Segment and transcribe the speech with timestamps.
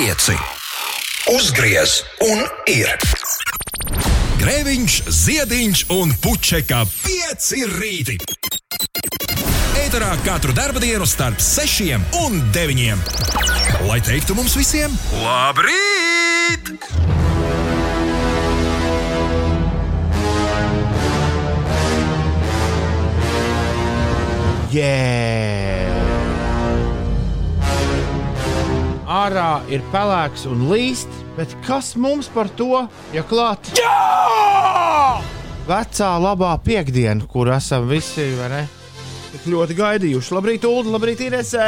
[0.00, 0.32] pieci.
[1.36, 2.40] Uzgriez un
[2.72, 2.94] ir.
[4.40, 8.16] Grēviņš, ziediņš un puķeka pieci rīti.
[9.82, 13.02] Eterā katru dienu starp sešiem un deviņiem.
[13.90, 16.72] Lai teiktu mums visiem, labrīt!
[24.70, 25.69] Yeah!
[29.10, 33.72] Ārā ir pelēks un līst, bet kas mums par to, ja klāt?
[33.74, 35.18] Jā!
[35.66, 38.60] Vecā labā piekdiena, kur esam visi, vai ne?
[39.32, 40.34] Tik ļoti gaidījuši.
[40.36, 41.66] Labrīt, Ulu, labrīt, Inesē!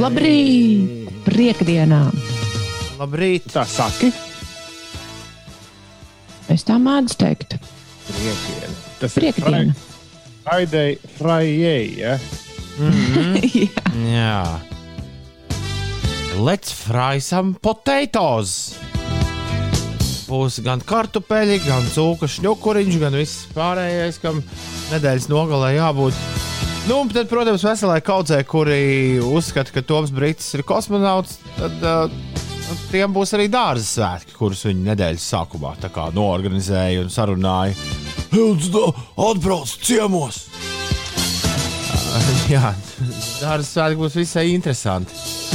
[0.00, 1.12] Labrīt!
[1.28, 2.00] Priekdienā!
[2.98, 3.52] Labrīt!
[3.52, 4.10] Tā saki,
[6.48, 7.58] Es tā mēdzu teikt.
[8.08, 8.72] Priekiena.
[9.02, 9.74] Tas ir Priekdiena.
[10.46, 12.14] Friday, Friday, ja?
[13.68, 13.84] Jā.
[14.08, 14.77] Jā.
[16.38, 18.76] Let's fry some potatoes!
[20.28, 24.38] Būs gan kartupeļi, gan cūka šņukuriņš, gan viss pārējais, kam
[24.92, 26.20] nedēļas nogalē jābūt.
[26.86, 32.06] Nu, un tad, protams, veselai kaudzē, kuri uzskata, ka Toms Brīsīs ir kosmonauts, tad uh,
[32.92, 35.74] tiem būs arī dārza svētki, kurus viņi nedēļas sākumā
[36.14, 37.74] norganizēja un sarunāja.
[38.30, 38.86] Hilda,
[39.26, 40.44] atbrauc ciemos!
[42.54, 42.70] Jā,
[43.42, 45.47] dārza svētki būs visai interesanti.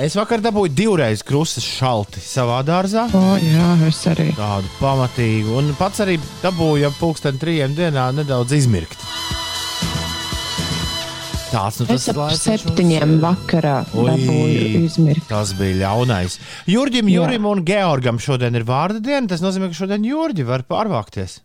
[0.00, 3.02] Es vakar dabūju divreiz krustas šalti savā dārzā.
[3.12, 4.30] O, jā, es arī.
[4.32, 9.02] Tādu pamatīgu, un pats arī dabūju ap pulksten trijiem dienā nedaudz izmirkt.
[11.50, 15.26] Tāds nu tas ap laiks, septiņiem mums, vakarā dabūju izmirkt.
[15.28, 16.38] Tas bija ļaunais.
[16.70, 17.18] Jurģim, Jā.
[17.20, 19.26] Jurim un Georgam šodien ir vārda diena.
[19.28, 21.42] Tas nozīmē, ka šodien Jurģi var pārvākties.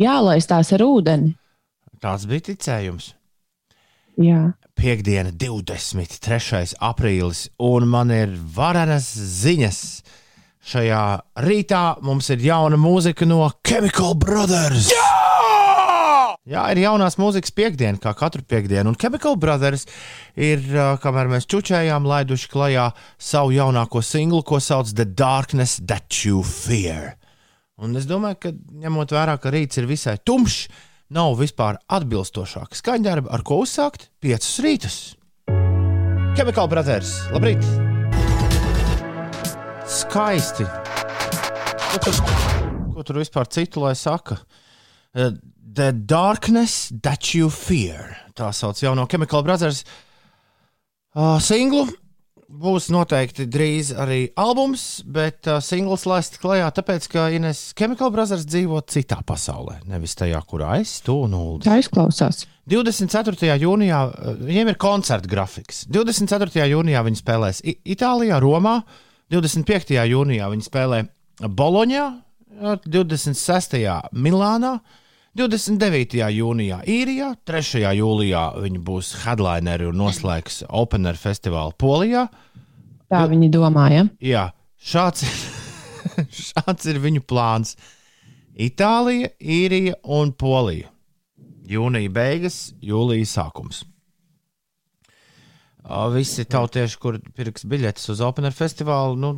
[0.00, 1.34] Jālaistās ar ūdeni.
[2.00, 3.12] Tāds bija ticējums.
[4.18, 4.40] Jā.
[4.78, 6.74] Piektdiena, 23.
[6.82, 9.78] aprīlis, un man ir varenas ziņas.
[10.68, 11.02] Šajā
[11.46, 14.90] rītā mums ir jauna mūzika no Chemical Brothers.
[14.92, 15.06] Jā!
[16.48, 18.88] Jā, ir jaunās mūzikas piekdiena, kā katru piekdienu.
[18.88, 19.84] Un Chemical Brothers
[20.32, 20.62] ir,
[21.02, 22.86] kamēr mēs čučējām, laiduši klajā
[23.20, 27.18] savu jaunāko singlu, ko sauc The Darkness That You Fear.
[27.84, 30.70] Un es domāju, ka ņemot vērā, ka rīts ir visai tumšs,
[31.14, 34.98] nav vispār atbilstošāka skaņdarba, ar ko uzsākt piecus rītus.
[36.38, 37.64] Chemical Brothers, labrīt!
[39.88, 40.66] Skaisti!
[41.88, 42.18] Ko tur,
[42.94, 44.36] ko tur vispār citu lai saka?
[45.16, 45.32] Uh,
[45.78, 48.16] The Darkness That You Fear.
[48.36, 49.84] Tā sauc jauno Chemical Brothers
[51.14, 51.86] uh, singlu.
[52.48, 58.46] Būs noteikti drīz arī albums, bet uh, singls laists klajā, tāpēc, ka Ines Chemical Brothers
[58.48, 61.60] dzīvo citā pasaulē, nevis tajā, kurā es to nulli.
[61.66, 62.46] Tā izklausās.
[62.72, 63.52] 24.
[63.60, 65.82] jūnijā uh, viņiem ir koncerta grafiks.
[65.92, 66.64] 24.
[66.72, 68.78] jūnijā viņi spēlēs I Itālijā, Romā,
[69.28, 69.92] 25.
[70.08, 71.02] jūnijā viņi spēlē
[71.44, 72.06] Boloņā,
[72.62, 73.76] uh, 26.
[74.16, 74.78] Milānā,
[75.38, 76.18] 29.
[76.34, 77.84] jūnijā Īrijā, 3.
[77.94, 82.24] jūlijā viņi būs headlineri un noslēgs Open Air festivālu Polijā.
[83.06, 84.08] Tā viņi domāja.
[84.18, 84.48] Jā,
[84.82, 85.36] šāds ir,
[86.48, 87.76] šāds ir viņu plāns.
[88.58, 90.90] Itālija, Īrija un Polija.
[91.70, 93.84] Jūnija beigas, jūlija sākums.
[96.12, 99.30] Visi tautieši, kur pirks biļetes uz Open Air festivālu, nu,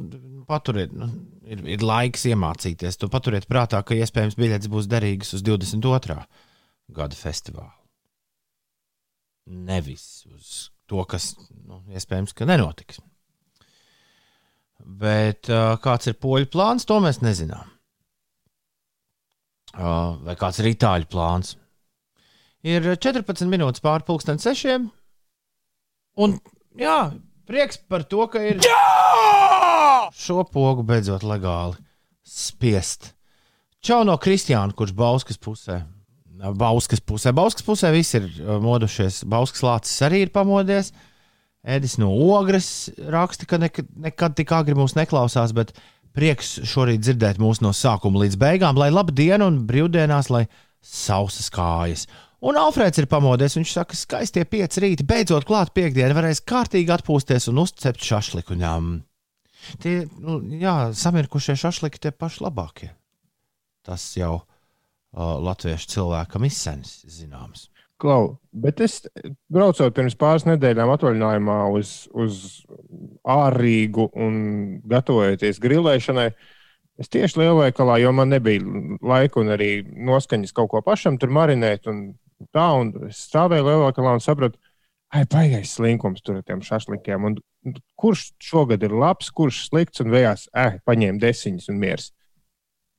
[0.49, 1.07] paturiet, nu,
[1.47, 2.99] ir, ir laiks iemācīties.
[2.99, 6.19] To paturiet prātā, ka iespējams biļetes būs derīgas uz 22.
[6.97, 7.71] gada festivālu.
[9.71, 10.51] Nevis uz
[10.91, 12.99] to, kas nu, iespējams ka nenotiks.
[14.81, 15.47] Bet
[15.85, 17.69] kāds ir poļu plāns, to mēs nezinām.
[19.77, 21.55] Vai kāds ir itāļu plāns?
[22.67, 24.91] Ir 14 minūtes pāri pusdienas sešiem.
[26.21, 26.37] Un
[26.77, 26.99] jā,
[27.49, 28.81] prieks par to, ka ir jā!
[30.17, 31.79] šo pogu beidzot legāli
[32.27, 33.15] spiest.
[33.81, 35.81] Čau no Kristiāna, kurš Bauskas pusē.
[36.57, 37.33] Bauskas pusē.
[37.37, 39.23] Bauskas pusē viss ir uh, modušies.
[39.29, 40.93] Bauskas lācis arī ir pamodies.
[41.61, 45.75] Edis no Ogres raksta, ka nekad, nekad tik agri mūs neklausās, bet
[46.17, 50.47] prieks šorīt dzirdēt mūs no sākuma līdz beigām, lai laba diena un brīvdienās, lai
[50.81, 52.07] sausas kājas.
[52.41, 53.59] Un Alfrēds ir pamodies.
[53.59, 58.57] Viņš saka, ka skaistie pieci rīti beidzot klāt piekdiena, varēs kārtīgi atpūsties un uzcept šašliku.
[58.61, 58.95] Ņem.
[59.83, 62.89] Tie, nu, jā, samirkušie šašliki tie paši labākie.
[63.85, 67.69] Tas jau uh, latviešu cilvēkam izsens zināms.
[68.01, 69.03] Klau, bet es
[69.53, 72.39] braucot pirms pāris nedēļām atvaļinājumā uz, uz
[73.29, 74.39] ārīgu un
[74.89, 76.31] gatavojoties grilēšanai,
[77.01, 78.65] es tieši lielveikalā, jo man nebija
[79.05, 81.85] laika un arī noskaņas kaut ko pašam tur marinēt.
[81.93, 82.01] Un
[82.55, 84.59] tā, un es stāvēju lielveikalā un sapratu,
[85.13, 87.27] ai, baigais slinkums tur ar tiem šašlikiem.
[87.29, 92.11] Un, un kurš šogad ir labs, kurš slikts un vējās, eh, paņēma desiņas un miers.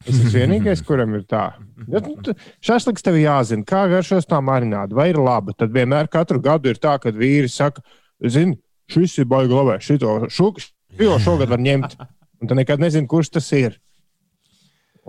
[0.06, 1.44] Tas ir vienīgais, kuram ir tā.
[1.92, 2.36] Ja, nu,
[2.66, 5.56] šašliks tev jāzina, kā garšos tā marināta, vai ir laba.
[5.58, 7.84] Tad vienmēr katru gadu ir tā, ka vīri saka,
[8.22, 8.58] zini,
[8.92, 10.18] šis ir baigi labs, šito
[11.00, 11.96] jo šogad var ņemt.
[12.42, 13.78] Un tu nekad nezini, kurš tas ir.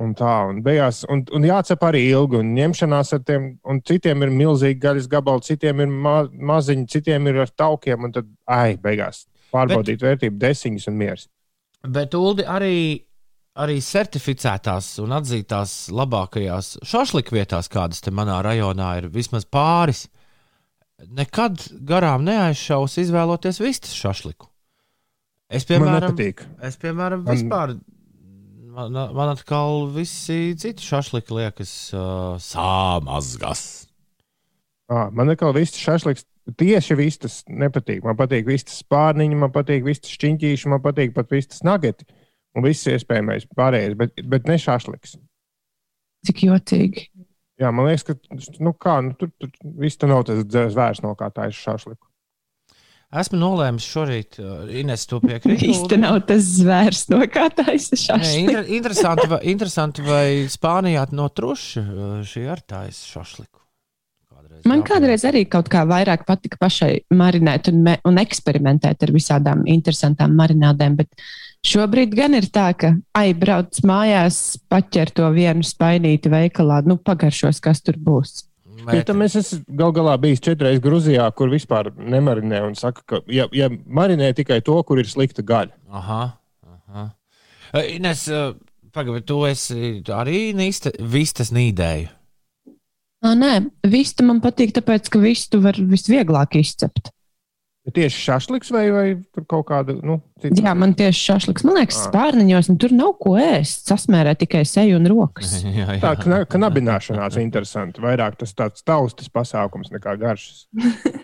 [0.01, 4.25] Un tā, un beigās, un, un jācep arī ilgi, un ņemšanās ar tiem, un citiem
[4.25, 8.79] ir milzīgi gaļas gabali, citiem ir ma maziņi, citiem ir ar taukiem, un tad, ai,
[8.81, 10.07] beigās pārbaudīt Bet...
[10.09, 11.29] vērtību, desiņas un miers.
[11.93, 12.77] Bet Uldi arī,
[13.61, 20.07] arī certificētās un atzītās labākajās šašliku vietās, kādas te manā rajonā ir, vismaz pāris.
[21.03, 24.49] Nekad garām neaizšaus izvēloties vistas šašliku.
[25.53, 26.17] Es, piemēram,
[26.65, 27.75] es, piemēram vispār.
[27.75, 27.83] Man,
[28.73, 33.65] man atkal visi citi šašliki liekas uh, sāmazgas.
[34.93, 36.27] À, man atkal viss šašliks,
[36.59, 38.03] tieši vistas nepatīk.
[38.07, 42.09] Man patīk vistas spārniņi, man patīk vistas šķiņķīši, man patīk pat vistas nageti.
[42.53, 45.17] Un viss iespējamais pārējais, bet, bet ne šašliks.
[46.29, 47.07] Cik jocīgi.
[47.63, 51.15] Jā, man liekas, ka nu kā, nu, tur, tur viss tur nav tas zvērs, no
[51.19, 52.12] kā tā ir šašliku.
[53.13, 55.61] Esmu nolēmis šorīt, uh, Ines, to piekrīt.
[55.69, 58.37] Īsti nav tas zvērs, no kā tā ir šašliks.
[58.41, 63.61] inter, interesanti, vai, interesanti, vai Spānijā no truša uh, šī ar tājas šašliku.
[64.33, 69.13] Kādreiz Man kādreiz arī kaut kā vairāk patika pašai marinēt un, me, un eksperimentēt ar
[69.13, 71.27] visādām interesantām marinādēm, bet
[71.69, 77.61] šobrīd gan ir tā, ka ai, brauc mājās, paķer to vienu spainīti veikalā, nu pagaržos,
[77.61, 78.47] kas tur būs.
[78.87, 83.05] Bet, Ja tam es esmu gal galā bijis četras Grūzijā, kur vispār nemarinē un saka,
[83.07, 85.75] ka ja, ja marinē tikai to, kur ir slikta gaļa.
[85.91, 86.23] aha,
[86.67, 87.07] aha.
[87.73, 88.53] Uh, Ines, uh,
[88.93, 92.11] pagaidi, tu esi arī nīsta, vistas nīdēju.
[93.23, 93.53] Nā, nē,
[93.87, 97.13] vistu man patīk, tāpēc, ka vistu var visvieglāk izcept.
[97.83, 100.55] Bet Tieši šašliks vai, vai tur kaut kāda nu, cita?
[100.63, 102.05] Jā, man tieši šašliks, man liekas, Ah.
[102.13, 103.89] spārniņos, un tur nav ko ēst.
[103.91, 105.57] Sasmērē tikai seju un rokas.
[105.67, 105.99] jā, jā.
[106.05, 107.99] Tā kna, knabināšanās ir interesanti.
[108.05, 110.69] Vairāk tas tāds taustas pasākums nekā garšas.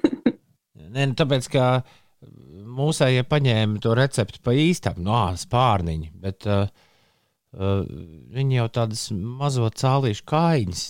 [0.89, 1.69] Nē, nu, tāpēc, ka
[2.79, 6.67] mūsējie paņēma to recepti pa īstam, no ā, spārniņa, bet uh,
[7.55, 7.83] uh,
[8.35, 10.83] viņi jau tādas mazo cālīšu kājiņas.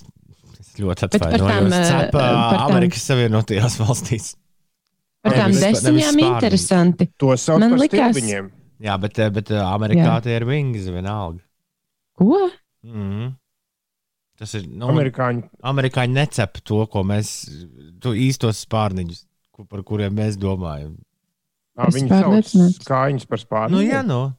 [0.59, 1.73] Es ļoti tām, atvainojos.
[1.77, 4.33] eh, Cepa par tām- Amerikas Savienotajās valstīs.
[5.23, 7.09] Par tām desiņām interesanti.
[7.19, 8.51] To sauc Man par likās- stilbiņiem.
[8.81, 10.23] Jā, bet, eh, bet eh, Amerikā Jā.
[10.23, 11.41] tie ir wings vienalga.
[12.19, 12.51] Ko?
[12.87, 13.33] Mm.
[14.39, 14.69] Tas ir.
[14.71, 17.33] Nu, Amerikāņi Amerikāņi necep to, ko mēs,
[18.01, 20.95] to īstos spārniņus, ko, par kuriem mēs domājam.
[21.79, 23.71] ā, Es viņi sauc kājiņas par spārnu.
[23.71, 24.33] Nu, jā, nu.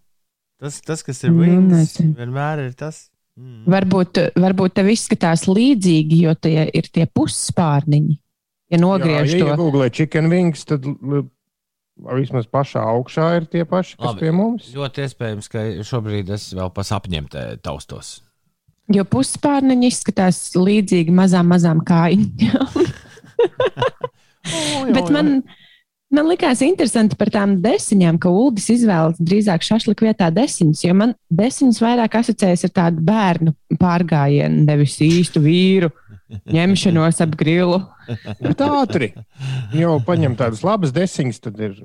[0.59, 2.15] Tas, tas, kas ir Nu, wings, nezinu.
[2.15, 3.09] vienmēr ir tas.
[3.39, 3.63] Mm.
[3.71, 8.17] Varbūt, varbūt tev izskatās līdzīgi, jo tie ir tie pusspārniņi.
[8.69, 10.85] Ja nogriež jā, ja to, iegūlē chicken wings, tad
[12.15, 14.23] vismaz pašā augšā ir tie paši, kas Labi.
[14.23, 14.69] pie mums.
[14.75, 18.19] Ļoti iespējams, ka šobrīd es vēl pa sapņiem te taustos.
[18.89, 22.69] jo pusspārniņi izskatās līdzīgi mazām, mazām kājām.
[24.95, 25.31] Bet man,
[26.13, 31.15] man likās interesanti par tām desiņām, ka Uldis izvēlas drīzāk šašliku vietā desiņas, jo man
[31.41, 35.91] desiņas vairāk asociējas ar tādu bērnu pārgājienu, nevis īstu vīru
[36.57, 37.81] ņemšanos ap grilu.
[38.45, 39.11] Bet ātri.
[39.75, 41.77] Jau paņem tādas labas desiņas, tad ir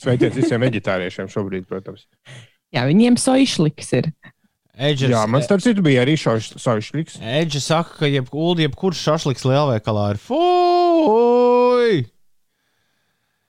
[0.00, 2.06] sveiciens visiem vegetāriešiem šobrīd, protams.
[2.74, 4.10] Jā, viņiem soišliks ir.
[4.76, 7.16] Edžers, Jā, man starp citu bija arī šaušļīgs.
[7.40, 12.04] Edžers saka, ka jeb, jebkurš šašliks lielveikalā ir fuj!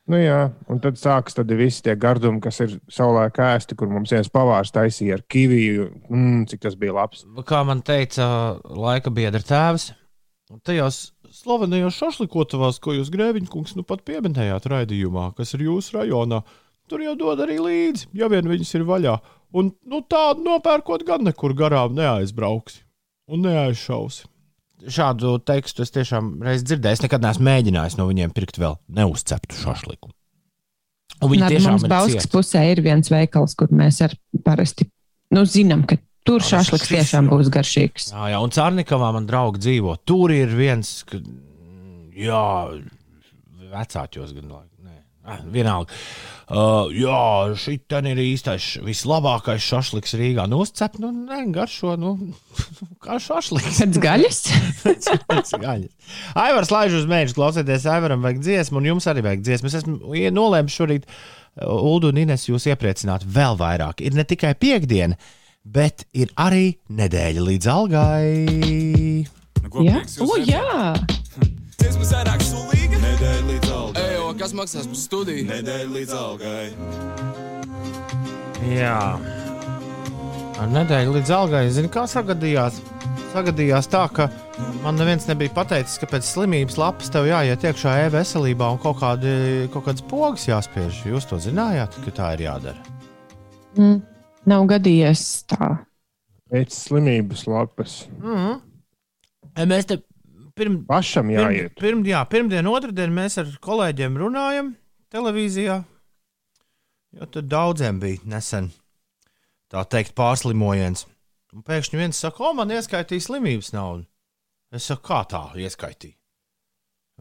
[0.08, 0.38] Nu jā,
[0.72, 4.72] un tad sākas tad visi tie gardumi, kas ir savulaik ēsti, kur mums viens pavārs
[4.72, 5.90] taisīja ar kiviju.
[6.08, 7.26] Mm, cik tas bija labs.
[7.48, 8.28] Kā man teica
[8.72, 9.90] laika biedra tēvs,
[10.64, 11.02] tajos
[11.36, 16.40] slavenajos šašlikotavās, ko jūs grēviņkungs nu pat pieminējāt raidījumā, kas ir jūsu rajonā,
[16.88, 19.18] tur jau dod arī līdzi, ja vien viņas ir vaļā.
[19.60, 22.84] Un nu, tādu nopērkot gan nekur garām neaizbrauksi
[23.28, 24.24] un neaizšausi.
[24.78, 27.00] Šādu tekstu es tiešām reiz dzirdēju.
[27.00, 30.12] Es nekad neesmu mēģinājis no viņiem pirkt vēl neuzceptu šašliku.
[31.18, 34.14] Un viņi Nā, tiešām mums Bauskas pusē ir viens veikals, kur mēs ar
[34.46, 34.86] parasti
[35.34, 38.12] nu, zinām, ka tur Jā, šašliks šis tiešām būs garšīgs.
[38.14, 39.98] Jā, jā, un Cārnikavā man draugi dzīvo.
[40.08, 41.20] Tur ir viens, ka,
[42.14, 42.44] jā,
[43.74, 44.70] vecākos gan laik.
[44.86, 45.98] Nē, ah, vienalga.
[46.48, 47.74] Uh, jā, šī
[48.08, 50.46] ir īstais, vislabākais šašliks Rīgā.
[50.48, 52.14] Nu, uzcep, nu, nē, garšo, nu,
[53.04, 53.82] kā šašliks.
[53.82, 54.40] Pēc gaļas?
[55.28, 56.14] Pēc gaļas.
[56.40, 59.68] Aivars laiž uz mēģi, klausieties, Aivaram vajag dziesmu, un jums arī vajag dziesmu.
[59.68, 64.06] Es esmu nolēmis šorīt, uh, Ulu un Ines, jūs iepriecināt vēl vairāk.
[64.08, 65.20] Ir ne tikai piekdiena,
[65.68, 69.28] bet ir arī nedēļa līdz algai.
[69.66, 70.96] Nu, ko Jā, o, jā.
[74.48, 75.44] Kas maksās par studiju?
[75.44, 76.68] Nedēļa līdz algai.
[78.72, 79.00] Jā.
[80.64, 82.78] Ar nedēļu līdz algai, zini, kā sagadījās?
[83.34, 84.30] Sagadījās tā, ka
[84.86, 89.36] man neviens nebija pateicis, ka pēc slimības lapas tev jāiet iekšā e-veselībā un kaut, kādi,
[89.74, 91.04] kaut kādas pogas jāspiež.
[91.12, 92.96] Jūs to zinājāt, ka tā ir jādara?
[93.76, 94.00] Mm,
[94.48, 95.74] nav gadījies tā.
[96.48, 98.06] Pēc slimības lapas.
[98.24, 99.68] Mm -hmm.
[99.76, 100.00] Mēs te
[100.58, 101.76] pirm, Pašam pirm, jāiet.
[101.80, 104.74] pirm, jā, pirmdien, otrdien mēs ar kolēģiem runājam
[105.14, 105.78] televīzijā.
[107.18, 108.72] Jo tur daudziem bija nesen
[109.72, 111.06] tā teikt pārslimojiens.
[111.56, 114.06] Un pēkšņi viens saka, o, man ieskaitīja slimības naudu.
[114.76, 116.18] Es saku, kā tā ieskaitīja?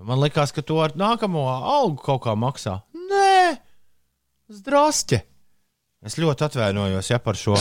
[0.05, 2.81] Man liekas, ka to ar nākamo algu kaut kā maksā.
[2.93, 3.57] Nē,
[4.53, 5.23] zdrasķe.
[6.07, 7.57] Es ļoti atvainojos ja, par, šo,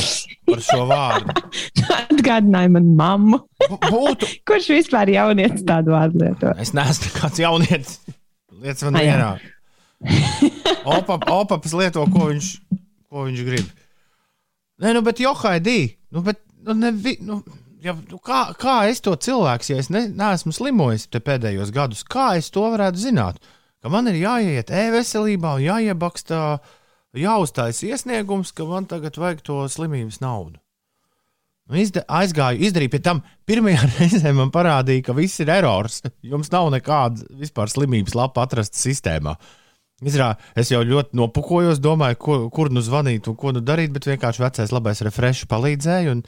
[0.49, 1.37] par šo vārdu.
[2.25, 3.39] Atgādināja man mammu,
[3.69, 6.53] būtu, kurš vispār jaunietis tādu vārdu lieto.
[6.61, 7.99] Es neesmu nekāds jaunietis.
[8.55, 9.13] Lietas man jā.
[9.13, 9.33] vienā.
[10.85, 12.49] Opa, opaps lieto, ko viņš,
[13.09, 13.69] ko viņš grib.
[14.81, 17.39] Nē, nu, bet Johaidī, nu, bet, nu, nevi, nu,
[17.83, 22.33] ja, nu, kā, kā es to cilvēks, ja es ne, neesmu slimojis pēdējos gadus, kā
[22.39, 23.39] es to varētu zināt?
[23.85, 26.41] Ka man ir jāiet e-veselībā un jāiebaksta,
[27.15, 30.57] jāuztais iesniegums, ka man tagad vajag to slimības naudu.
[31.65, 33.21] Nu, izda, aizgāju, izdarīju pie tam.
[33.49, 36.01] Pirmajā reizē man parādīja, ka viss ir erors.
[36.31, 39.33] Jums nav nekāda vispār slimības lapa atrasta sistēmā.
[40.05, 44.05] Izrā, es jau ļoti nopukojos, domāju, kur, kur nu zvanīt un ko nu darīt, bet
[44.09, 46.13] vienkārši vecais labais refresh palīdzēja.
[46.13, 46.21] Un,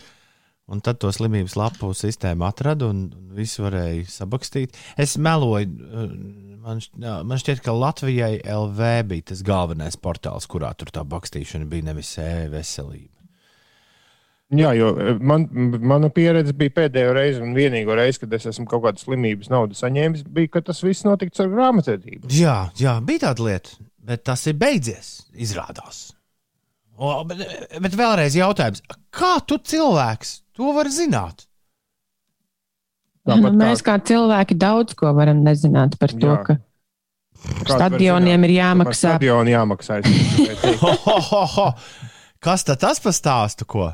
[0.72, 3.04] un tad to slimības lapu sistēmu atradu un,
[3.38, 4.80] visu varēja sabakstīt.
[4.98, 5.70] Es meloju.
[5.70, 6.12] uh,
[6.68, 11.86] Man, man šķiet, ka Latvijai LV bija tas galvenais portāls, kurā tur tā bakstīšana bija
[11.88, 13.17] nevis e-veselība.
[14.56, 15.44] Jā, jo eh, man,
[15.84, 19.76] mana pieredze bija pēdējo reizi un vienīgo reizi, kad es esmu kaut kādu slimības naudu
[19.76, 22.32] saņēmis, bija, ka tas viss notika ar grāmatvedību.
[22.32, 23.76] Jā, jā, bija tāda lieta,
[24.08, 26.06] bet tas ir beidzies, izrādās.
[26.96, 27.44] O, bet,
[27.84, 28.82] bet vēlreiz jautājums,
[29.14, 31.44] kā tu cilvēks to vari zināt?
[33.28, 36.40] Nu, mēs kā cilvēki daudz ko varam nezināt par to, Jā.
[36.48, 36.58] ka
[37.68, 39.18] var stadioniem ir jāmaksā.
[39.18, 40.00] Stadionu jāmaksā.
[40.00, 40.82] es gribēju teikt.
[40.86, 41.70] Ho, ho, ho, ho.
[42.48, 43.68] Kas tad tas par stāstu?
[43.68, 43.90] Ko?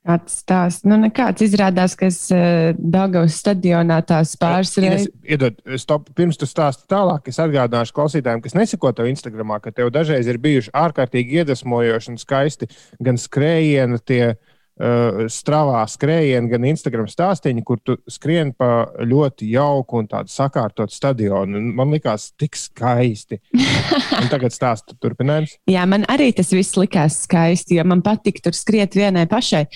[0.00, 0.86] Kāds stāsts?
[0.88, 5.10] Nu, nekāds izrādās, ka es uh, Dagavas stadionā tās pāris reizes.
[5.28, 9.92] Iedod, stop, pirms tu stāsti tālāk, es atgādināšu klausītājiem, kas neseko tev Instagramā, ka tev
[9.92, 12.70] dažreiz ir bijuši ārkārtīgi iedvesmojoši un skaisti
[13.04, 14.22] gan skrējieni, tie
[15.30, 21.60] stravā skrējieni, gan Instagram stāstīņi, kur tu skrien pa ļoti jauku un tādu sakārtotu stadionu.
[21.76, 23.40] Man likās tik skaisti.
[23.52, 25.58] Un tagad stāsta turpinājums.
[25.74, 29.66] Jā, man arī tas viss likās skaisti, jo man patīk tur skriet vienai pašai.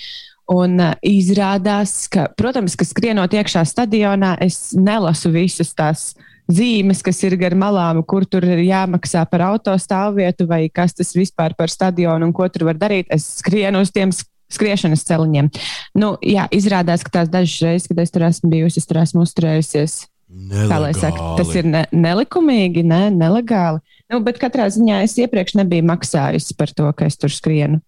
[0.53, 6.11] Un uh, izrādās, ka, protams, ka skrienot iekšā stadionā, es nelasu visas tās
[6.51, 11.55] zīmes, kas ir gar malām, kur tur ir jāmaksā par autostāvvietu, vai kas tas vispār
[11.57, 13.09] par stadionu un ko tur var darīt.
[13.09, 14.13] Es skrienu uz tiem
[14.51, 15.49] skriešanas celiņiem.
[15.97, 19.25] Nu, jā, izrādās, ka tās dažas reizes, kad es tur esmu bijusi, es tur esmu
[19.25, 20.03] uzturējusies.
[20.51, 23.79] Kā lai saka, tas ir ne, nelikumīgi, ne, nelegāli.
[24.11, 27.79] Nu, bet katrā ziņā es iepriekš nebiju maksājusi par to, ka es tur skrienu.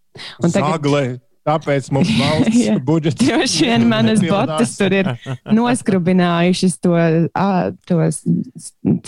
[0.42, 1.02] Un tagad Zagle,
[1.48, 2.78] tāpēc mums valsts Jā.
[2.84, 3.20] budžets.
[3.22, 5.12] droši vien manas botas tur ir
[5.54, 6.94] noskrubinājušas to,
[7.34, 7.50] ā,
[7.90, 8.00] to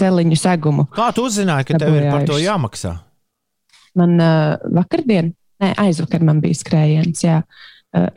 [0.01, 0.89] celiņu segumu.
[0.95, 2.97] Kā tu uzzināji, ka tev ir par to jāmaksā?
[3.97, 7.25] Man uh, vakardien, nē, aizvakar man bija skrējiens.
[7.25, 7.41] Jā.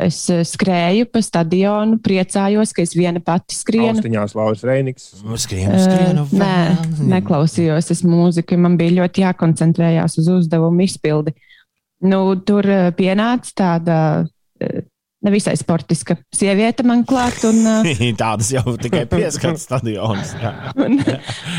[0.04, 3.94] Es skrēju pa stadionu, priecājos, ka es viena pati skrienu.
[3.94, 5.06] Austiņās Lauris Reiniks.
[5.40, 6.26] Skrienu, skrienu.
[6.28, 8.58] Uh, nē, neklausījos es mūziku.
[8.60, 11.32] Man bija ļoti jākoncentrējās uz uzdevumu izpildi.
[12.04, 12.68] Nu, tur
[12.98, 13.96] pienāca tāda
[15.22, 17.62] nevisai sportiska sieviete man klāt, un,
[18.22, 20.34] Tādas jau tikai pieskats stadionas.
[20.38, 20.52] jā.
[20.84, 20.98] un,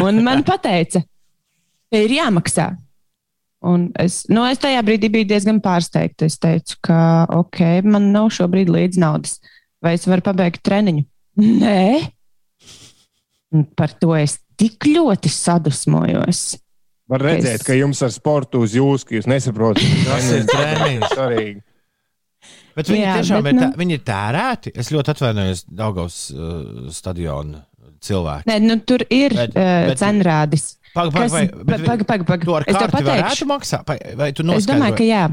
[0.08, 2.74] un man teica, ka ir jāmaksā.
[3.64, 6.28] Un es, nu, es tajā brīdī biju diezgan pārsteigta.
[6.28, 6.98] Es teicu, ka
[7.32, 9.38] ok, man nav šobrīd līdz naudas.
[9.84, 11.06] Vai es varu pabeigt treniņu?
[11.40, 12.12] Nē,
[13.54, 16.40] Un par to es tik ļoti sadusmojos.
[17.12, 19.84] Var redzēt, Es- ka jums ar sportu uz jūs, ka jūs nesaprotat.
[20.08, 21.04] Tas ir treniņš.
[21.14, 21.62] Svarīgi.
[22.74, 24.72] Bet viņi Jā, tiešām bet, ir, tā, nu- viņi ir tērēti.
[24.82, 27.62] Es ļoti atvainojos Daugavas uh, stadiona
[28.02, 28.50] cilvēki.
[28.50, 30.66] Nē, nu, tur ir bet, uh, bet- cenrādis.
[30.94, 32.44] Pagaid, Kas- pagaid, vai, pa- pagaid, pagaid, pagaid.
[32.46, 33.88] Tu ar karti varētu maksāt?
[33.90, 35.24] Vai, vai tu Es domāju, ka jā.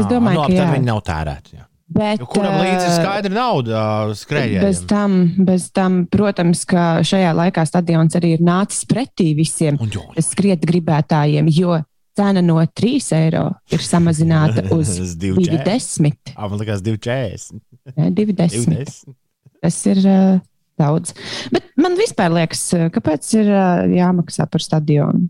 [0.00, 0.62] Es domāju, nu, ka jā.
[0.64, 1.52] Tad viņi nav tērēti.
[1.58, 1.66] Jā.
[1.90, 4.86] Bet, Jo kuram līdzi ir ā, skaidra nauda ā, Bez skrejējiem?
[4.86, 9.76] tam, bez tam, protams, ka šajā laikā stadions arī ir nācis pretī visiem
[10.22, 11.80] skriet gribētājiem, jo
[12.16, 13.42] cena no 3 eiro
[13.74, 15.64] ir samazināta uz Uz 2,40.
[15.66, 16.34] 2,10.
[16.36, 17.60] Ā, Man liekas, 2,40.
[17.96, 18.70] Ne, 2,10.
[18.70, 19.14] 20.
[19.60, 20.38] Tas ir uh,
[20.80, 21.14] daudz.
[21.54, 25.28] Bet man vispār liekas, uh, kāpēc ir uh, jāmaksā par stadionu?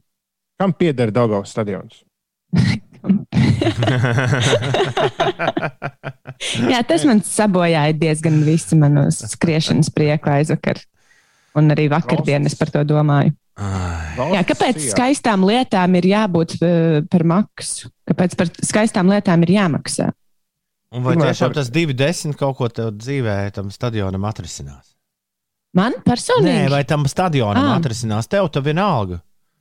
[0.60, 2.04] Kam pieder Daugavas stadions?
[6.70, 10.76] Jā, tas man sabojāja diezgan visu manu skriešanas prieku aizvakar.
[11.58, 13.32] Un arī vakardienas par to domāju.
[13.60, 17.90] Jā, kāpēc skaistām lietām ir jābūt uh, par maksu?
[18.08, 20.06] Kāpēc par skaistām lietām ir jāmaksā?
[20.90, 24.89] Un vai tiešām tas 2,10 kaut ko tev dzīvē, tam stadionam atrisinās?
[25.78, 26.50] Man personīgi?
[26.50, 27.76] Nē, vai tam stadionam ah.
[27.78, 28.28] atrisinās?
[28.30, 29.20] Tev tā vienalga.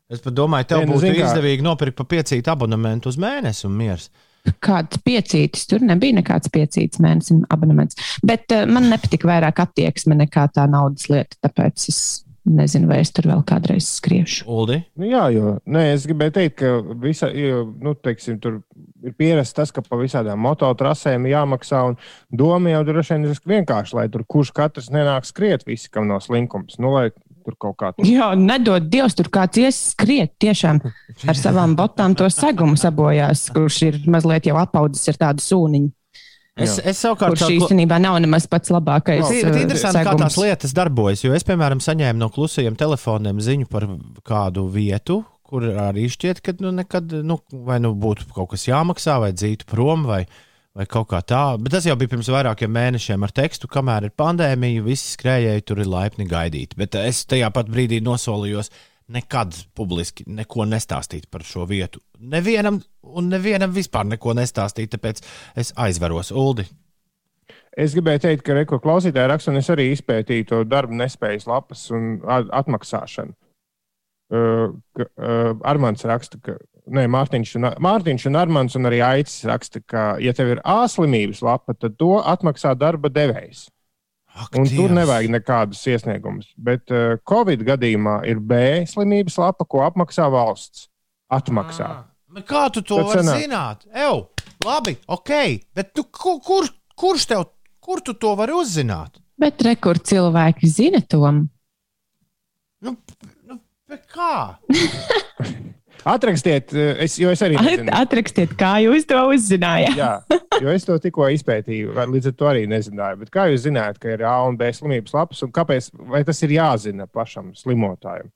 [0.10, 3.76] Es pat domāju, tev Nē, nu, būtu izdevīgi nopirkt pa piecītu abonementu uz mēnesi un
[3.78, 4.08] miers.
[4.64, 8.00] Kāds piecītis, tur nebija nekāds piecītis mēnesim abonements.
[8.26, 12.00] Bet uh, man nepatika vairāk attieksme nekā tā naudas lieta, tāpēc es
[12.50, 14.48] Nezinu, vai es tur vēl kādreiz skriešu.
[14.50, 14.80] Uldi?
[14.98, 16.72] Nu, jā, jo nē, es gribēju teikt, ka
[17.04, 18.62] visa, jo, nu, teiksim, tur
[19.06, 21.84] ir pierasts tas, ka pa visādām mototrasēm jāmaksā.
[22.34, 26.24] Doma jau droši vien ir vienkārši, lai tur kurš katrs nenāk skriet, visi, kam nav
[26.26, 26.80] slinkums.
[26.82, 27.12] Nu, lai
[27.46, 28.08] tur kaut kā tāda.
[28.10, 30.82] Jā, nedod Dievs, tur kāds ies skriet tiešām
[31.30, 35.94] ar savām botām to segumu sabojās, kurš ir mazliet jau apaudzis ar tādu sūniņu.
[36.66, 39.24] Es, es savukārt Kurš īstenībā nav nemaz pats labākais.
[39.24, 40.22] Tas ir interesanti, segums.
[40.22, 41.24] kā tās lietas darbojas.
[41.26, 43.88] Jo es, piemēram, saņēmu no klusajiem telefoniem ziņu par
[44.28, 49.18] kādu vietu, kur arī šķiet, ka nu, nekad nu, vai nu būtu kaut kas jāmaksā,
[49.24, 50.22] vai dzītu prom, vai,
[50.78, 51.44] vai kaut kā tā.
[51.58, 55.82] Bet tas jau bija pirms vairākiem mēnešiem ar tekstu, kamēr ir pandēmija, visi skrējēji tur
[55.82, 56.78] ir laipni gaidīti.
[56.80, 58.70] Bet es tajā pat brīdī nosolījos,
[59.10, 62.02] nekad publiski neko nestāstīt par šo vietu.
[62.20, 65.24] Nevienam, un nevienam vispār neko nestāstīt, tāpēc
[65.60, 66.68] es aizveros Uldi.
[67.80, 71.86] Es gribēju teikt, ka reko klausītāji raksta, un es arī izpētīju to darbu nespējas lapas
[71.96, 73.36] un atmaksāšanu.
[74.30, 79.82] Uh, uh, Armāns raksta, ka Nē, Mārtiņš un, Mārtiņš un Armāns un arī Aicis raksta,
[79.86, 83.68] ka, ja tev ir A slimības lapa, tad to atmaksā darba devējs.
[84.40, 84.76] Ak, un Dievs.
[84.78, 86.48] tur nevajag nekādus iesniegumus.
[86.56, 90.88] Bet uh, Covid gadījumā ir B slimības lapa, ko apmaksā valsts.
[91.30, 91.90] Atmaksā.
[92.00, 93.84] À, kā tu to vari zināt?
[93.94, 94.24] Ew,
[94.66, 95.34] labi, ok,
[95.78, 97.44] bet tu, kur, kur, kurš tev,
[97.84, 99.20] kur tu to vari uzzināt?
[99.40, 101.22] Bet rekur cilvēki zina to.
[102.82, 102.96] Nu,
[103.46, 103.60] nu,
[104.10, 104.34] kā?
[106.08, 107.58] Atrakstiet, eh, es, jo es arī.
[107.60, 107.92] Nezinu.
[107.96, 110.00] Atrakstiet, kā jūs to uzzinājāt.
[110.00, 110.14] Jā,
[110.64, 113.20] jo es to tikko izpētīju, līdz ar to arī nezināju.
[113.26, 115.92] Bet kā jūs zināt, ka ir A un B slimības lapas, un kāpēc
[116.26, 118.32] tas ir jāzina pašam slimotājam?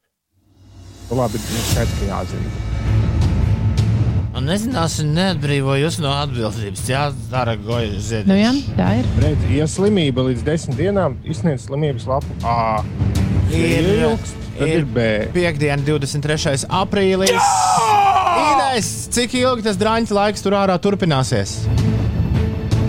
[1.10, 2.72] Nu, labi, nu, skaidrs, ka jāzina.
[4.34, 6.88] Un nezināsim, neatbrīvojos no atbildības.
[6.90, 8.32] Jā, dara goja ziedus.
[8.32, 8.50] Nu, jā,
[8.80, 9.10] tā ir.
[9.22, 12.82] Redz, ja slimība līdz desmit dienām izsniedz slimības lapu A,
[13.58, 15.06] ir ilgs Tad ir, ir B.
[15.34, 16.68] Piektdiena, 23.
[16.70, 17.48] aprīlis.
[18.44, 21.56] Ines, cik ilgi tas drāņķis laiks tur ārā turpināsies?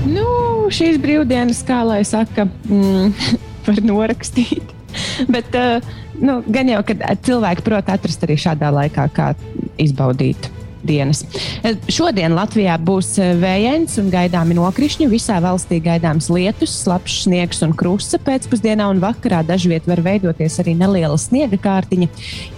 [0.05, 0.27] Nu,
[0.75, 3.15] šīs brīvdienas, kā lai saka, mm,
[3.69, 4.75] var norakstīt.
[5.35, 9.33] Bet uh, nu, gan jau, ka cilvēki prot atrast arī šādā laikā, kā
[9.81, 10.53] izbaudīt
[10.87, 11.25] dienas.
[11.63, 15.09] Eh, šodien Latvijā būs eh, vējains un gaidāmi nokrišņi.
[15.11, 18.21] Visā valstī gaidāms lietus, slapjš sniegs un krusta.
[18.23, 22.11] Pēcpusdienā un vakarā dažviet var veidoties arī neliela sniega kārtiņa.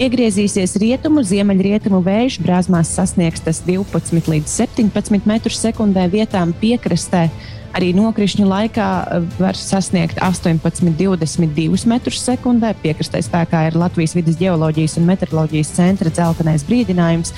[0.02, 7.28] Iegriezīsies rietumu, ziemeļrietumu vējš, brāzmās sasniegs tas 12 līdz 17 metrus sekundē vietām piekrastē.
[7.76, 12.72] Arī nokrišņu laikā eh, var sasniegt 18, 22 metrus sekundē.
[12.80, 17.34] Piekrastē spēkā ir Latvijas vidas geoloģijas un meteoroloģijas centra dzeltenais brīdinājums.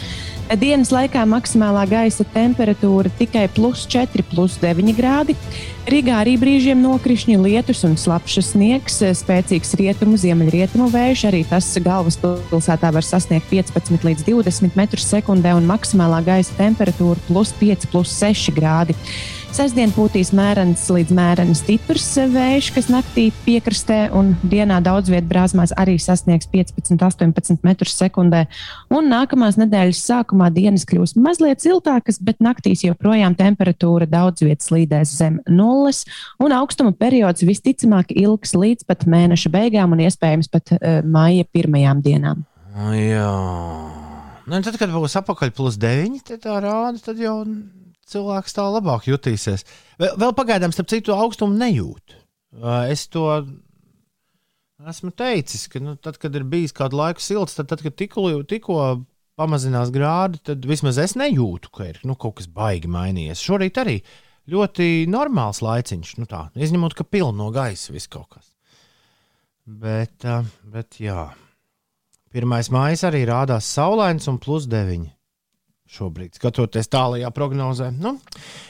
[0.56, 5.34] Dienas laikā maksimālā gaisa temperatūra tikai plus 4, plus 9 grādi.
[5.92, 11.26] Rīgā arī brīžiem nokrišņi, lietus un slapjš sniegs, spēcīgs rietumu, ziemeļrietumu vējš.
[11.28, 17.52] Arī tas galvaspilsētā var sasniegt 15 līdz 20 metrus sekundē un maksimālā gaisa temperatūra plus
[17.60, 18.96] 5, plus 6 grādi.
[19.48, 25.72] Sestdien pūtīs mērens līdz mēreni stiprs vējš, kas naktī piekrastē un dienā daudz vietā brāzmās
[25.80, 28.44] arī sasniegs 15, 18 metrus sekundē.
[28.92, 35.16] Un nākamās nedēļas sākumā dienas kļūs mazliet siltākas, bet naktīs joprojām temperatūra daudz vietā slīdēs
[35.16, 36.04] zem nulles,
[36.38, 42.04] un augstuma periods visticamāk ilgs līdz pat mēneša beigām un iespējams pat uh, maija pirmajām
[42.04, 42.44] dienām.
[42.94, 43.32] Jā.
[44.48, 47.42] Nu, tad, kad būs apakaļ plus 9, tad tā rāda, tad jau
[48.12, 49.64] cilvēks tā labāk jutīsies.
[50.00, 52.16] Vēl, vēl pagaidām, starp citu, augstumu nejūt.
[52.88, 53.26] Es to
[54.88, 58.30] esmu teicis, ka nu, tad, kad ir bijis kādu laiku silts, tad, tad kad tikko,
[58.48, 58.78] tikko
[59.38, 63.42] pamazinās grādi, tad vismaz es nejūtu, ka ir nu, kaut kas baigi mainījies.
[63.42, 63.98] Šorīt arī
[64.48, 68.54] ļoti normāls laiciņš, nu tā, izņemot, ka pilna no gaisa viss kaut kas.
[69.68, 70.24] Bet,
[70.64, 71.26] bet jā,
[72.32, 75.17] pirmais mājas arī rādās saulains un plus 9
[75.92, 77.88] šobrīd, skatoties tālākajā prognozē.
[77.96, 78.14] Nu,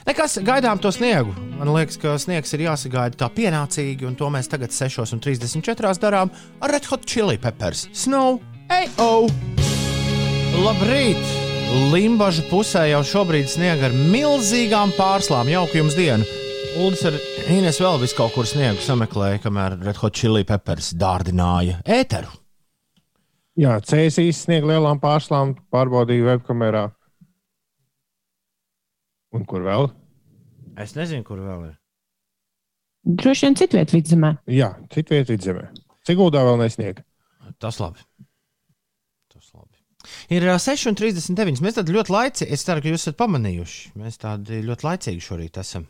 [0.07, 1.35] nekas, gaidām to sniegu.
[1.59, 6.75] Man liekas, ka sniegs ir jāsagaida tā pienācīgi, un to mēs tagad 6,34 darām ar
[6.77, 7.89] Red Hot Chili Peppers.
[7.97, 9.29] Snow, AO!
[10.59, 11.23] Labrīt!
[11.93, 15.51] Limbaģa pusē jau šobrīd sniega ar milzīgām pārslām.
[15.53, 16.25] Jauka jums diena!
[16.79, 17.17] Uldis ar
[17.49, 22.31] Ines vēl vis kaut kur sniegu sameklēja, kamēr Red Hot Chili Peppers dārdināja ēteru.
[23.59, 26.85] Jā, cēsīs sniega lielām pārslām, pārbaudīja webkamerā.
[29.37, 29.91] Un kur vēl?
[30.81, 31.75] Es nezinu, kur vēl ir.
[33.09, 34.31] Droši vien citviet vidzemē.
[34.53, 35.67] Jā, citvietā vidzemē.
[36.09, 37.05] Siguldā vēl nesniega.
[37.61, 38.01] Tas labi.
[39.33, 39.77] Tas labi.
[40.33, 41.61] Ir ā, 6,39.
[41.65, 43.93] Mēs tādi ļoti laicīgi, es ceru, ka jūs esat pamanījuši.
[44.01, 45.87] Mēs tādi ļoti laicīgi šorīt esam.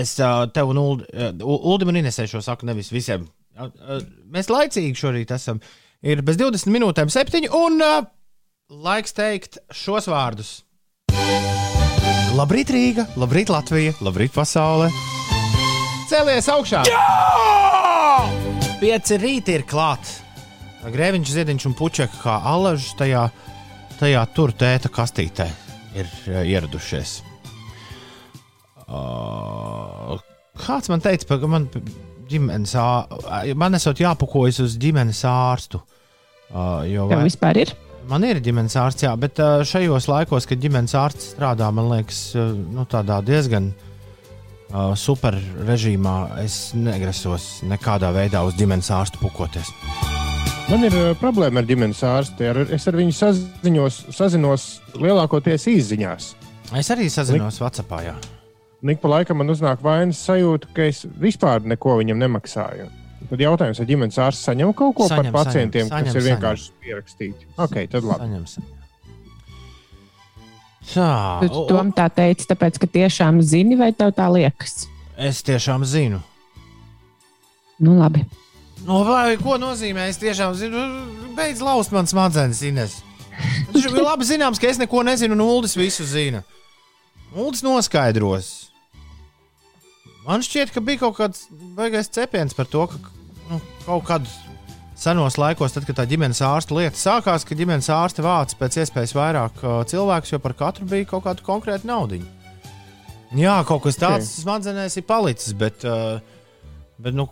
[0.00, 3.26] Es tev un Uld- ā, U- Uldim un Inesē šo saku nevis visiem.
[4.32, 5.60] Mēs laicīgi šorīt esam.
[6.00, 7.92] Ir bez 20 minūtēm septiņi un ā,
[8.72, 10.62] laiks teikt šos vārdus.
[12.38, 14.88] Labrīt, Rīga, labrīt, Latvija, labrīt, pasaule!
[16.10, 16.82] Cēlies augšā!
[18.80, 20.14] Pieci rīti ir klāti.
[20.90, 23.26] Grēviņš, ziediņš un puķeka kā alažs tajā,
[24.00, 25.48] tajā tur tēta kastītē
[25.98, 27.18] ir uh, ieradušies.
[28.88, 30.16] Uh,
[30.64, 31.68] kāds man teica, ka man
[32.30, 35.82] ģimenes ā- man esot jāpakojas uz ģimenes ārstu.
[36.50, 37.74] Uh, jo Tev vai- vispār ir?
[38.10, 42.82] Man ir ģimenes ārsts, jā, bet šajos laikos, kad ģimenes ārsts strādā, man liekas, nu,
[42.90, 43.68] tādā diezgan
[44.98, 45.36] super
[45.68, 49.70] režīmā, es negrasos nekādā veidā uz ģimenes ārstu pukoties.
[50.70, 52.46] Man ir problēma ar ģimenes ārsti.
[52.50, 54.66] Ar, es ar viņu saziņos, sazinos
[54.98, 56.28] lielākoties īsiņās.
[56.78, 57.94] Es arī sazinos WhatsApp.
[58.06, 58.14] Jā.
[58.86, 62.86] Nik pa laikam man uznāk vainas sajūta, ka es vispār neko viņam nemaksāju.
[63.30, 66.28] Tad jautājums, vai ģimenes ārsts saņem kaut ko Saņem, par pacientiem, saņem, kas saņem, ir
[66.32, 67.46] vienkārši pierakstīti?
[67.62, 68.24] Ok, tad labi.
[68.26, 68.68] Saņemsim.
[70.90, 71.10] Tā,
[71.44, 74.88] Tu tom tā teici, tāpēc, ka tiešām zini, vai tev tā liekas?
[75.20, 76.18] es tiešām zinu.
[77.78, 78.24] Nu, labi.
[78.86, 80.08] No, vai, ko nozīmē?
[80.08, 80.80] Es tiešām zinu,
[81.36, 82.96] beidz laust man smadzenes, Ines.
[83.70, 86.42] Tas ir labi zināms, ka es neko nezinu, un Uldis visu zina.
[87.36, 88.48] Uldis noskaidros.
[90.26, 92.98] Man šķiet, ka bija kaut kāds baigais cepiens par to, ka
[93.50, 94.26] nu, kaut kad
[95.00, 99.16] senos laikos, tad, kad tā ģimenes ārsta lieta sākās, ka ģimenes ārste vāca pēc iespējas
[99.16, 102.36] vairāk uh, cilvēku, jo par katru bija kaut kāda konkrēta naudiņa.
[103.38, 104.42] Jā, kaut kas tāds okay.
[104.42, 106.18] smadzenēs ir palicis, bet, uh,
[107.00, 107.28] bet nu,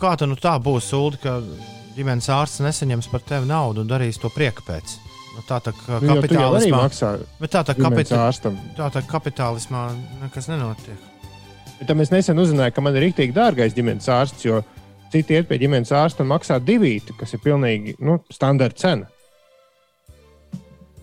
[0.00, 1.38] kā tā nu tā būs, Ulu, ka
[1.96, 4.96] ģimenes ārsts nesaņems par tevi naudu un darīs to prieka pēc?
[5.32, 8.26] Nu, tā tā kā Nu, kapitālismā, maksā tā tā, kapita,
[8.76, 9.86] tā tā kapitālismā
[10.24, 11.08] nekas nenotiek.
[11.78, 14.60] Bet es nesen uzzināju, ka man ir rīktīgi dārgais ģimenes ārsts, jo
[15.12, 19.10] citi iet pie ģimenes ārsta un maksā divīti, kas ir pilnīgi nu, standarta cena.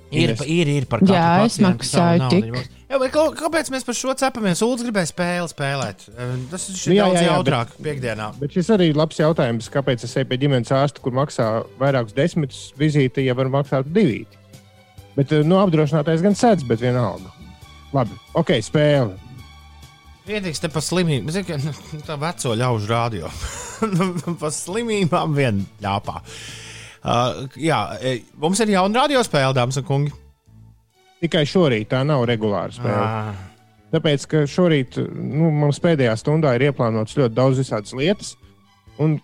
[0.09, 0.41] Ir, Ines.
[0.49, 2.45] ir, ir par katru Jā, es maksāju tik.
[2.89, 4.63] Jā, bet kā- kāpēc mēs par šo cepamies?
[4.65, 6.07] Uldis gribēja spēli spēlēt.
[6.09, 8.39] Eh, Tas ir Nu, jā, daudz jā, jā, jautrāk piekdienā.
[8.39, 12.15] Bet šis arī ir labs jautājums, kāpēc es eju pie ģimenes ārsta, kur maksā vairākus
[12.17, 14.33] desmitus vizīti, ja var maksāt divīti.
[15.15, 17.29] Bet nu, apdrošinātais gan sēdz, bet vienalga.
[17.93, 19.13] Labi, ok, spēle.
[20.29, 21.33] Viedīgs te par slimību.
[21.33, 23.29] Zini, ka, nu, tā veco ļaužu rādio.
[24.41, 26.19] par slimībām vien ļāpā.
[26.99, 30.13] Uh, jā, e, mums ir jauna radiospēle, dāmas un kungi.
[31.23, 32.99] Tikai šorīt tā nav regulāra spēle.
[32.99, 33.47] Ah,
[33.89, 38.35] Tāpēc, ka šorīt nu, mums pēdējā stundā ir ieplānotas ļoti daudz visādas lietas.
[39.01, 39.17] Un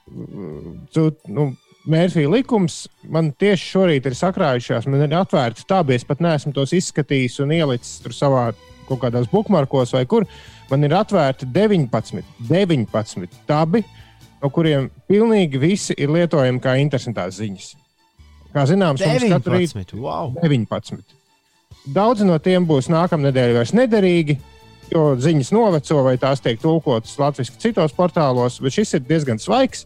[1.29, 1.51] nu,
[1.85, 4.87] Mērfija likums man tieši šorīt ir sakrājušās.
[4.89, 8.47] Man ir atvērti tādi, es pat neesmu tos izskatījis un ielicis tur savā
[8.89, 10.25] kaut kādos bookmarkos vai kur.
[10.69, 13.83] Man ir atvērti 19, 19 tabi,
[14.41, 17.73] no kuriem pilnīgi visi ir lietojami kā interesantās ziņas.
[18.55, 19.99] Kā zināms, mums katru rītu 19.
[19.99, 20.35] Wow.
[20.41, 21.03] 19.
[21.95, 24.37] Daudzi no tiem būs nākamnedēļ vairs nederīgi,
[24.93, 29.85] jo ziņas noveco vai tās tiek tulkotas latviešu citos portālos, bet šis ir diezgan svaigs.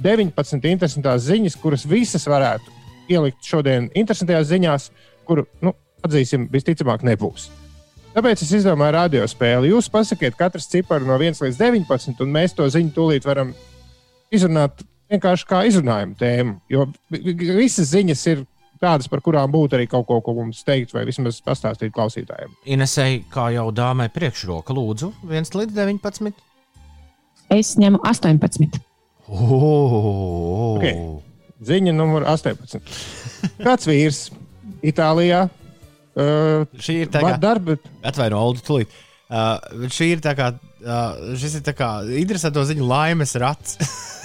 [0.00, 2.72] 19 interesantās ziņas, kuras visas varētu
[3.10, 4.86] ielikt šodien interesantajās ziņās,
[5.28, 5.74] kuru, nu,
[6.06, 7.48] atzīsim, visticamāk nebūs.
[8.20, 9.70] Tāpēc es izdomāju radiospēli.
[9.72, 13.54] Jūs pasakiet katrs ciparu no 1 līdz 19, un mēs to ziņu tūlīt varam
[14.28, 16.58] izrunāt vienkārši kā izrunājumu tēmu.
[16.68, 18.42] Jo vi- vi- visas ziņas ir
[18.82, 22.52] tādas, par kurām būtu arī kaut ko, ko mums teikt, vai vismaz pastāstīt klausītājiem.
[22.66, 26.34] Inesēji, kā jau dāmai priekšroka, lūdzu, 1 līdz 19.
[27.50, 28.80] Es ņemu 18.
[29.28, 30.84] Oh, Ok.
[31.64, 32.80] Ziņa numur 18.
[33.64, 34.30] Kāds vīrs
[34.84, 35.48] Itālijā
[36.20, 38.92] uh, Šī ir tā kā darba, atvaino, Olu, tūlīt.
[39.30, 40.48] Uh, šī ir tā kā,
[40.82, 43.76] uh, šis ir tā kā interesanto ziņu laimes rats.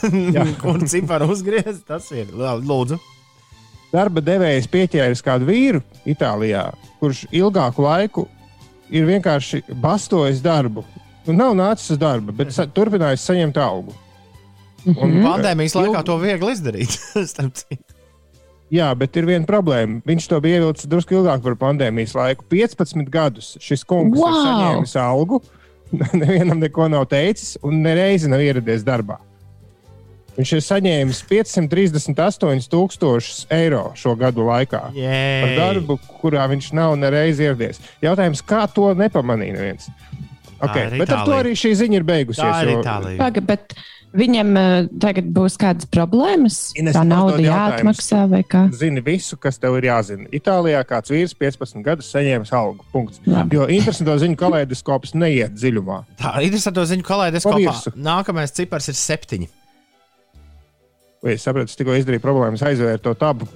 [0.61, 2.31] Kur ciparu uzgriezt, tas ir.
[2.35, 2.97] Lūdzu.
[3.93, 5.79] darba devējs pieķēris kādu vīru
[6.09, 6.65] Itālijā,
[6.99, 8.25] kurš ilgāku laiku
[8.93, 10.83] ir vienkārši bastojis darbu.
[11.25, 13.95] Nu, nav nācis uz darbu, bet sa turpinājis saņemt algu.
[14.85, 16.97] Un, Pandēmijas ilg- laikā to viegli izdarīt.
[18.73, 19.99] Jā, bet ir viena problēma.
[20.09, 22.41] Viņš to bija ievilcis drusku ilgāk par pandēmijas laiku.
[22.49, 24.31] 15 gadus šis kungs wow.
[24.31, 25.37] ir saņēmis algu,
[26.23, 29.17] nevienam neko nav teicis un nereizi nav ieradies darbā.
[30.35, 37.47] Viņš ir saņēmis 538,000 eiro šo gadu laikā par Jē, darbu, kurā viņš nav nereizi
[37.47, 37.79] ieradies.
[38.03, 39.87] Jautājums, kā to nepamanīja neviens?
[40.55, 41.43] Okay, bet ar to Itālija.
[41.43, 42.43] arī šī ziņa ir beigusies.
[42.43, 43.17] tā ir jo- Itālija.
[43.19, 43.73] Paga, bet
[44.17, 46.59] viņam uh, tagad būs kādas problēmas.
[46.79, 48.65] Ines, Tā nauda jāatmaksā vai kā?
[48.75, 50.29] Zini visu, kas tev ir jāzina.
[50.35, 52.87] Itālijā kāds vīrs 15 gadus saņēmis algu.
[52.93, 53.21] Punkts.
[53.27, 53.59] Labi.
[53.59, 56.01] Jo interesanto ziņu kaleidoskops neiet dziļumā.
[56.21, 57.21] Tā ir interesanti ziņu
[57.59, 57.93] virsu.
[57.95, 59.51] Nākamais cipars ir septiņi.
[61.25, 63.47] Vai es sapratu, es tikko izdarīju problēmas, aizvēru to tādu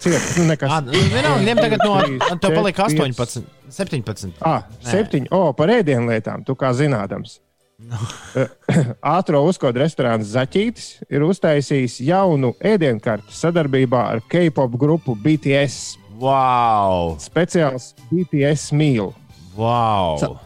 [0.00, 0.70] ciet, nu nekas.
[0.72, 2.38] Ah, nu, vienalga, ņem tagad no.
[2.40, 4.40] Tev palika četri, 18, 17.
[4.40, 5.28] Ah, septiņi.
[5.36, 7.36] O, par ēdienlietām, tu kā zinādams.
[9.16, 15.96] Ātro uzkodu restorāns Zaķītis ir uztaisījis jaunu ēdienkarti sadarbībā ar K-pop grupu BTS.
[16.20, 17.16] Wow!
[17.22, 19.12] Speciāls BTS mīl.
[19.56, 20.18] wow.
[20.20, 20.36] Sa-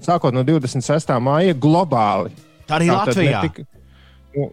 [0.00, 1.12] Sākot no 26.
[1.20, 2.32] māja globāli.
[2.66, 3.42] Tā arī Tātad Latvijā.
[3.42, 3.66] ne tik-
[4.36, 4.50] nu,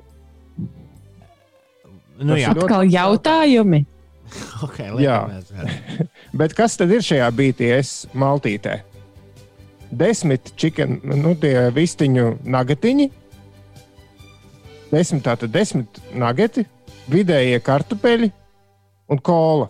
[2.18, 3.84] Nu, jā, Atkal jautājumi.
[4.66, 5.18] ok, Jā.
[6.40, 8.80] Bet kas tad ir šajā BTS maltītē?
[9.92, 13.08] Desmit chicken, nu, tie vistiņu nagatiņi,
[14.92, 16.66] desmit tātad desmit nagati,
[17.12, 18.32] vidējie kartupeļi
[19.14, 19.70] un kola.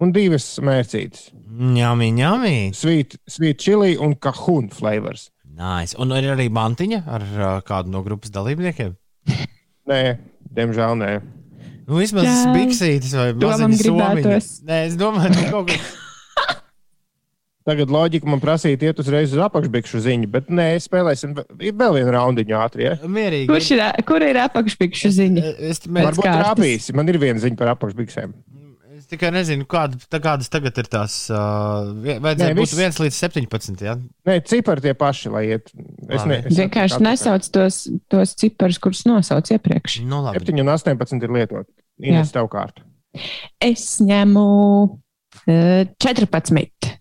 [0.00, 1.26] Un divas mērcītes.
[1.50, 2.54] Ņemī, ņemī.
[2.72, 5.26] Sweet, sweet chili un kahun flavors.
[5.44, 5.92] Nice.
[6.00, 8.94] Un ir arī mantiņa ar uh, kādu no grupas dalībniekiem.
[9.90, 10.00] Nē,
[10.56, 11.10] diemžēl nē.
[11.84, 12.52] Nu, vismaz Jā.
[12.54, 14.08] biksītis vai Domam maziņa somiņa.
[14.14, 14.48] gribētos.
[14.70, 15.90] Nē, es domāju, ka kaut kas.
[17.68, 22.54] Tagad loģika man prasīja iet uzreiz uz apakšbikšu ziņu, bet nē, spēlēsim vēl vienu raundiņu
[22.56, 22.86] ātri.
[22.88, 22.94] Ja?
[23.04, 23.50] Mierīgi.
[23.50, 25.42] Kurš ir, kur ir apakšpikšu ziņa?
[25.68, 26.40] Es, Varbūt kārtas.
[26.54, 26.88] trāpīs.
[26.96, 28.32] Man ir viena ziņa par apakšbiksēm.
[28.96, 31.18] es tikai nezinu, kāda, tā, kādas tagad ir tās.
[31.32, 31.92] Uh,
[32.24, 33.84] vajadzēja Nē, būt viss- 1 līdz 17.
[33.84, 33.94] Ja?
[34.28, 35.68] Nē, cipari tie paši, lai iet.
[36.08, 37.06] Es ne, es Vienkārši atpakaļ.
[37.10, 37.78] nesauc tos,
[38.12, 40.00] tos ciparus, kurus nosauc iepriekš.
[40.08, 40.40] Nu, labi.
[40.48, 41.68] 7 un 18 ir lietot.
[42.00, 42.84] Ines, tev kārta.
[43.60, 44.46] Es ņemu
[44.88, 46.96] uh, 14.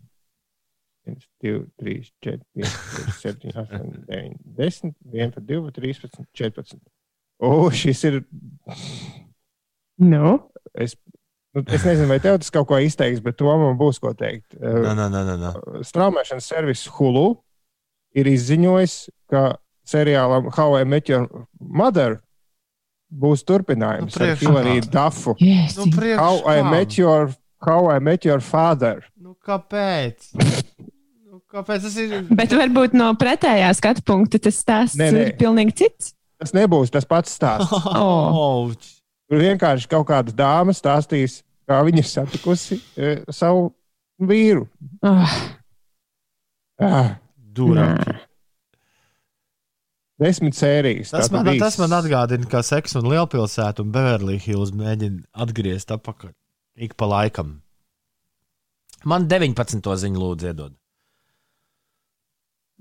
[1.41, 6.79] 1, 2, 3, 4, 5, 6, 7, 8, 9, 10, 11, 12, 13, 14.
[7.39, 8.21] O, šis ir.
[9.97, 10.39] Nu,
[10.79, 10.93] Es,
[11.55, 14.53] nu, es nezinu, vai tev tas kaut ko izteiks, bet to man būs ko teikt.
[14.61, 15.51] Nē, nē, nē, nē, nē.
[15.87, 17.31] Straumēšanas servis Hulu
[18.15, 18.93] ir izziņojis,
[19.33, 19.55] ka
[19.89, 21.25] seriālam How I Met Your
[21.59, 22.19] Mother
[23.09, 24.45] būs turpinājums Nu, ar priekšā.
[24.45, 25.35] Hillariju Dafu.
[25.41, 25.75] yes.
[25.79, 26.61] Nu, priekš How I?
[26.69, 27.33] Met Your,
[27.65, 29.01] How I Met Your Father.
[29.17, 30.29] Nu, kāpēc?
[31.49, 32.11] Kāpēc tas ir?
[32.29, 35.21] Bet varbūt no pretējā skatu punkta tas stāsts Nē, nē.
[35.31, 36.11] ir pilnīgi cits.
[36.39, 37.73] Tas nebūs tas pats stāsts.
[37.99, 38.69] Oh.
[39.29, 43.67] Tur vienkārši kaut kāda dāma stāstīs, kā viņa ir satikusi e, savu
[44.25, 44.63] vīru.
[45.05, 45.35] Oh,
[46.79, 48.07] Ah, Durāk.
[50.19, 51.11] desmit sērijas.
[51.11, 56.31] Tas man, tas man atgādina, ka Seks un Lielpilsēta un Beverly Hills mēģina atgriezt atpakaļ
[56.79, 57.57] ik pa laikam.
[59.03, 59.83] Man 19.
[59.99, 60.78] ziņu lūdzu iedod.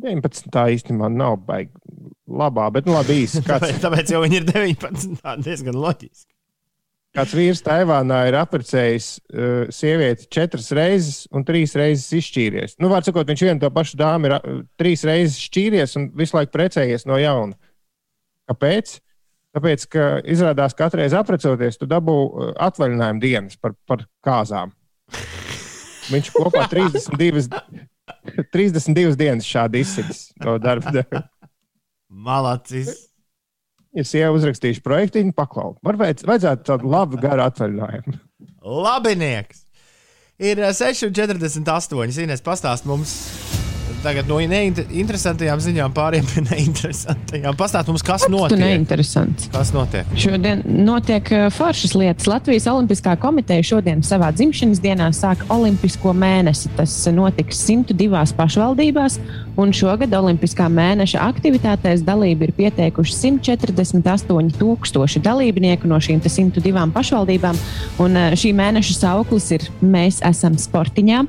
[0.03, 0.51] 19.
[0.55, 1.73] tā īsti man nav baigi
[2.29, 3.43] labā, bet nu labi īsi.
[3.47, 5.17] Kāds, tāpēc jau viņi ir 19.
[5.23, 6.31] Tā diezgan loģiski.
[7.17, 12.77] kāds vīrs Taivānā ir apprecējis uh, sievieti četras reizes un trīs reizes izšķīries.
[12.79, 16.39] Nu, var sakot, viņš vienu to pašu dāmu ir uh, trīs reizes šķīries un visu
[16.39, 17.59] laiku precējies no jauna.
[18.49, 18.99] Kāpēc?
[19.57, 24.77] Tāpēc, ka izrādās, ka katru reizi aprecoties, tu dabū uh, atvaļinājumu dienas par, par kāzām.
[26.13, 27.49] Viņš kopā 32,
[28.55, 31.05] 32 dienas šādi izsits no darba.
[32.09, 32.91] Malacis.
[33.97, 35.75] Ja sieva uzrakstīšu projektiņu, paklau.
[35.85, 38.19] Varbūt vajadzētu tādu labu garu atvaļinājumu.
[38.69, 39.65] Labinieks.
[40.39, 42.23] Ir eh, 6,48.
[42.23, 43.17] Ines pastāst mums
[44.03, 47.57] tagad no neinteresantajām ziņām pāriem pie neinteresantajām.
[47.59, 48.59] Pastāst mums, kas Tu notiek.
[48.61, 49.49] neinteresants.
[49.55, 50.07] Kas notiek?
[50.19, 52.29] Šodien notiek uh, foršas lietas.
[52.31, 56.71] Latvijas Olimpiskā komiteja šodien savā dzimšanas dienā sāk Olimpisko mēnesi.
[56.77, 59.19] Tas notiks 102 pašvaldībās,
[59.59, 66.87] un šogad Olimpiskā mēneša aktivitātēs dalību ir pieteikuši 148 tūkstoši dalībnieku no šīm te 102
[66.95, 67.59] pašvaldībām.
[68.05, 71.23] Un uh, šī mēneša sauklis ir Mēs esam sportiņā.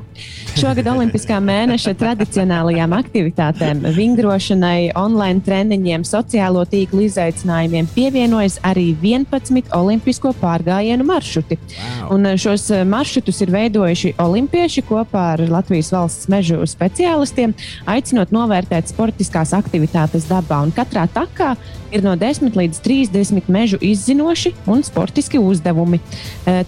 [0.60, 9.72] Šogad Olimpiskā mēneša tradicionāli tradicionālajām aktivitātēm, vingrošanai, online treniņiem, sociālo tīklu izaicinājumiem pievienojas arī 11
[9.76, 11.58] olimpisko pārgājienu maršruti.
[11.58, 12.18] Wow.
[12.18, 17.56] Un šos maršrutus ir veidojuši olimpieši kopā ar Latvijas valsts mežu speciālistiem,
[17.88, 20.64] aicinot novērtēt sportiskās aktivitātes dabā.
[20.66, 21.56] Un katrā takā
[21.92, 26.00] ir no 10 līdz 30 mežu izzinoši un sportiski uzdevumi.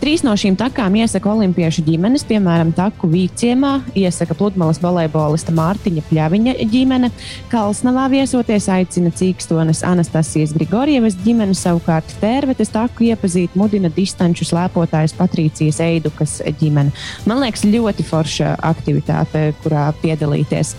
[0.02, 6.54] Trīs no šīm takām iesaka olimpiešu ģimenes, piemēram, taku Vīciemā, iesaka pludmales volejbolista Mārtiņa Pļaviņa
[6.70, 7.10] ģimene.
[7.50, 15.82] Kalsnavā viesoties aicina Cīkstonas Anastasijas Grigorievas ģimene, savukārt Tērvetes taku iepazīt mudina distanču slēpotājs Patrīcijas
[15.82, 16.94] Eidukas ģimene.
[17.26, 20.76] Man liekas, ļoti forša aktivitāte, kurā piedalīties.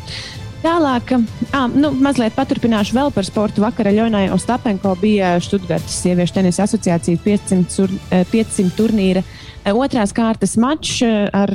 [0.62, 1.16] Tālāk,
[1.50, 3.64] ah, nu, mazliet paturpināšu vēl par sportu.
[3.64, 9.26] Vakar Ļonai Ostapenko bija Študgartas sieviešu tenisa asociācijas 500, 500 turnīra
[9.74, 11.50] otrās kārtas mačs ar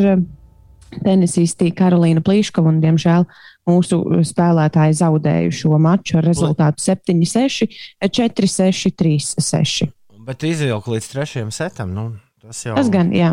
[1.03, 3.27] tenisisti Karolīnu Plīškovu un, diemžēl,
[3.69, 7.67] mūsu spēlētāji zaudēju šo maču ar rezultātu 7-6,
[8.03, 9.91] 4-6, 3-6.
[10.27, 12.09] Bet izvilkt līdz trešajam setam, nu,
[12.43, 12.75] tas jau.
[12.79, 13.31] Tas gan, jā.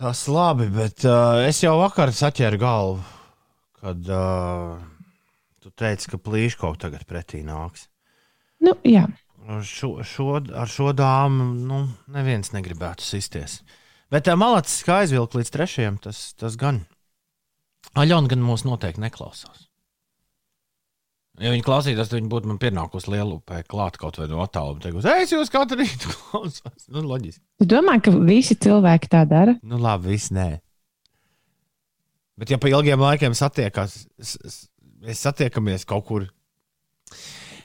[0.00, 3.02] Tas labi, bet uh, es jau vakar saķēru galvu
[3.82, 4.78] kad uh,
[5.58, 7.88] tu teici, ka plīškau tagad pretī nāks.
[8.62, 9.08] Nu, jā.
[9.66, 11.80] Šo, šo, ar šo dāmu nu,
[12.14, 13.58] neviens negribētu sisties.
[14.12, 16.82] Bet tā malacis kā aizvilkt līdz trešajam, tas, tas gan.
[17.96, 19.68] Aļona gan mūs noteikti neklausās.
[21.40, 24.82] Ja viņi klausītos, tad viņi būtu man pienākusi lielupē klāt kaut vai no attāluma.
[24.84, 26.84] Teikot, es jūs katru rītu klausos.
[26.92, 27.40] Nu, loģiski.
[27.62, 29.56] Tu domā, ka visi cilvēki tā dara?
[29.64, 30.50] Nu, labi, visi nē.
[32.36, 34.02] Bet, ja pa ilgiem laikiem satiekas,
[35.00, 36.28] mēs satiekamies kaut kur.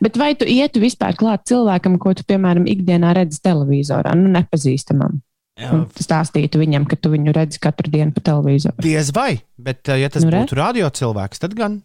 [0.04, 5.20] Bet vai tu ietu vispār klāt cilvēkam, ko tu, piemēram, ikdienā redzi televizorā, nu, nepazīstamam?
[5.58, 8.78] Stāstītu viņam, ka tu viņu redzi katru dienu pa televizoru.
[8.86, 11.80] Diez vai, bet, ja tas nu, būtu radio cilvēks, tad gan.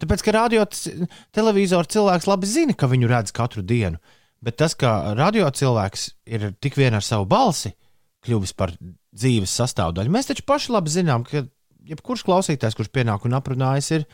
[0.00, 0.64] Tāpēc, ka radio
[1.36, 4.00] televizoru cilvēks labi zina, ka viņu redz katru dienu.
[4.44, 7.74] Bet tas, ka radio cilvēks ir tik vien ar savu balsi
[8.24, 8.72] kļuvis par
[9.16, 11.44] dzīves sastāvdaļu, mēs taču paši labi zinām, ka
[11.88, 14.06] jebkurš klausītājs, kurš pienāk un aprunājas, ir,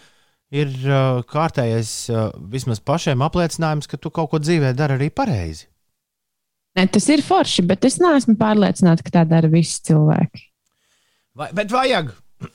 [0.55, 5.67] ir uh, kārtējais uh, vismaz pašiem apliecinājums, ka tu kaut ko dzīvē dari arī pareizi.
[6.77, 10.43] Ne, tas ir forši, bet es neesmu pārliecināta, ka tā dara visi cilvēki.
[11.37, 12.13] Vai, bet vajag.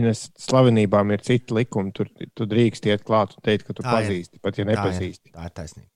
[0.00, 1.90] Ines slavenībām ir citi likumi.
[1.94, 2.06] Tur
[2.38, 4.42] tu drīkst iet klāt un teikt, ka tu tā pazīsti, ir.
[4.44, 5.32] pat ja nepazīsti.
[5.32, 5.90] Tā ir, tā ir taisnība.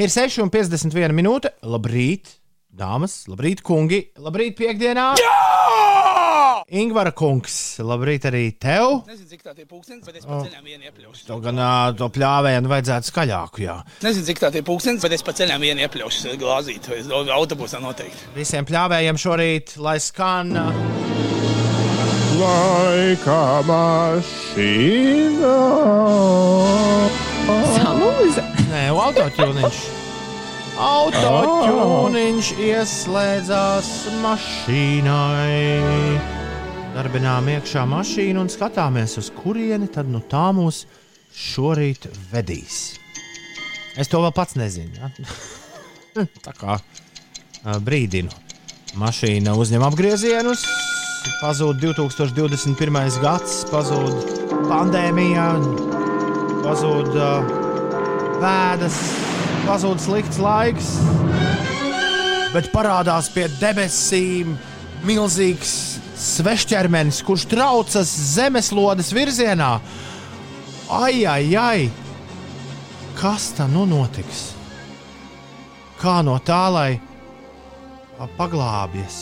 [0.00, 1.54] Ir 6,51 minūte.
[1.64, 2.36] Labrīt,
[2.68, 5.14] dāmas, labrīt, kungi, labrīt, piekdienā!
[5.20, 5.69] Jā!
[6.68, 9.00] Ingvara kungs, labrīt arī tev.
[9.08, 11.26] Nezinu, cik tā ir pūkstens, bet es pa ceļām vienu iepļaušu.
[11.28, 11.60] To gan
[11.98, 13.76] to pļāvēju vajadzētu skaļāku, jā.
[14.04, 17.00] Nezinu, cik tā ir pūkstens, bet es pa ceļām vienu iepļaušu glāzīt, vai
[17.36, 18.32] autobusā noteikti.
[18.36, 20.52] Visiem pļāvējiem šorīt, lai skan.
[22.40, 25.56] Laika mašīna.
[27.76, 28.44] Salūza.
[28.70, 29.80] Nē, autoķūniņš.
[30.80, 33.90] Autoķūniņš ieslēdzās
[34.24, 35.60] mašīnai.
[36.90, 40.84] Darbinām iekšā mašīnu un skatāmies, uz kurieni tad nu tā mūs
[41.36, 42.98] šorīt vedīs.
[43.98, 44.98] Es to vēl pats nezinu.
[44.98, 46.24] Ja?
[46.46, 46.78] tā kā
[47.86, 48.34] brīdinu.
[48.98, 50.64] Mašīna uzņem apgriezienus,
[51.38, 53.20] pazūd 2021.
[53.22, 55.46] gads, pazūd pandēmija,
[56.64, 57.52] pazūd uh,
[58.42, 58.98] vēdas
[59.68, 60.90] pazūd slikts laiks,
[62.54, 64.56] bet parādās pie debesīm
[65.06, 65.89] milzīgs
[66.20, 69.72] svešķermenis, kurš traucas zemeslodes virzienā.
[70.90, 71.90] Ai, ai, ai!
[73.18, 74.50] Kas tā nu notiks?
[76.00, 76.90] Kā no tā, lai
[78.38, 79.20] paglābjas?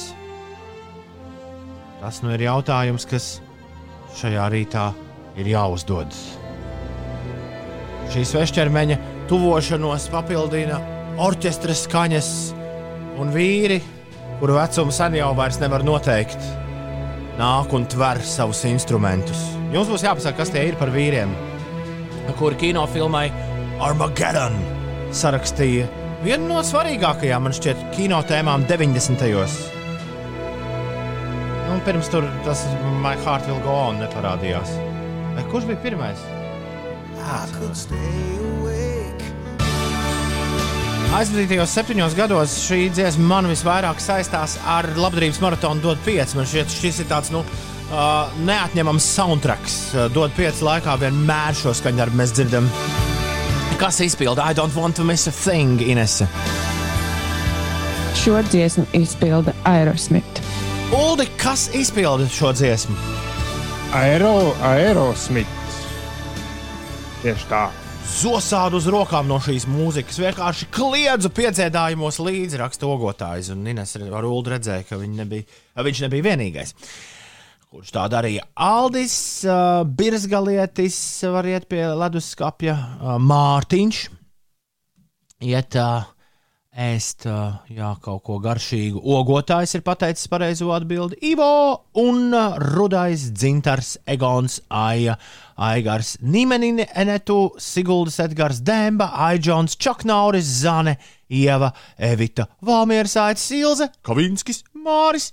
[1.98, 3.38] Tas nu ir jautājums, kas
[4.20, 4.90] šajā rītā
[5.38, 6.14] ir jāuzdod.
[8.12, 10.78] Šī svešķermeņa tuvošanos papildina
[11.20, 12.30] orķestra skaņas
[13.18, 13.82] un vīri,
[14.38, 16.38] kuru vecumu sen jau nevar noteikt,
[17.38, 19.44] nāk un tver savus instrumentus.
[19.72, 21.32] Jums būs jāpasaka, kas tie ir par vīriem,
[22.38, 23.28] kuri kinofilmai
[23.84, 24.56] Armageddon
[25.14, 25.86] sarakstīja
[26.24, 29.22] vienu no svarīgākajām, man šķiet, kino tēmām 90.
[29.22, 29.58] gados.
[31.68, 32.64] Un pirms tur tas
[33.04, 34.74] My Heart Will Go On neparādījās.
[35.36, 36.26] Vai kurš bija pirmais?
[37.18, 38.47] I could stay
[41.08, 46.34] Aizvadītajos septiņos gados šī dziesma man visvairāk saistās ar labdarības maratonu DOT 5.
[46.36, 49.78] Man šķiet, šis ir tāds nu, uh, neatņemams soundtracks.
[50.12, 52.68] DOT 5 laikā vienmēr šo skaņdarbu mēs dzirdam.
[53.80, 56.28] Kas izpilda I don't want to miss a thing, Inese?
[58.20, 60.44] Šo dziesmu izpilda Aerosmith.
[60.92, 63.00] Uldi, kas izpilda šo dziesmu?
[63.96, 65.84] Aero, Aerosmiths.
[67.24, 67.68] Tieši tā.
[68.08, 70.16] Zosādu uz rokām no šīs mūzikas.
[70.22, 73.52] Vienkārši kliedzu piecietājumos līdzi raksta ogotājs.
[73.52, 75.44] Un Ines ar Ulu redzēja, ka nebija,
[75.76, 76.72] viņš nebija vienīgais.
[77.68, 78.46] Kurš tā darīja?
[78.56, 80.96] Aldis, uh, Birzgalietis,
[81.34, 84.00] var iet pie leduskapja, uh, Mārtiņš.
[85.44, 86.08] Iet uh,
[86.78, 89.02] ēst jā, kaut ko garšīgu.
[89.02, 91.18] Ogotājs ir pateicis pareizo atbildi.
[91.32, 91.50] Ivo
[91.98, 92.30] un
[92.70, 95.18] rudais dzintars Egons Aija.
[95.58, 100.94] Aigars, Nīmenine, Enetu, Siguldas, Edgars, Dēmba, Aidžons, Čaknauris, Zane,
[101.34, 105.32] Ieva, Evita, Valmieras, Aits, Ilze, Kavinskis, Māris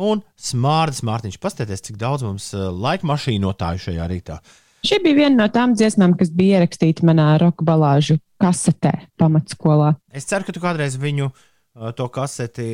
[0.00, 1.36] un Smārdas Mārtiņš.
[1.42, 4.40] Paskatieties, cik daudz mums laika mašīnotāju šajā rītā.
[4.86, 9.96] Šī bija viena no tām dziesmām, kas bija ierakstīta manā roka balāžu kasetē pamatskolā.
[10.14, 12.68] Es ceru, ka tu kādreiz viņu uh, to kaseti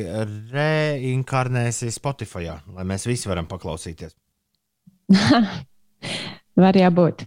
[0.53, 4.13] reinkarnēsi Spotify, lai mēs visi varam paklausīties.
[6.63, 7.23] Var jābūt.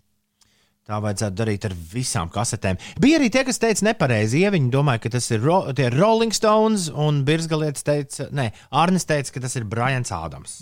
[0.87, 2.79] Tā vajadzētu darīt ar visām kasetēm.
[3.03, 4.45] Bija arī tie, kas teica nepareizi.
[4.55, 5.65] Viņi domāja, ka tas ir ro
[5.97, 10.61] Rolling Stones, un Birzgalietis teica, nē, Arnis teica, ka tas ir Brians Ādams.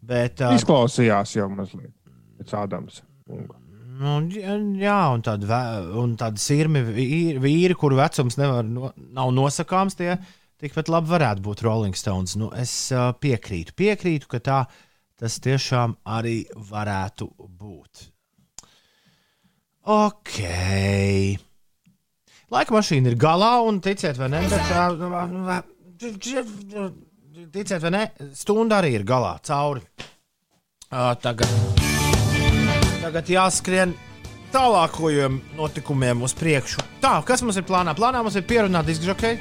[0.00, 1.92] Bet, uh, Izklausījās jau mazliet
[2.40, 3.02] pēc Ādams.
[3.26, 4.16] Nu,
[4.80, 5.48] jā, un tādi,
[6.00, 10.16] un tādi sirmi vīri, vīri, kuru vecums nevar, no, nav nosakāms, tie
[10.62, 12.36] tikpat labi varētu būt Rolling Stones.
[12.40, 14.60] Nu, es uh, piekrītu, piekrītu, ka tā
[15.16, 18.06] tas tiešām arī varētu būt.
[19.86, 20.38] Ok.
[22.50, 24.68] Laika mašīna ir galā, un ticiet vai nē, bet
[27.54, 28.04] ticiet vai nē,
[28.36, 29.82] stunda arī ir galā, cauri.
[30.90, 31.85] Ā, Tagad,
[33.06, 33.92] tagad jāskrien
[34.50, 36.82] tālākajiem notikumiem uz priekšu.
[37.02, 37.94] Tā, kas mums ir plānā?
[37.94, 39.36] Plānā mums ir pierunāt diskžokei.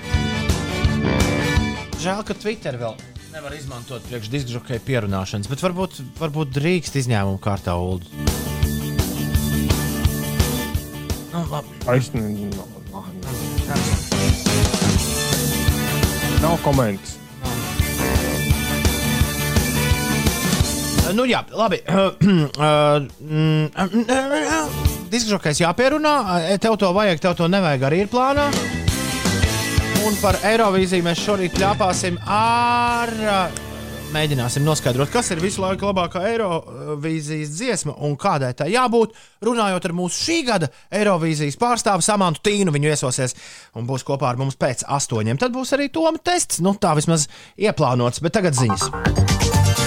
[2.04, 2.94] Žēl, ka Twitter vēl
[3.34, 8.06] nevar izmantot priekš diskžokei pierunāšanas, bet varbūt, varbūt drīkst izņēmumu kārtā ulu.
[11.34, 11.82] Nu, labi.
[11.98, 13.36] Es ne- no, no, no.
[16.46, 17.25] Nav komentārs.
[21.14, 21.78] Nu, jā, labi.
[25.14, 26.16] Diskžokais jāpierunā.
[26.62, 28.46] Tev to vajag, tev to nevajag arī ir plānā.
[30.06, 33.10] Un par Eirovīziju mēs šorīt ļāpāsim ar.
[34.16, 39.16] Mēģināsim noskaidrot, kas ir visu laiku labākā Eirovīzijas dziesma un kādai tai jābūt.
[39.44, 43.36] Runājot ar mūsu šī gada Eirovīzijas pārstāvu Samantu Tīnu, viņu iesosies
[43.76, 45.42] un būs kopā ar mums pēc astoņiem.
[45.42, 46.62] Tad būs arī Toma tests.
[46.64, 47.28] Nu, tā vismaz
[47.60, 49.85] ieplānots, bet tagad ziņas.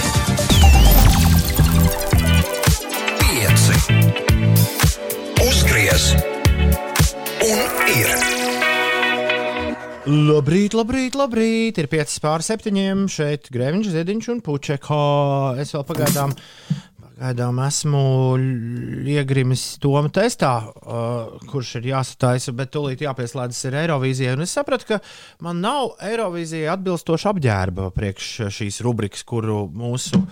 [5.45, 6.11] Uzgriez
[7.45, 8.11] un ir.
[10.09, 11.77] Labrīt, labrīt, labrīt.
[11.81, 13.07] Ir 5 pār 7.
[13.11, 14.99] Šeit Grēviņš, Ziedņš un Puķeka.
[15.61, 16.33] Es vēl pagaidām,
[16.97, 18.03] pagaidām esmu
[19.11, 24.33] iegrimis Toma testā, uh, kurš ir jāsataisa, bet tūlīt jāpieslēdzas ir Eirovīzijai.
[24.39, 25.01] Un es sapratu, ka
[25.45, 30.23] man nav Eirovīzijai atbilstoša apģērba priekš šīs rubrikas, kuru mūsu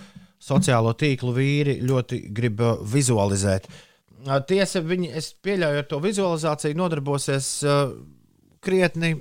[0.43, 3.69] sociālo tīklu vīri ļoti grib uh, vizualizēt.
[4.25, 7.95] Uh, Tiesa, viņi, es pieļauju, ar to vizualizāciju nodarbosies uh,
[8.63, 9.15] krietni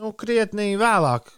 [0.00, 1.28] nu, krietni vēlāk.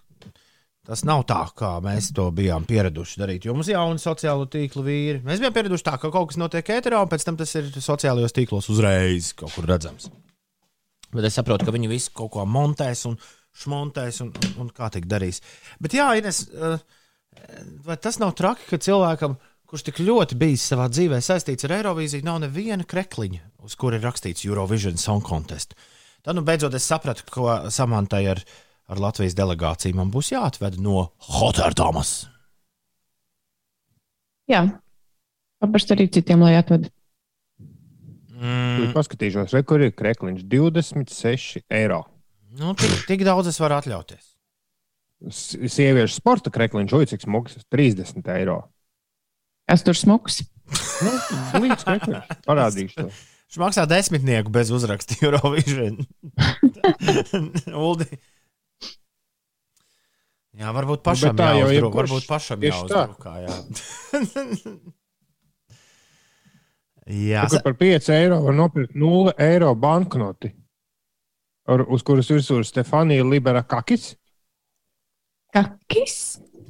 [0.83, 3.45] Tas nav tā, kā mēs to bijām pieraduši darīt.
[3.47, 5.21] Jo mums ir jauni sociālo tīklu vīri.
[5.23, 8.35] Mēs bijām pieraduši tā, ka kaut kas notiek ēterā, un pēc tam tas ir sociālajos
[8.35, 10.11] tīklos uzreiz kaut kur redzams.
[11.15, 13.15] Bet es saprotu, ka viņi visi kaut ko montēs un
[13.63, 15.39] šmontēs un, un, un kā tik darīs.
[15.83, 16.83] Bet jā, Ines, eh,
[17.87, 19.37] vai tas nav traki, ka cilvēkam,
[19.69, 24.07] kurš tik ļoti bijis savā dzīvē saistīts ar Eirovīziju, nav neviena krekliņa, uz kura ir
[24.07, 25.77] rakstīts Eurovision Song Contest?
[26.23, 28.43] Tad, nu, beidzot, es sapratu, ko samantai ar,
[28.93, 32.13] ar Latvijas delegāciju man būs jāatved no Hotterdamas.
[34.51, 34.67] Jā,
[35.63, 36.91] paprasti arī citiem, lai atved.
[38.43, 38.91] Mm.
[38.95, 40.45] Paskatīšos, re, kur ir krekliņš.
[40.51, 42.03] 26 eiro.
[42.59, 44.32] Nu, tik, tik daudz es varu atļauties.
[45.31, 48.57] Sieviešu sporta krekliņš, oi, cik smags, 30 eiro.
[49.71, 50.41] Es tur smuks.
[51.05, 51.13] Nu,
[51.63, 52.33] Līdz krekliņš.
[52.49, 53.07] Parādīšu to.
[53.53, 56.01] Viņš maksā desmitnieku bez uzraksta Eurovision.
[57.85, 58.09] Uldi.
[60.59, 62.73] Jā, varbūt pašam Nu, tā jau jebkurš- Varbūt pašam tā.
[62.73, 63.33] jāuzdrukā.
[67.13, 67.47] Jā.
[67.51, 70.53] Tur par 5 eiro var nopirkt 0 eiro banknoti,
[71.67, 74.13] ar, uz kuras virsū ir Stefānija Libera Kakis.
[75.53, 76.17] Kakis.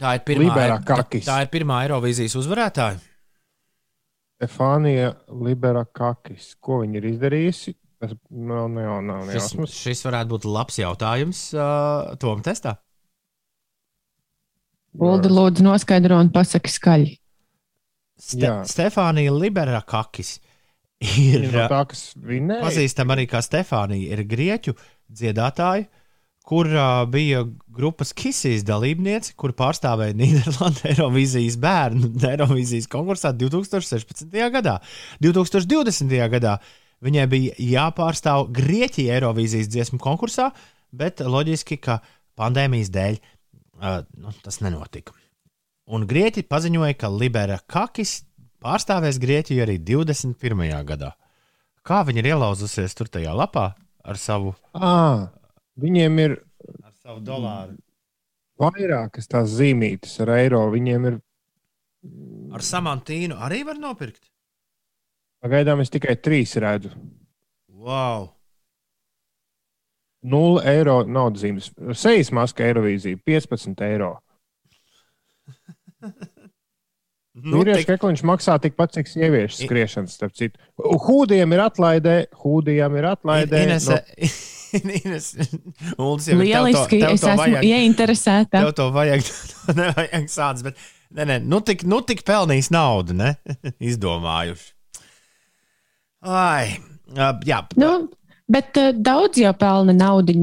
[0.01, 1.27] tā ir pirmā, Liberā tā, kakis.
[1.29, 2.99] tā ir pirmā Eirovīzijas uzvarētāja.
[4.43, 6.57] Stefānija Libera Kakis.
[6.59, 7.77] Ko viņa ir izdarījusi?
[8.03, 12.75] Tas nav, nav, nav Šis, šis varētu būt labs jautājums uh, Tom testā.
[14.99, 17.13] Uldi, lūdzu, noskaidro un pasaki skaļi.
[18.23, 18.57] Ste Jā.
[18.69, 20.37] Stefānija Libera Kakis
[21.03, 22.61] ir no tā, kas vinēja.
[22.67, 24.75] pazīstama arī kā Stefānija, ir grieķu
[25.11, 25.87] dziedātāja,
[26.47, 34.27] kur uh, bija grupas Kisijas dalībniece, kur pārstāvēja Nīderlandes Eirovīzijas bērnu Eirovīzijas konkursā 2016.
[34.55, 34.79] gadā.
[35.23, 36.17] 2020.
[36.35, 36.57] gadā
[37.03, 40.51] viņai bija jāpārstāv Grieķija Eirovīzijas dziesmu konkursā,
[40.93, 42.01] bet loģiski, ka
[42.39, 45.15] pandēmijas dēļ uh, nu, tas nenotika.
[45.93, 48.23] Un Grieķi paziņoja, ka Libera Kakis
[48.63, 50.67] pārstāvēs Grieķiju arī 21.
[50.89, 51.15] gadā.
[51.83, 53.73] Kā viņa ir ielauzusies tur tajā lapā
[54.03, 55.31] ar savu, À,
[55.81, 56.37] viņiem ir
[56.85, 57.77] ar savu dolāru?
[58.63, 60.61] vairākas tās zīmītes ar eiro.
[60.71, 61.21] Viņiem ir
[62.53, 64.25] Ar samantīnu arī var nopirkt.
[65.43, 66.91] pagaidām es tikai trīs redzu.
[67.69, 68.29] Wow!
[70.23, 71.71] 0 eiro naudas zīmes.
[71.99, 74.13] Sejas maska Eirovīzija 15 eiro.
[77.33, 80.61] Nu, Vīriešu tik, kekliņš maksā tikpat, cik sieviešu skriešanas, starp citu.
[80.77, 83.63] Hūdiem ir atlaidē, hūdiem ir atlaidē.
[83.65, 84.35] Inese, Ines,
[85.99, 87.67] Uldis jau Lieliski, tev to, tev es esmu vajag.
[87.69, 88.63] ieinteresēta.
[88.63, 89.27] Tev to vajag,
[89.67, 90.81] to nevajag sāds, bet
[91.13, 93.35] nē, nē, nu tik, nu tik pelnījis naudu, ne?
[93.91, 94.73] Izdomājuši.
[96.23, 96.77] Ai,
[97.19, 97.33] jā,
[97.83, 97.93] Nu,
[98.51, 100.37] bet uh, daudz jau pelna naudu,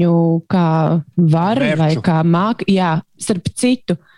[0.50, 0.68] kā
[1.16, 1.80] var Mērču.
[1.80, 2.66] vai kā māk.
[2.68, 4.09] Jā, starp citu, uh,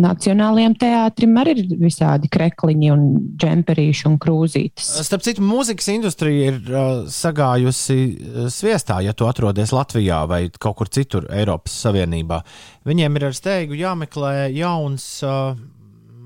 [0.00, 3.02] Nacionālajiem teātrim arī ir visādi krekliņi un
[3.40, 4.90] džemperīši un krūzītes.
[5.06, 7.98] Starp citu, mūzikas industrija ir uh, sagājusi
[8.52, 12.40] sviestā, ja tu atrodies Latvijā vai kaut kur citur Eiropas Savienībā.
[12.88, 15.12] Viņiem ir ar steigu jāmeklē jauns.
[15.26, 15.52] Uh,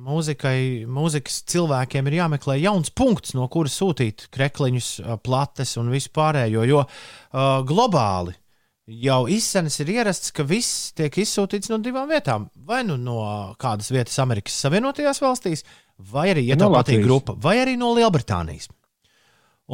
[0.05, 4.88] Mūzikai, mūzikas cilvēkiem ir jāmeklē jauns punkts, no kuras sūtīt krekliņus,
[5.24, 6.66] plates un visu pārējo.
[6.68, 8.36] Jo uh, globāli
[8.85, 12.49] jau izsmeļs ir ierasts, ka viss tiek izsūtīts no divām vietām.
[12.66, 13.18] Vai nu no
[13.61, 15.64] kādas vietas Amerikas Savienotajās valstīs,
[15.99, 18.68] vai arī, ja No tev patīk grupa, vai arī no Lielbritānijas.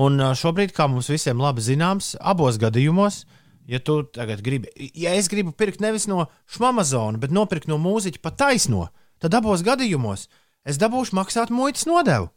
[0.00, 3.24] Un šobrīd, kā mums visiem labi zināms, abos gadījumos,
[3.66, 8.22] ja tu tagad gribi, ja es gribu pirkt nevis no Šmamazona, bet nopirkt no mūziķa
[8.22, 8.86] pa taisno,
[9.18, 10.28] tad abos gadījumos
[10.62, 12.30] es dabūšu maksāt muitas nodevu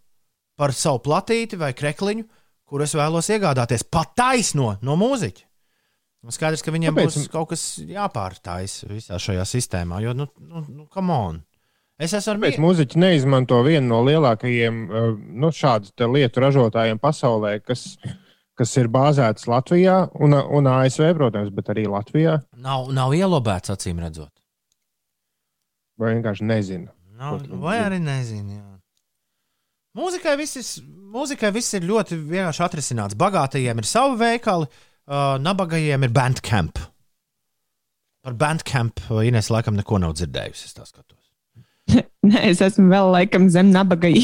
[0.58, 2.26] par savu platīti vai krekliņu,
[2.66, 5.46] kur es vēlos iegādāties pa taisno no mūziķa.
[6.24, 7.16] Un Skaidrs, ka viņiem Kāpēc?
[7.20, 11.42] būs kaut kas jāpārtaisa visā šajā sistēmā, jo, nu, nu, nu come on.
[12.00, 12.62] Es esmu mieru.
[12.64, 15.10] mūziķi neizmanto vienu no lielākajiem uh,
[15.44, 17.98] nu, šādu lietu ražotājiem pasaulē, kas,
[18.58, 22.40] kas ir bāzēts Latvijā un, un ASV, protams, bet arī Latvijā?
[22.56, 24.32] Nav, nav ielobēts, acīm redzot.
[26.00, 26.90] Vai vienkārši nezinu?
[27.20, 28.56] Nav, tu vai arī nezinu.
[28.56, 28.70] Jā.
[30.00, 33.20] Mūzikai viss, ir, mūzikai viss ir ļoti vienkārši atrisināts.
[33.20, 36.80] Bagātajiem ir savi veikali, uh, nabagajiem ir bandcamp.
[38.24, 40.66] Par bandcamp uh, Ines laikam neko nav dzirdējusi.
[40.70, 41.20] Es tā skatos.
[42.30, 44.08] Nē, es esmu vēl laikam zem nabaga.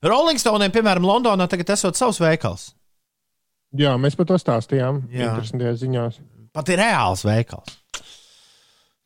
[0.00, 2.70] Rolling Stoneiem, piemēram, Londonā tagad esot savs veikals.
[3.76, 5.02] Jā, mēs par to stāstījām.
[5.12, 5.28] Jā.
[5.28, 6.14] Interesantajās ziņās.
[6.56, 7.76] Pat ir reāls veikals.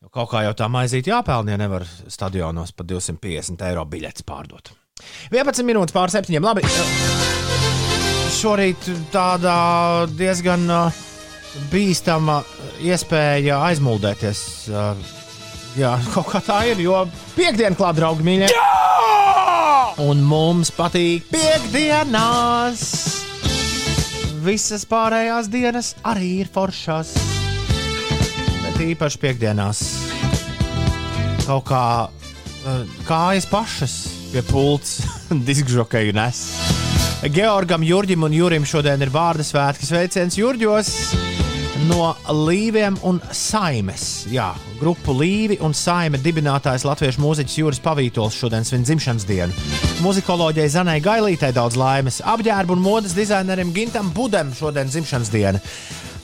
[0.01, 4.71] Jo kaut kā jau tā maizīt jāpelnā, ja nevar stadionos par 250 eiro biļetes pārdot.
[5.31, 6.37] 11 minūtes pār 7.
[6.39, 6.63] Labi.
[8.35, 9.55] Šorīt tāda
[10.15, 11.03] diezgan uh,
[11.71, 12.39] bīstama
[12.83, 14.41] iespēja aizmuldēties.
[14.71, 14.93] uh,
[15.75, 17.03] Jā, kaut kā tā ir, jo
[17.35, 18.51] piekdiena klāt, draugi, mīļie.
[20.05, 22.87] Un mums patīk piekdienās.
[24.45, 27.15] Visas pārējās dienas arī ir foršas.
[28.61, 29.81] Bet īpaši piekdienās
[31.45, 33.95] kaut kā eh, kājas pašas
[34.35, 34.97] pie pults
[35.47, 36.41] diskžokeju nes.
[37.31, 40.89] Georgam, Jurģim un Jurim šodien ir vārdu svētki sveiciens Jurģos
[41.87, 42.09] no
[42.43, 44.25] Līviem un Saimes.
[44.31, 44.49] Jā,
[44.81, 49.55] grupu Līvi un Saime dibinātājs latviešu mūziķis Juris Pavītols šodien svin dzimšanas dienu.
[50.03, 55.63] Muzikoloģijai Zanai Gailītei daudz laimes, apģērbu un modes dizainerim Gintam Budem šodien dzimšanas diena.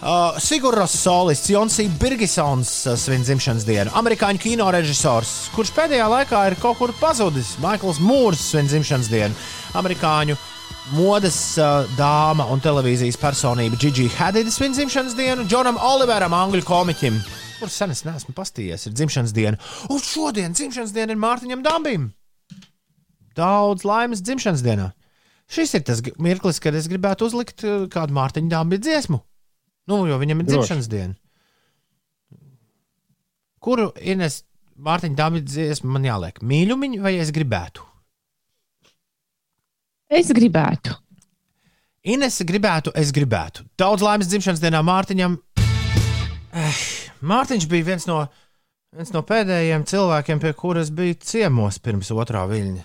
[0.02, 3.92] Uh, Sigurds Solists, Jonsī Birgisons uh, svin dzimšanas dienu.
[3.94, 9.38] Amerikāņu kino režisors, kurš pēdējā laikā ir kaut kur pazudis, Maikls Mūrs svin dzimšanas dienu.
[9.78, 10.40] Amerikāņu
[10.98, 17.22] modes uh, dāma un televīzijas personība Gigi Hadida svin dzimšanas dienu, Džonam Oliveram, angļu komiķim,
[17.62, 19.62] kurš sen es neesmu pastījies, ir dzimšanas diena.
[19.94, 22.10] Un šodien dzimšanas diena ir Mārtiņam Dambim.
[23.38, 24.96] Daudz laimes dzimšanas dienā.
[25.46, 29.28] Šis ir tas mirklis, kad es gribētu uzlikt uh, kādu Mārtiņa Dambia dziesmu.
[29.90, 30.58] Nu, jo viņam ir Droši.
[30.58, 31.16] dzimšanas diena.
[33.62, 34.44] Kuru Ines
[34.82, 36.40] Mārtiņa Dambia dziesmu man jāliek?
[36.42, 37.86] Mīļumiņu vai es gribētu?
[40.12, 40.96] Es gribētu.
[42.04, 43.64] Ines gribētu, es gribētu.
[43.78, 45.38] Daudz laimes dzimšanas dienā Mārtiņam.
[46.52, 46.80] Eh,
[47.22, 48.24] Mārtiņš bija viens no
[48.92, 52.84] viens no pēdējiem cilvēkiem, pie kuras bija ciemos pirms otrā viļņa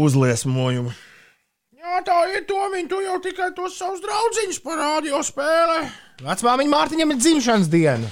[0.00, 0.94] uzliesmojuma.
[1.90, 5.78] Jā, tā ir Tomiņa, tu jau tikai tos savus draugus parādīji, spēlē.
[6.22, 8.10] Vecmāmiņa Mārtiņam ir dzimšanas diena.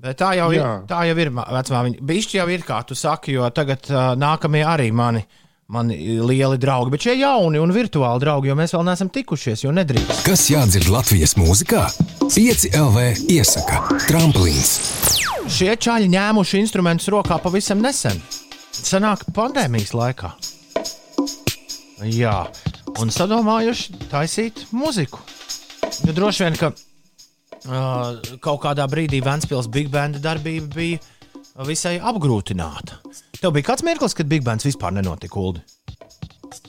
[0.00, 0.62] Bet tā jau ir.
[0.62, 0.70] Jā.
[0.88, 2.00] Tā jau ir vecmāmiņa.
[2.08, 5.26] Bišķi jau ir, kā tu saki, jo tagad uh, nākamie arī mani.
[5.74, 9.72] Mani lieli draugi, bet šie jauni un virtuāli draugi, jo mēs vēl neesam tikušies, jo
[9.72, 10.24] nedrīkst.
[10.26, 11.86] Kas jādzird Latvijas mūzikā?
[12.20, 14.74] 5 LV iesaka Tramplīns.
[15.48, 18.20] Šie čaļi ņēmuši instrumentus rokā pavisam nesen.
[18.76, 20.34] Sanāk, pandēmijas laikā.
[22.02, 22.40] Jā,
[22.98, 25.20] un sadomājuši taisīt muziku.
[26.04, 32.98] Jo droši vien, ka uh, kaut kādā brīdī Vēncpils Big Band darbība bija visai apgrūtināta.
[33.38, 35.62] Tev bija kāds mirklis, kad Big Bands vispār nenotika, Ulu.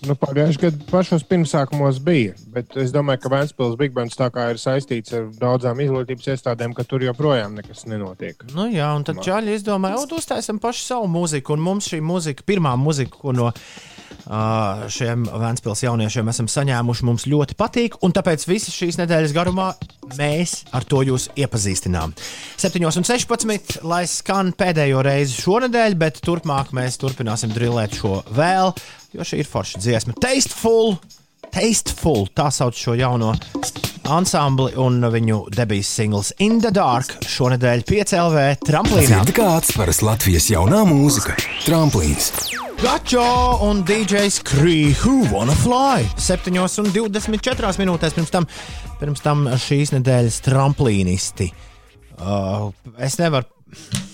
[0.05, 4.51] Nu, Pagājušajā gadā pašos pirmsākumos bija, bet es domāju, ka Vēncpils Big Bands tā kā
[4.53, 8.45] ir saistīts ar daudzām izglītības iestādēm, ka tur joprojām nekas nenotiek.
[8.53, 12.45] Nu, jā, un tad čaļi izdomāja, ka uztaisām pašu savu mūziku, un mums šī mūzika,
[12.45, 13.94] pirmā mūzika, ko no uh,
[14.25, 19.71] šiem Vēncpils jauniešiem esam saņēmuši, mums ļoti patīk, un tāpēc visas šīs nedēļas garumā
[20.17, 22.15] mēs ar to jūs iepazīstinām.
[22.61, 28.73] 7,16, lai skan pēdējo reizi šonadēļ, bet turpmāk mēs turpināsim drillēt šo vēl,
[29.15, 30.17] jo šī ir forša dziesma.
[30.21, 30.97] Tasteful!
[31.53, 33.33] Tasteful, tā sauc šo jauno
[34.11, 39.07] ansambli un viņu debijas singls In the Dark šonadēļ 5LV tramplīnā.
[39.23, 41.35] Dzirdi kā atspēras Latvijas jaunā mūzika
[41.65, 42.29] Tramplīns.
[42.81, 43.23] Gačo
[43.65, 46.03] un DJs Kree, who wanna fly?
[46.19, 48.47] 7,24 minūtēs pirms tam,
[48.99, 51.49] pirms tam šīs nedēļas tramplīnisti.
[52.19, 52.69] Uh,
[52.99, 53.47] es nevaru.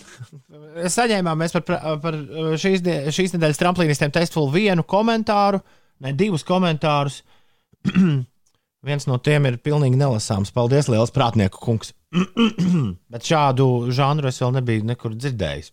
[0.81, 1.65] Es saņēmām mēs par,
[1.99, 2.15] par
[2.57, 5.59] šīs, die- šīs nedēļas tramplīnistiem testful vienu komentāru,
[6.01, 7.21] ne divus komentārus.
[8.87, 10.53] Viens no tiem ir pilnīgi nelasāms.
[10.55, 11.93] Paldies, liels prātnieku kungs.
[13.13, 15.71] Bet šādu žanru es vēl nebiju nekur dzirdējis.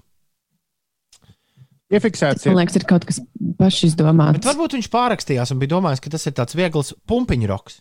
[1.88, 3.18] Iefiksēts Man ir liekas, ir kaut kas
[3.56, 4.42] pašizdomāts.
[4.42, 7.78] Bet varbūt viņš pārrakstījās un bija domājis, ka tas ir tāds viegls pumpiņroks.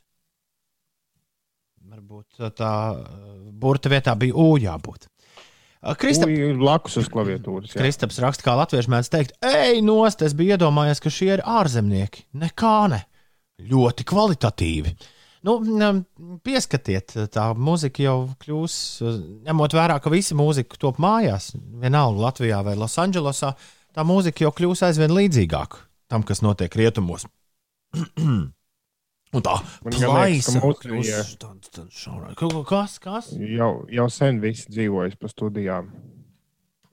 [1.91, 3.04] Varbūt uh, tā uh,
[3.52, 5.10] burta vietā bija U jābūt.
[6.02, 7.76] Kristap, blakus uz klaviatūras.
[7.76, 7.82] jā.
[7.84, 12.26] Kristaps raksta, kā latvieši mēdz teikt, ej, nost, es biju iedomājies, ka šie ir ārzemnieki.
[12.42, 13.04] Nekā ne.
[13.68, 14.96] Ļoti kvalitatīvi.
[15.48, 15.60] Nu,
[16.44, 18.78] pieskatiet, tā mūzika jau kļūs,
[19.48, 23.54] ņemot vērā, ka visi mūzika top mājās, vienalga Latvijā vai Losandželosā,
[23.96, 27.28] tā mūzika jau kļūs aizvien līdzīgāka tam, kas notiek rietumos.
[29.36, 29.58] Un tā
[29.92, 30.60] plaisa.
[32.38, 33.32] Ka- Kas, kas?
[33.36, 35.90] Jau, jau sen visi dzīvojas pa studijām.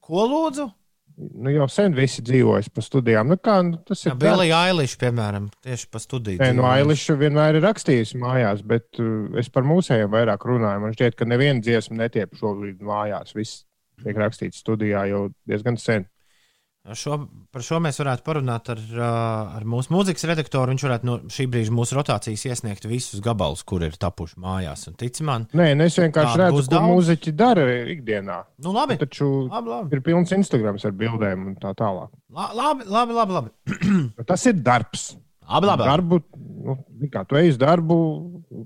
[0.05, 0.67] Ko lūdzu?
[1.15, 3.29] Nu, jau sen visi dzīvojas pa studijām.
[3.31, 6.41] Nu, kā, nu, tas ir Jā, Bilija Ailiša, piemēram, tieši pa studiju.
[6.43, 6.81] Nē, dzīvojusi.
[6.81, 10.83] Ailiša vienmēr ir rakstījusi mājās, bet uh, es par mūsējiem vairāk runāju.
[10.83, 13.31] Man šķiet, ka neviena dziesma netiek šobrīd mājās.
[13.39, 13.63] Viss
[14.03, 16.09] tiek rakstīts studijā jau diezgan sen.
[16.93, 17.17] Šo,
[17.49, 18.81] par šo mēs varētu parunāt ar,
[19.57, 20.75] ar mūsu mūzikas redaktoru.
[20.75, 24.83] Viņš varētu no šī brīža mūsu rotācijas iesniegt visus gabalus, kur ir tapuši mājās.
[24.91, 26.91] Un tic man, Nē, nu, es vienkārši redzu, ko daudz?
[26.91, 27.65] mūziķi dara
[27.95, 28.37] ikdienā.
[28.67, 32.13] nu labi, Taču labi, labi, ir pilns Instagrams ar bildēm un tā tālāk.
[32.37, 33.81] La- labi, labi, labi, labi.
[33.89, 35.15] Nu, Tas ir darbs.
[35.49, 35.85] Labi, labi.
[35.89, 36.19] Darbu,
[36.65, 36.77] nu,
[37.13, 37.97] kā tu ej uz darbu,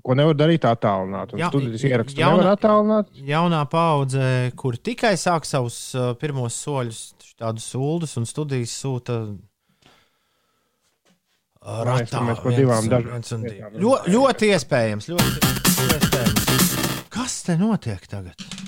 [0.05, 1.33] ko nevar darīt attālināt.
[1.35, 3.09] Un Jā, studijas ierakstu jauna- nevar attālināt.
[3.27, 4.25] Jaunā paudze,
[4.55, 7.01] kur tikai sāk savus uh, pirmos soļus,
[7.39, 9.19] tādus soļus un studijas sūta.
[11.59, 15.27] uh, Ratā, mēs par divām dažādām lietām Ļo, ļoti iespējams, ļoti
[15.97, 17.07] iespējams.
[17.11, 18.58] Kas te notiek tagad?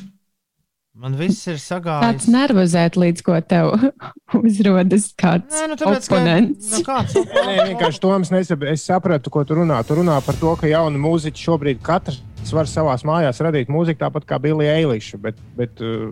[0.91, 2.25] Man viss ir Tāds sagājis.
[2.27, 3.69] nervozēt, līdz ko tev
[4.41, 6.71] uzrodas kāds Nē, nu, tāpēc, ka, oponents.
[6.73, 7.15] nu, kāds
[7.47, 9.77] Nē, vienkārši Toms nesap, es sapratu, ko tu runā.
[9.87, 12.19] Tu runā par to, ka jauni mūziķi šobrīd katrs
[12.51, 16.11] var savā mājās radīt mūziku tāpat kā Bilija Eiliša, bet, bet uh,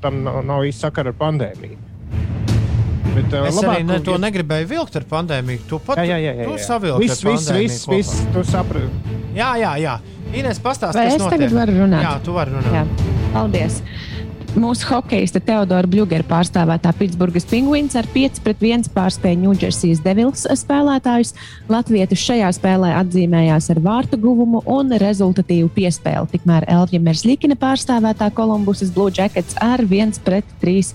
[0.00, 1.76] tam nav, nav īsti sakara ar pandēmiju.
[3.12, 5.66] Bet, uh, Es labāk, arī ne, to negribēju vilkt ar pandēmiju.
[5.68, 6.34] Tu pat Jā, jā, jā.
[6.46, 6.64] jā, jā.
[6.64, 8.00] savilki Viss, ar viss, pandēmiju viss, kopā.
[8.00, 9.14] viss, tu saprati.
[9.36, 9.98] Jā, jā, jā.
[10.32, 11.36] Ines, pastāsti, kas es notiek.
[11.36, 12.06] tagad varu runāt?
[12.08, 12.78] Jā, tu vari runāt.
[12.78, 13.82] Jā, paldies.
[14.58, 21.34] Mūsu hokeja Teodora Bļūgera pārstāvētā Pitsburgas pingvīns ar 5 pret 1 pārspēja Ņūdžersijas Devils spēlētājus.
[21.70, 26.32] Latvietis šajā spēlē atzīmējās ar vārtu guvumu un rezultatīvu piespēli.
[26.32, 30.94] Tikmēr Elvija Merzlikina pārstāvētā Kolumbusas Blue Jackets ar 1 pret 3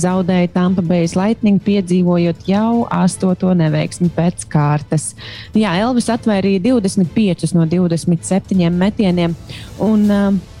[0.00, 5.12] zaudēja Tampa Bay Lightning, piedzīvojot jau astoto neveiksmi pēc kārtas.
[5.54, 9.36] Jā, Elvis atvērīja 25 no 27 metieniem.
[9.84, 10.53] Un, uh,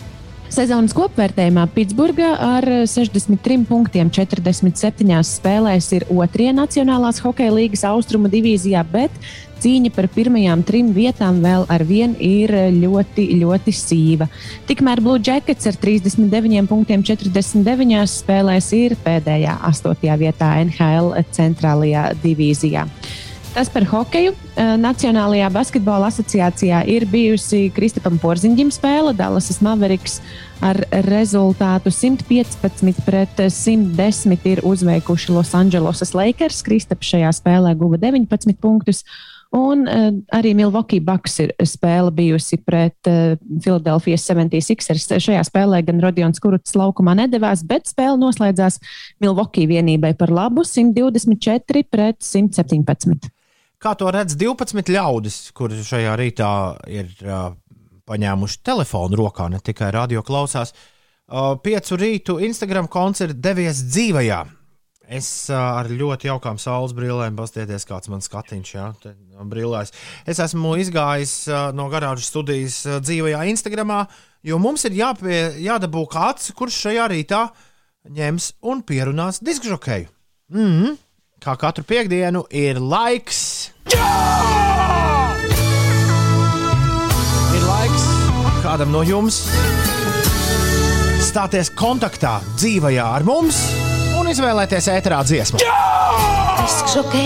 [0.54, 8.84] Sezonas kopvērtējumā Pitsburgā ar 63 punktiem 47 spēlēs ir otrie Nacionālās hokeja līnijas austrumu divīzijā,
[8.92, 9.16] bet
[9.64, 14.28] cīņa par pirmajām trim vietām vēl ar vienu ir ļoti, ļoti sīva.
[14.68, 22.86] Tikmēr Blue Jackets ar 39 punktiem 49 spēlēs ir pēdējā astotajā vietā NHL centrālajā divīzijā.
[23.54, 24.32] Tas par hokeju.
[24.82, 29.12] Nacionālajā basketbola asociācijā ir bijusi Kristapam Porziņģim spēle.
[29.14, 30.16] Dallasas Mavericks
[30.58, 36.64] ar rezultātu 115 pret 110 ir uzveikuši Losandželosas Lakers.
[36.66, 39.04] Kristaps šajā spēlē guva 19 punktus.
[39.54, 45.06] Un uh, arī Milwaukee Bucks ir spēle bijusi pret uh, Philadelphia 76ers.
[45.28, 48.80] Šajā spēlē gan Rodions Kuruts laukumā nedavās, bet spēle noslēdzās
[49.22, 53.30] Milwaukee vienībai par labu 124 pret 117.
[53.82, 56.50] Kā to redz 12 ļaudis, kuri šajā rītā
[56.88, 57.52] ir uh,
[58.08, 60.74] paņēmuši telefonu rokā, ne tikai radio klausās.
[61.24, 64.44] Uh, piecu rītu Instagram koncerts devies dzīvajā.
[65.04, 68.86] Es uh, ar ļoti jaukām saules brīlēm, paskatieties, kāds man skatiņš, jā,
[69.48, 69.92] brīlēs.
[70.28, 74.04] Es esmu izgājis uh, no garāžas studijas uh, dzīvajā Instagramā,
[74.44, 77.42] jo mums ir jāpie, jādabū kāds, kurš šajā rītā
[78.16, 80.08] ņems un pierunās diskžokeju.
[80.52, 80.96] Mm -hmm.
[81.44, 83.38] Kā katru piekdienu ir laiks
[83.92, 84.12] Jā!
[87.52, 88.06] Ir laiks
[88.64, 89.42] kādam no jums
[91.26, 93.58] stāties kontaktā dzīvajā ar mums
[94.16, 95.60] un izvēlēties ēterā dziesmu.
[96.62, 97.20] Disks ok,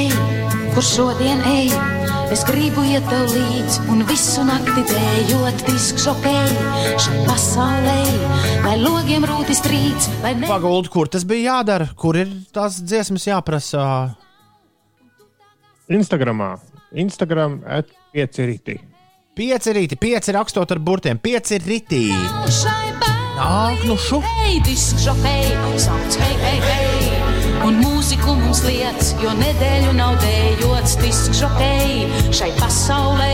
[0.74, 1.97] kur šodien ej?
[2.28, 6.26] Es gribu iet tev līdzi un visu nakti dējot disks ok,
[7.00, 7.94] šai pasaulē,
[8.66, 10.50] vai logiem rūtis trīc, vai ne.
[10.50, 13.86] Paguldu, kur tas bija jādara, kur ir tās dziesmas jāprasa?
[15.88, 16.58] Instagramā.
[16.92, 18.76] Instagram at 5 rītī.
[19.38, 22.04] 5 rītī, 5 rakstot ar burtiem, 5 rītī.
[23.38, 24.20] Nāk, nu šo.
[24.42, 26.87] Hei, disks žokei, sauc, hei, hei, hei.
[27.66, 32.06] Un mūziku mums liec, jo nedēļu nav dējots disks žokei.
[32.34, 33.32] Šai pasaulē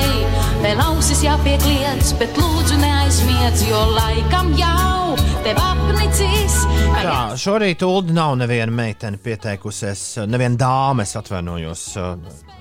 [0.64, 5.14] vēl ausis jāpiekliedz, bet lūdzu neaizmiedz, jo laikam jau
[5.44, 6.56] tev apnicis.
[6.96, 11.86] Tā, šorīt Ulu nav neviena meitene pieteikusies, neviena dāma, es atvainojos.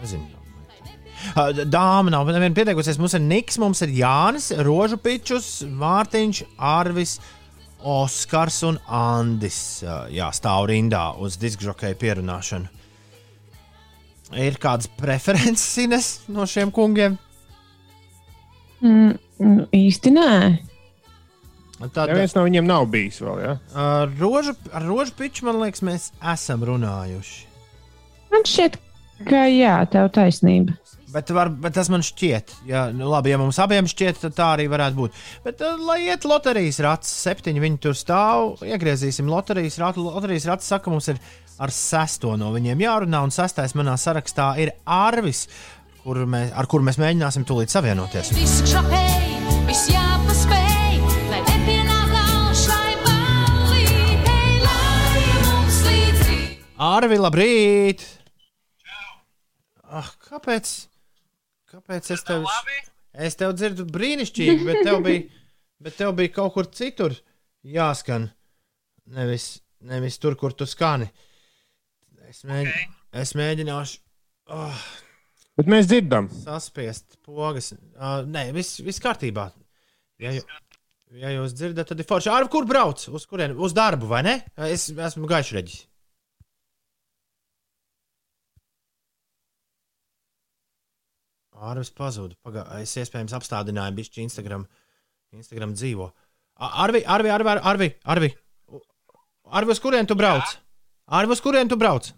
[0.04, 0.30] Nezinu.
[1.64, 3.00] Dāma nav neviena pieteikusies.
[3.00, 7.18] Mums ir Niks, mums ir Jānis, Rožu Pičus, Mārtiņš, Arvis,
[7.84, 9.84] Oskars un Andis.
[10.14, 12.72] Jā, stāv rindā uz diskžokeja pierunāšanu.
[14.40, 17.18] Ir kādas preferences Ines, no šiem kungiem?
[18.84, 19.16] Mm,
[19.72, 20.30] īsti nē.
[21.92, 23.40] Tad, Neviens no viņiem nav bijis vēl.
[23.44, 23.54] Ja?
[23.76, 27.42] Ar rožu, ar rožu piču, man liekas, mēs esam runājuši.
[28.32, 28.78] Man šķiet,
[29.28, 30.78] ka jā, tev taisnība.
[31.14, 34.48] Bet, var, bet tas man šķiet, ja, nu, labi, ja mums abiem šķiet, tad tā
[34.56, 35.20] arī varētu būt.
[35.46, 40.08] Bet, uh, lai iet loterijas rats, septiņi viņi tur stāv, iegriezīsim loterijas ratu.
[40.08, 41.22] Loterijas rats saka, mums ir
[41.62, 45.46] ar sesto no viņiem jārunā, un sestais manā sarakstā ir Arvis,
[46.02, 48.34] kur mēs, ar kuru mēs mēģināsim tūlīt savienoties.
[48.34, 49.38] Diskžokei,
[49.70, 50.74] viss jāpaspēj.
[56.84, 58.02] Arvi, labrīt!
[59.88, 60.72] Ah, kāpēc?
[61.74, 62.44] Kāpēc es tev,
[63.26, 65.24] es tev dzirdu brīnišķīgi, bet tev bija,
[65.82, 67.16] bet tev bija kaut kur citur
[67.66, 68.28] jāskan.
[69.10, 69.48] Nevis,
[69.82, 71.08] nevis tur, kur tu skani.
[72.30, 72.86] Es, mēģ, okay.
[73.24, 73.98] es mēģināšu.
[74.54, 74.84] Oh,
[75.58, 76.30] bet mēs dzirdam.
[76.44, 77.72] Saspiest pogas.
[77.98, 79.48] Uh, nē, viss vis kārtībā.
[80.22, 80.36] Ja,
[81.18, 82.30] ja jūs dzirdat, tad ir forši.
[82.36, 83.08] Ar kur brauc?
[83.10, 83.58] Uz kurien?
[83.58, 84.38] Uz darbu, vai ne?
[84.70, 85.88] Es esmu gaišreģis.
[91.64, 92.36] Ārvis pazuda.
[92.44, 94.66] Pagā, es iespējams apstādināju bišķi Instagram,
[95.36, 96.10] Instagram dzīvo.
[96.60, 98.30] Arvi, Arvi, Arvi, Arvi, Arvi.
[99.54, 100.58] Arvi, uz kurien tu brauc?
[101.08, 102.12] Arvi, uz kurien tu brauc?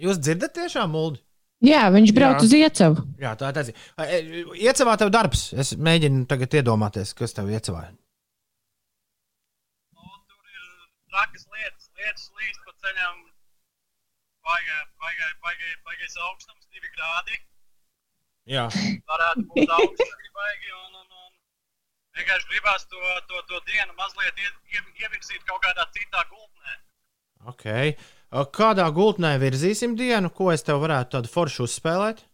[0.00, 1.20] Jūs dzirdat tiešām, Muldi?
[1.60, 2.44] Jā, viņš brauc Jā.
[2.46, 3.02] uz Iecavu.
[3.20, 3.80] Jā, tā ir taisnība.
[4.56, 5.42] Iecavā tev darbs.
[5.52, 7.82] Es mēģinu tagad iedomāties, kas tev iecavā.
[9.92, 10.70] Nu, tur ir
[11.12, 13.18] trakas lietas, lietas līdz pa ceļam
[15.86, 17.40] baigais augstums, divi grādi.
[18.50, 18.66] Jā.
[19.10, 20.72] Varētu būt augsts, baigi.
[20.74, 21.34] Un, un, un
[22.18, 26.78] vienkārši gribās to, to, to dienu mazliet ievirzīt kaut kādā citā gultnē.
[27.52, 27.94] Okay.
[28.54, 32.24] Kādā gultnē virzīsim dienu, ko es tev varētu tādu foršu uzspēlēt?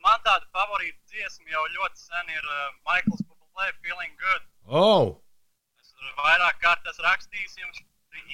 [0.00, 4.46] Man tāda favorīta dziesma jau ļoti sen ir uh, Maikls Bublé, Feeling Good.
[4.66, 5.20] Oh!
[5.82, 7.82] Es vairāk kārtas rakstīju jums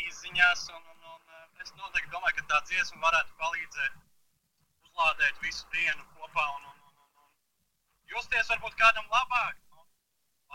[0.05, 0.67] izziņās.
[0.77, 3.99] Un, un, un, eh, es noteikti domāju, ka tā dziesma varētu palīdzēt
[4.89, 9.59] uzlādēt visu dienu kopā un, un, un, un, un justies varbūt kādam labāk.
[9.73, 9.85] Nu,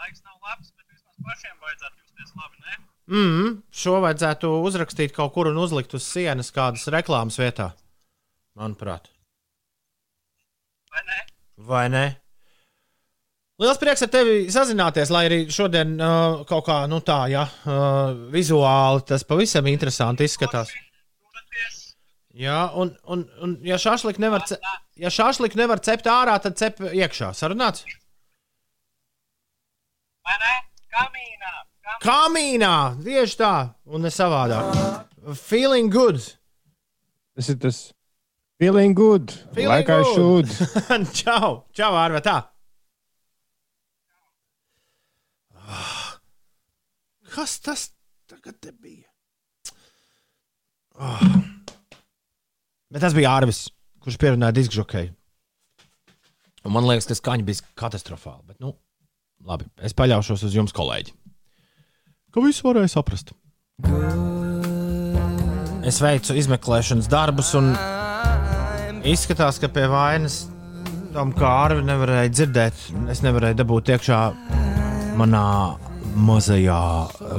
[0.01, 2.79] laiks nav labs, bet vismaz pašiem vajadzētu justies labi, ne?
[3.11, 7.71] Mm, šo vajadzētu uzrakstīt kaut kur un uzlikt uz sienas kādas reklāmas vietā.
[8.55, 9.09] Manuprāt,
[10.91, 11.19] Vai ne?
[11.55, 12.05] vai ne?
[13.61, 18.15] Liels prieks ar tevi sazināties, lai arī šodien uh, kaut kā nu tā, ja, uh,
[18.33, 20.71] vizuāli tas pavisam interesanti izskatās.
[22.41, 24.57] Jā, un, un, un ja šāšlik nevar, ce
[24.97, 27.33] ja šāšlik nevar cept ārā, tad cep iekšā.
[27.37, 27.83] Sarunāts?
[30.91, 31.53] Kamīnā.
[31.83, 31.99] Kam...
[32.05, 32.75] Kamīnā!
[33.03, 33.55] Tieši tā,
[33.85, 34.73] un ne savādāk.
[35.37, 36.23] Feeling good!
[37.37, 37.83] Tas ir tas
[38.57, 39.35] feeling good.
[39.53, 40.49] Feeling like I good.
[40.49, 41.13] should.
[41.21, 42.39] čau, čau, Arve, tā.
[47.31, 47.87] Kas tas
[48.27, 49.07] tagad bija?
[50.99, 51.21] Oh.
[52.91, 53.69] Bet tas bija Arvis,
[54.03, 55.13] kurš pierunāja diskžokēju.
[56.67, 58.43] Un man liekas, ka skaņa bija katastrofāla.
[58.51, 58.73] Bet, nu,
[59.47, 61.15] labi, es paļaušos uz jums, kolēģi.
[62.35, 63.31] Ka visu varēja saprast.
[65.87, 67.71] Es veicu izmeklēšanas darbus, un
[69.07, 70.43] izskatās, ka pie vainas
[71.15, 72.83] tam kārvi nevarēja dzirdēt.
[73.11, 74.19] Es nevarēju dabūt iekšā
[75.19, 75.47] manā
[76.15, 76.79] mazajā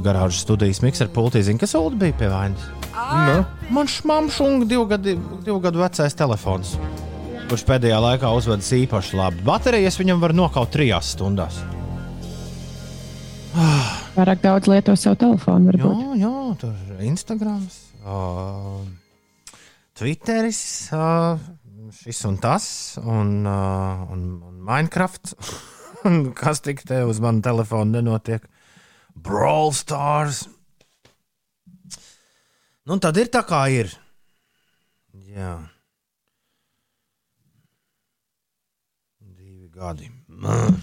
[0.05, 1.43] garāžas studijas mikseru pultī.
[1.45, 2.64] Zini, kas Ulu bija pie vainas?
[2.93, 6.75] nu, Man šmamšunga divu gadu, divu gadu vecais telefons,
[7.51, 9.45] kurš pēdējā laikā uzvedas īpaši labi.
[9.47, 11.59] Baterijas viņam var nokaut trijās stundās.
[14.16, 15.73] Pārāk daudz lieto savu telefonu.
[15.73, 16.14] Jā, Varbūt.
[16.20, 17.64] jā tur ir Instagram,
[18.05, 18.81] uh,
[19.99, 20.62] Twitteris,
[20.97, 21.41] uh,
[22.03, 22.64] šis un tas,
[23.03, 25.35] un, uh, un, un Minecraft.
[26.41, 28.49] Kas tik te uz manu telefonu nenotiek?
[29.23, 30.47] Brawl Stars.
[32.83, 33.93] Nu, tad ir tā kā ir.
[35.33, 35.55] Jā.
[39.23, 40.11] Divi gadi.
[40.27, 40.81] Mm.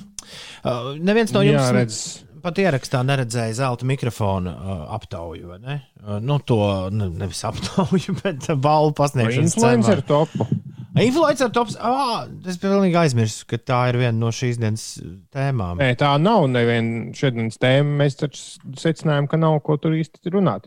[0.64, 2.00] Uh, neviens no jums jā, redz,
[2.44, 5.78] pat ierakstā neredzēja zelta mikrofona uh, aptauju, vai ne?
[6.00, 6.60] Uh, nu, to
[6.96, 10.10] ne, nevis aptauju, bet balvu pasniegšanas influencer cenu.
[10.14, 10.59] topu.
[10.98, 11.76] Influencer tops.
[11.78, 14.88] Ah, es pilnīgi aizmirsu, ka tā ir viena no šīs dienas
[15.36, 15.78] tēmām.
[15.82, 18.00] Nē, tā nav neviena šodienas tēma.
[18.02, 20.66] Mēs taču secinājām, ka nav ko tur īsti runāt.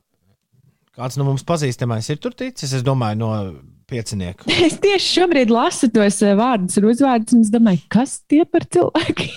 [0.92, 2.74] Kāds no mums pazīstamais ir tur ticis?
[2.76, 3.30] Es domāju, no
[3.92, 4.46] piecinieka.
[4.66, 8.66] Es tieši šobrīd lasu tos eh, vārdus un uzvārdus, un es domāju, kas tie par
[8.72, 9.28] cilvēki.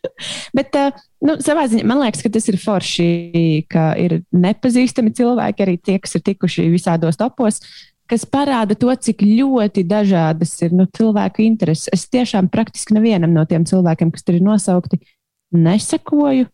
[0.56, 3.08] Bet, eh, nu, savā ziņā man liekas, ka tas ir forši,
[3.70, 7.62] ka ir nepazīstami cilvēki, arī tie, kas ir tikuši visādos topos,
[8.10, 11.88] kas parāda to, cik ļoti dažādas ir nu, cilvēku intereses.
[11.92, 15.00] Es tiešām praktiski nevienam no tiem cilvēkiem, kas tur ir nosaukti,
[15.54, 16.46] nesakoju.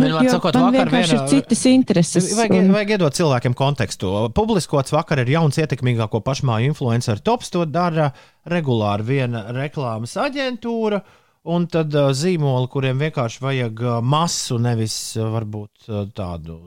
[0.00, 2.28] Nu, Vienmēr jo sakot, man vakar vienkārši vienā- ir citas intereses.
[2.38, 4.12] Vajag, un- vajag iedot cilvēkiem kontekstu.
[4.32, 7.50] Publiskots vakar ir jauns ietekmīgāko pašmāju influenceru tops.
[7.50, 8.12] To dara
[8.48, 11.02] regulāri viena reklāmas aģentūra.
[11.44, 16.58] Un tad uh, zīmoli, kuriem vienkārši vajag masu, nevis uh, varbūt uh, tādu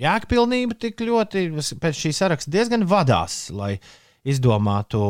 [0.00, 1.48] jēgpilnību, tik ļoti
[1.80, 3.76] pēc šī saraksta diezgan vadās, lai
[4.26, 5.00] izdomātu,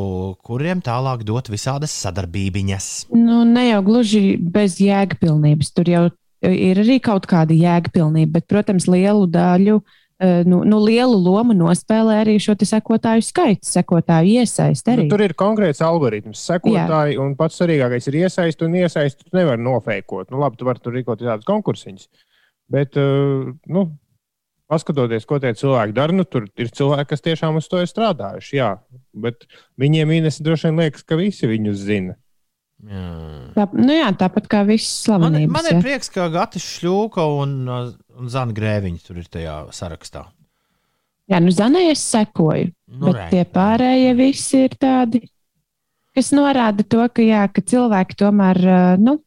[0.47, 2.91] kuriem tālāk dot visādas sadarbībiņas.
[3.15, 5.73] Nu, ne jau gluži bez jēgpilnības.
[5.75, 6.05] Tur jau
[6.47, 9.81] ir arī kaut kāda jēgpilnība, bet, protams, lielu daļu,
[10.23, 15.09] eh, nu, nu lielu lomu nospēlē arī šo te sekotāju skaits, sekotāju iesaist arī.
[15.09, 17.25] Nu, tur ir konkrēts algoritms, sekotāji, Jā.
[17.25, 19.25] un pats svarīgākais ir iesaist un iesaist.
[19.27, 20.31] Tu nevari nofēkot.
[20.31, 22.07] Nu, labi, tu vari tur rīkot tādus konkursiņus.
[22.71, 23.89] Bet, uh, nu,
[24.71, 28.57] paskatoties, ko tie cilvēki dara, nu, tur ir cilvēki, kas tiešām uz to ir strādājuši.
[28.57, 28.71] Jā,
[29.27, 29.47] bet
[29.81, 32.17] viņiem Ines droši vien liekas, ka visi viņus zina.
[32.81, 33.05] Jā.
[33.59, 35.53] Tā, nu jā, tāpat kā visas Man, slavenības.
[35.53, 35.81] man ir jā.
[35.85, 40.23] prieks, ka Gatis Šļūka un, un Zana Grēviņš tur ir tajā sarakstā.
[41.31, 43.27] Jā, nu Zanai es sekoju, Nu, bet re.
[43.31, 45.21] tie pārējie visi ir tādi,
[46.17, 49.19] kas norāda to, ka, jā, ka cilvēki tomēr, eh, nu,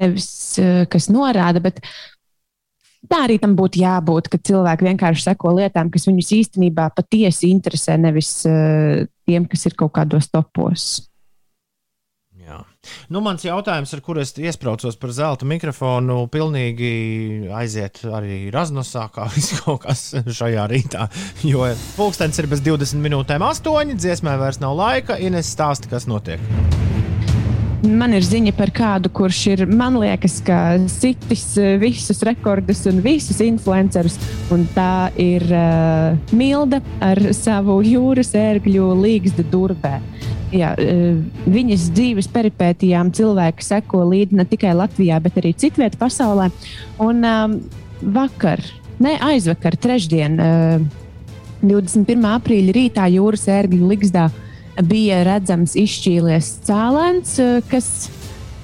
[0.00, 0.28] nevis
[0.62, 1.82] eh, kas norāda, bet
[3.10, 7.98] tā arī tam būtu jābūt, ka cilvēki vienkārši seko lietām, kas viņus īstenībā patiesi interesē,
[8.00, 11.06] nevis eh, tiem, kas ir kaut kādos topos.
[12.46, 12.60] Jā.
[13.10, 16.90] Nu, mans jautājums, ar kuru es iesprāstos par zelta mikrofonu, pilnīgi
[17.50, 21.08] aiziet arī raznosā, kā viss kaut kas šajā rītā.
[21.46, 23.96] Jo pulkstenis ir bez 20 minūtēm, 8.
[23.98, 25.18] dziesmai vairs nav laika.
[25.18, 26.42] Ines stāsta, kas notiek.
[27.86, 31.44] Man ir ziņa par kādu, kurš ir, man liekas, ka sitis
[31.78, 34.16] visus rekordus un visus influencerus.
[34.54, 40.00] Un tā ir uh, Milda ar savu jūras ērgļu līgstu durbē.
[40.54, 41.20] Jā, uh,
[41.52, 46.48] viņas dzīves peripētijām cilvēki seko līdzi ne tikai Latvijā, bet arī citvietā pasaulē.
[47.02, 47.58] Un um,
[48.16, 48.64] vakar,
[49.02, 51.04] ne aizvakar, trešdien, uh,
[51.62, 52.26] 21.
[52.34, 54.26] aprīļa rītā jūras ērgļu līgstā
[54.84, 57.88] bija redzams izšķīlies cēlēns, eh, kas,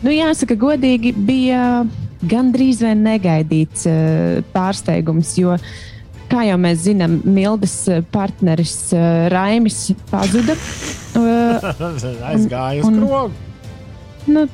[0.03, 1.85] nu, jāsaka, godīgi bija
[2.23, 5.57] gandrīz vai negaidīts uh, pārsteigums, jo,
[6.31, 8.77] kā jau mēs zinām, Mildes uh, partneris
[9.33, 10.55] Raimis pazuda.
[12.31, 13.33] Aizgāja uz un- krogu.
[14.31, 14.47] nu,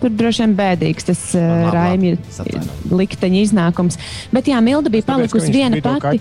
[0.00, 2.90] tur droši vien bēdīgs tas uh, Es atvainojos.
[2.94, 3.98] likteņa iznākums.
[4.32, 6.20] Bet jā, Milda bija palikusi viena pati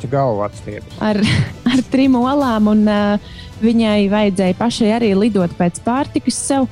[1.00, 1.22] ar,
[1.74, 6.68] ar trim olām, un uh, viņai vajadzēja pašai arī lidot pēc pārtikas sev.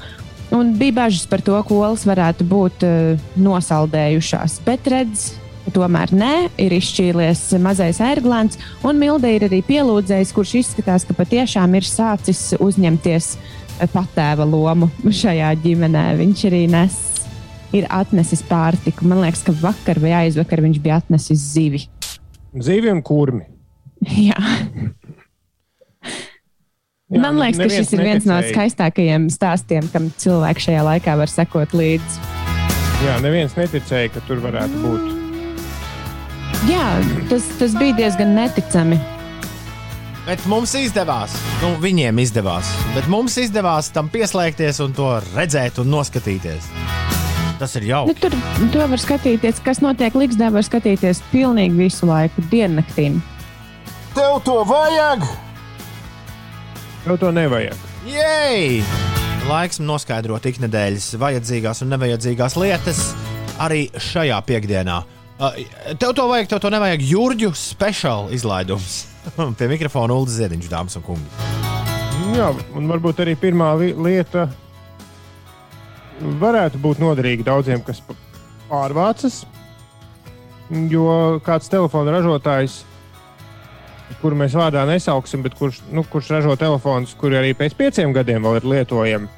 [0.54, 4.60] Un bija bažas par to, ka olas varētu būt uh, nosaldējušās.
[4.68, 5.32] Bet redz,
[5.74, 11.74] tomēr nē, ir izšķīlies mazais ērglēns, un Milda ir arī pielūdzējis, kurš izskatās, ka patiešām
[11.80, 16.06] ir sācis uzņemties eh, patēva lomu šajā ģimenē.
[16.20, 17.00] Viņš arī nes,
[17.74, 19.08] ir atnesis pārtiku.
[19.10, 21.86] Man liekas, ka vakar vai aizvakar viņš bija atnesis zivi.
[22.54, 23.48] Zīvi un kurmi.
[24.30, 24.38] Jā.
[27.12, 28.54] Jā, Man liekas, ka šis ir viens no neticēja.
[28.56, 32.22] skaistākajiem stāstiem, kam cilvēki šajā laikā var sekot līdzi.
[33.04, 35.10] Jā, neviens neticēja, ka tur varētu būt.
[36.70, 36.86] Jā,
[37.28, 39.02] tas, tas bija diezgan neticami.
[40.24, 42.70] Bet mums izdevās, nu, viņiem izdevās.
[42.96, 46.70] Bet mums izdevās tam pieslēgties un to redzēt un noskatīties.
[47.60, 48.16] Tas ir Nu, jauki.
[48.24, 48.38] tur
[48.72, 53.20] to var skatīties, kas notiek Ligzdā, var skatīties pilnīgi visu laiku, diennaktīm.
[54.16, 55.28] Tev to vajag!
[57.04, 57.76] Tev to nevajag.
[58.08, 58.80] Jej!
[59.44, 63.02] Laiks noskaidrot iknedēļas vajadzīgās un nevajadzīgās lietas
[63.60, 65.02] arī šajā piekdienā.
[65.36, 65.58] Uh,
[66.00, 67.04] Tev to vajag, tev to nevajag.
[67.04, 69.02] Jurģu speciāla izlaidums.
[69.60, 71.52] Pie mikrofona Ulu Ziediņš, dāmas un kungi.
[72.38, 74.48] Jā, un varbūt arī pirmā li lieta
[76.40, 78.00] varētu būt noderīga daudziem, kas
[78.72, 79.42] pārvācas.
[80.72, 82.86] Jo kāds telefona ražotājs,
[84.22, 88.44] kuru mēs vārdā nesauksim, bet kurš, nu, kurš ražo telefonus, kuri arī pēc pieciem gadiem
[88.46, 89.32] vēl ir lietojami,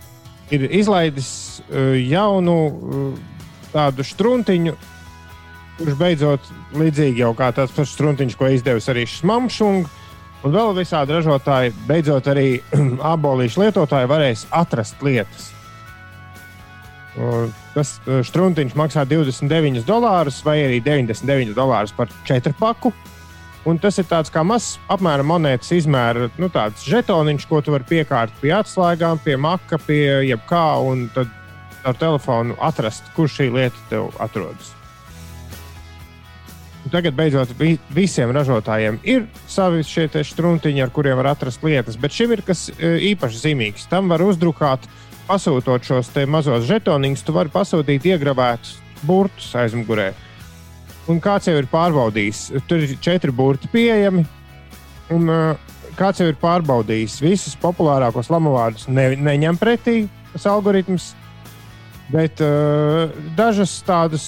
[0.56, 1.30] ir izlaidis
[1.66, 3.08] uh, jaunu uh,
[3.74, 4.76] tādu struntiņu,
[5.80, 10.02] kurš beidzot līdzīgi jau kā tāds pats struntiņš, ko izdevusi arī Šmamšunga.
[10.46, 12.60] Un vēl visādi ražotāji, beidzot arī
[13.14, 15.50] abolīšu lietotāji varēs atrast lietas.
[17.74, 22.92] Tas uh, struntiņš maksā 29 dolārus vai arī 99 dolārus par četru paku.
[23.66, 26.52] Un tas ir tāds kā mazs, apmēram monētas izmēra, nu,
[26.86, 31.32] žetoniņš, ko tu vari piekārt pie atslēgām, pie maka, pie jebkā, un tad
[31.86, 34.74] ar telefonu atrast, kur šī lieta tev atrodas.
[36.86, 41.98] Un Tagad beidzot vi visiem ražotājiem ir savi šie struntiņi, ar kuriem var atrast lietas,
[41.98, 43.88] bet šim ir kas e, īpaši zīmīgs.
[43.90, 44.86] Tam var uzdrukāt,
[45.26, 50.12] pasūtot šos mazos žetoniņus, tu vari pasūtīt iegravētus burtus aizmugurē.
[51.12, 54.26] Un kāds jau ir pārbaudījis, tur ir četri burti pieejami.
[55.14, 55.30] Un,
[56.00, 60.00] kāds jau ir pārbaudījis visus populārākos lamuvārdus, ne, neņem pretī
[60.34, 61.14] tas algoritms,
[62.12, 64.26] bet uh, dažas tādas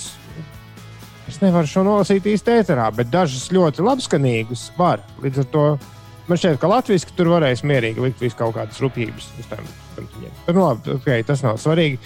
[1.28, 5.02] Es nevaru šo nolasīt īsti ēterā, bet dažas ļoti labskanīgas var.
[5.20, 5.64] Līdz ar to
[6.30, 9.28] man šķiet, ka Latvijas tur varēs mierīgi likt visu kaut kādas rupjības
[10.48, 12.00] nu, labi, okay, tas nav svarīgi.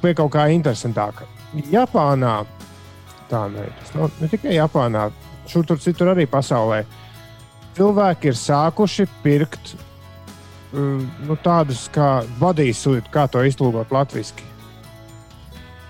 [0.00, 1.26] Pie kaut kā interesantāka.
[1.72, 2.38] Japānā,
[3.30, 5.08] tā ne, tas nav ne tikai Japānā,
[5.50, 6.84] šur tur citur arī pasaulē.
[7.76, 14.52] Cilvēki ir sākuši pirkt uh, nu, tādus kā vadīsūdi, kā to iztulkot latviešu.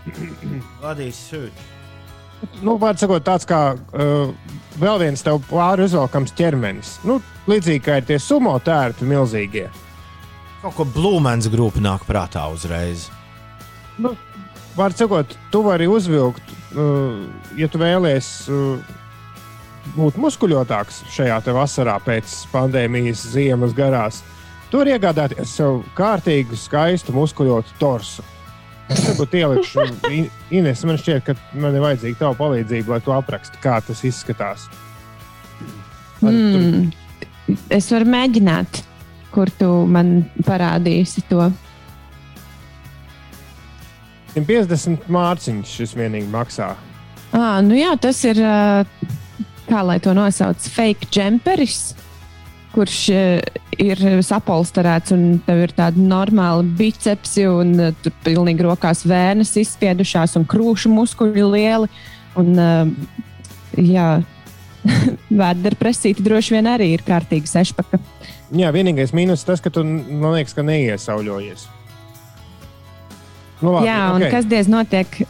[0.85, 1.73] Vadīs sūdi.
[2.61, 4.31] Nu, Vārds sakot, tāds kā uh,
[4.81, 6.97] vēl viens tev pāri uzvelkams ķermenis.
[7.09, 7.19] Nu,
[7.49, 9.67] līdzīgi kā ir tie sumo tērpi milzīgie.
[10.63, 13.09] Kaut ko blūmens grupa nāk prātā uzreiz.
[14.03, 14.13] Nu,
[14.77, 18.97] Vārds sakot, tu vari uzvilkt, ja tu vēlies uh,
[19.95, 24.23] būt muskuļotāks šajā vasarā pēc pandēmijas ziemas garās.
[24.71, 28.25] Tu vari iegādāties sev kārtīgu, skaistu, muskuļotu torsu.
[28.91, 33.15] Es varbūt ielikšu, In- Ines, man šķiet, ka man ir vajadzīga tava palīdzība, lai tu
[33.15, 34.69] apraksti, kā tas izskatās.
[36.23, 36.91] Mm.
[37.71, 38.83] Es varu mēģināt,
[39.35, 41.51] kur tu man parādīsi to.
[44.37, 46.75] 150 mārciņas šis vienīgi maksā.
[47.33, 48.41] À, nu jā, tas ir,
[49.67, 51.95] kā lai to nosauc, fake jumperis,
[52.77, 52.99] kurš
[53.81, 57.75] ir sapolsterēts un tev ir tāda normāla bicepsi un
[58.05, 61.91] tur pilnīgi rokās vēnes izspiedušās un krūšu muskuļi lieli.
[62.37, 62.53] Un,
[63.81, 64.09] jā,
[65.43, 68.01] vēdera presīte droši vien arī ir kārtīga sešpaka.
[68.57, 71.67] Jā, vienīgais mīnus tas, ka tu, man liekas, ka neiesauļojies.
[73.63, 74.31] Nu, labi, Jā, un ok.
[74.35, 75.21] kas diez notiek?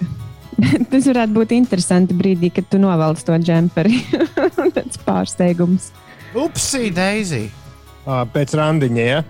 [0.90, 4.00] Tas varētu būt interesanti brīdī, kad tu novelc to džemperi.
[4.76, 5.90] Tas pārsteigums.
[6.36, 7.46] Upsi, Daisy!
[8.06, 9.22] Ā, Pēc randiņa, ja?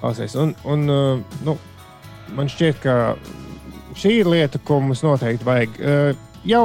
[0.00, 0.84] Klausies, un, un
[1.46, 1.54] nu,
[2.36, 2.96] man šķiet, ka
[3.98, 5.80] šī ir lieta, ko mums noteikti vajag.
[6.48, 6.64] Jau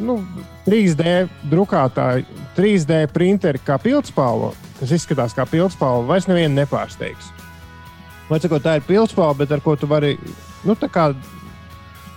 [0.00, 0.16] nu,
[0.64, 2.24] 3D drukātāji,
[2.56, 7.32] 3D printeri kā pildspalva, kas izskatās kā pildspalva, vairs nevienu nepārsteigs.
[8.28, 10.14] Vai cikot, tā ir pildspalva, bet ar ko tu vari
[10.64, 10.76] nu,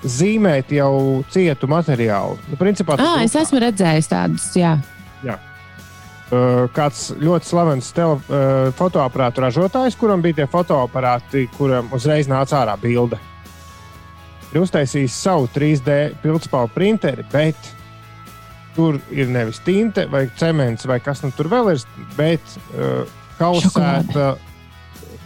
[0.07, 2.37] zīmēt jau cietu materiālu.
[2.51, 4.77] Nu, principā, tas Ah, es esmu redzējis tādus, jā.
[6.27, 12.57] Uh, kāds ļoti slavens tele, uh, fotoaparātu ražotājs, kuram bija tie fotoaparāti, kuram uzreiz nāca
[12.65, 13.15] ārā bilde.
[14.51, 17.69] Ir uztaisījis savu 3D pildspalvu printeri, bet
[18.75, 21.85] tur ir nevis tinte vai cements vai kas nu tur vēl ir,
[22.19, 23.07] bet uh,
[23.39, 24.33] kausēta,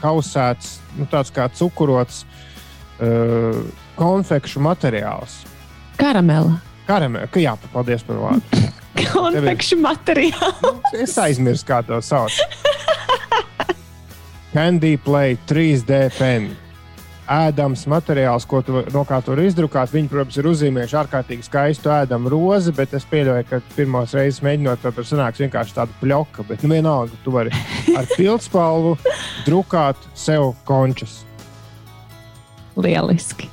[0.02, 3.62] kausēts, nu, tāds kā cukurots uh,
[4.00, 5.42] konfekšu materiāls.
[6.00, 6.60] Karamela.
[6.88, 8.64] Karamē, ka jā, paldies par vārdu.
[9.12, 10.96] Konfekšu materiāls.
[10.98, 12.36] Es aizmirsu, kā to sauc.
[14.52, 16.52] Candy Play 3D pen.
[17.32, 19.94] Ēdams materiāls, ko tu, no kā tu vari izdrukāt.
[19.94, 24.84] Viņi, protams, ir uzzīmējuši ārkārtīgi skaistu ēdamu rozi, bet es pieļauju, ka pirmās reizes mēģinot
[24.84, 26.44] to tur sanāks vienkārši tāda pļoka.
[26.50, 27.54] Bet nu, vienalga, tu vari
[27.96, 28.98] ar pildspalvu
[29.48, 31.22] drukāt sev končus.
[32.76, 33.48] Lieliski.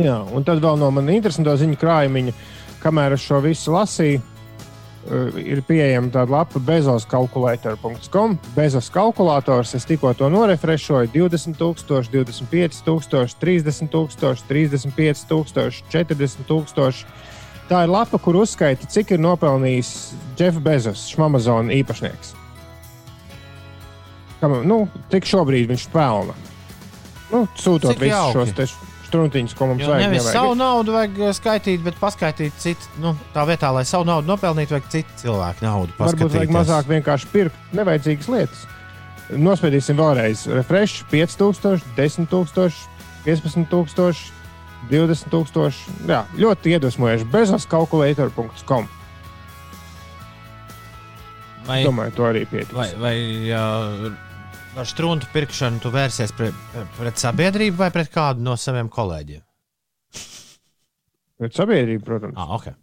[0.00, 2.32] Jā, un tad vēl no manas interesantā ziņu krājuma,
[2.82, 4.20] kamēr es šo visu lasīju,
[5.40, 8.36] ir pieejama tāda lapa bezoskalkulator.com.
[8.56, 16.48] Bezos kalkulators, es tikko to norefrešoju 20, 000, 25, 000, 30, 000, 35, 000, 40
[16.48, 17.06] tūkstoši.
[17.68, 19.92] Tā ir lapa, kur uzskaita, cik ir nopelnījis
[20.36, 22.34] Jeffs Bezos, Amazon īpašnieks.
[24.40, 24.82] Kam, nu,
[25.12, 26.36] cik šobrīd viņš pelna?
[27.30, 28.66] Nu, sūtot visus šos te
[29.14, 30.04] struntiņus, ko mums Jo vajag.
[30.08, 30.36] nevis nevajag.
[30.40, 32.90] savu naudu vajag uh, skaitīt, bet paskaidrot citu.
[33.00, 35.94] Nu, tā vietā, lai savu naudu nopelnītu, vajag citu cilvēku naudu.
[36.02, 38.64] Varbūt vajag mazāk vienkārši pirkt nevajadzīgas lietas.
[39.40, 40.42] Nospēdīsim vēlreiz.
[40.52, 42.74] Refresh 5000, 10,000,
[43.24, 44.34] 15,000,
[44.90, 46.10] 20,000.
[46.10, 47.24] Jā, ļoti iedvesmojoši.
[47.32, 48.90] Bezoskalkulator.com.
[51.64, 52.74] Vai, Domāju, to arī pietiks.
[52.76, 53.16] vai, vai
[53.56, 54.12] uh,
[54.76, 56.54] ar struntu pirkšanu tu vērsies pret,
[56.98, 59.42] pret sabiedrību vai pret kādu no saviem kolēģiem?
[61.42, 62.38] Bet sabiedrība, protams.
[62.38, 62.74] Ah, okay.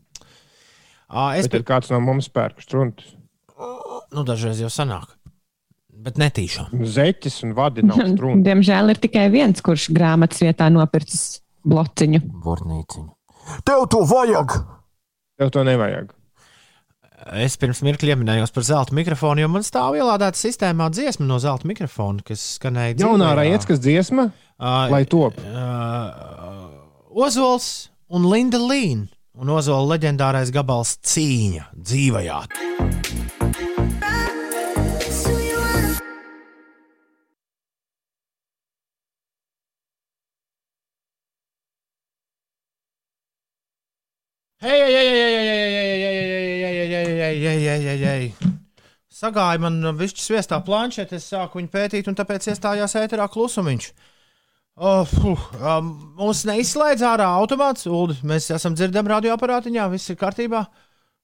[1.07, 3.13] ah, es Bet ir kāds no mums pērk struntus.
[4.11, 5.15] nu, dažreiz jau sanāk.
[6.01, 6.81] Bet netīšām.
[6.87, 8.43] Zeķis un vadi nav strunti.
[8.47, 12.23] Diemžēl ir tikai viens, kurš grāmatas vietā nopircis blociņu.
[12.43, 13.09] Bornīciņu.
[13.67, 14.57] Tev to vajag!
[15.41, 16.11] Tev to nevajag.
[17.21, 21.69] Es pirms mirkli pieminējos par zelta mikrofonu, jo man stāv ielādēta sistēmā dziesma no zelta
[21.69, 22.97] mikrofona, kas skanēja.
[23.03, 24.25] Jaunā raidījuma dziesma,
[24.57, 25.37] uh, lai top.
[25.37, 29.05] Uh, Ozols un Linda Līna
[29.37, 32.41] un Ozola leģendārais gabals Cīņa dzīvajā.
[44.61, 45.40] Hei, hei, hei, hei!
[47.71, 48.51] Hei, hei, hei.
[49.11, 53.89] Sagāja man višķi sviestā planšetē, es sāku viņu pētīt, un tāpēc iestājās ēterā klusumiņš.
[54.81, 58.15] Oh, fuh, um, mums neizslēdz ārā automāts, Ulu.
[58.27, 60.61] Mēs esam dzirdami radioaparātiņā, viss ir kārtībā.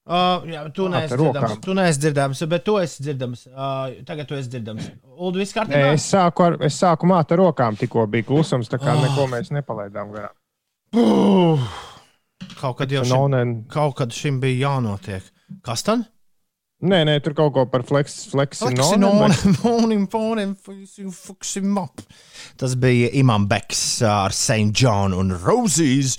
[0.08, 3.42] Uh, jā, tu neesi dzirdams, tu neesi dzirdams, bet tu esi dzirdams.
[3.50, 4.86] Uh, tagad tu esi dzirdams.
[5.16, 5.90] Ulu, viss Nē, kārtībā.
[5.96, 9.02] es sāku, ar, es sāku māt ar rokām, tikko bija klusums, tā kā Oh.
[9.04, 10.36] neko mēs nepalaidām garām.
[10.96, 11.66] Uh,
[12.60, 15.24] kaut kad jau šim, kaut kad šim bija jānotiek.
[15.64, 16.06] Kas tad?
[16.78, 19.32] Nē, nē, tur kaut ko par fleks, fleksinonim.
[19.34, 20.52] Fleksinonim, fonim,
[21.10, 22.04] fuksim up.
[22.60, 24.70] Tas bija Imants Beks ar St.
[24.70, 26.14] John un Roses.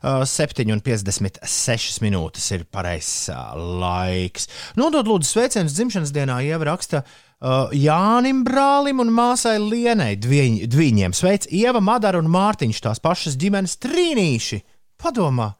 [0.00, 4.48] Uh, 7,56 minūtes ir pareizs uh, laiks.
[4.80, 11.14] Nodod lūdzu sveicienus dzimšanas dienā, Ieva raksta uh, Jānim Brālim un māsai Lienai dviņ, Dviņiem.
[11.14, 14.64] Sveic Ieva, Madara un Mārtiņš, tās pašas ģimenes trīnīši.
[14.98, 15.52] Padomā,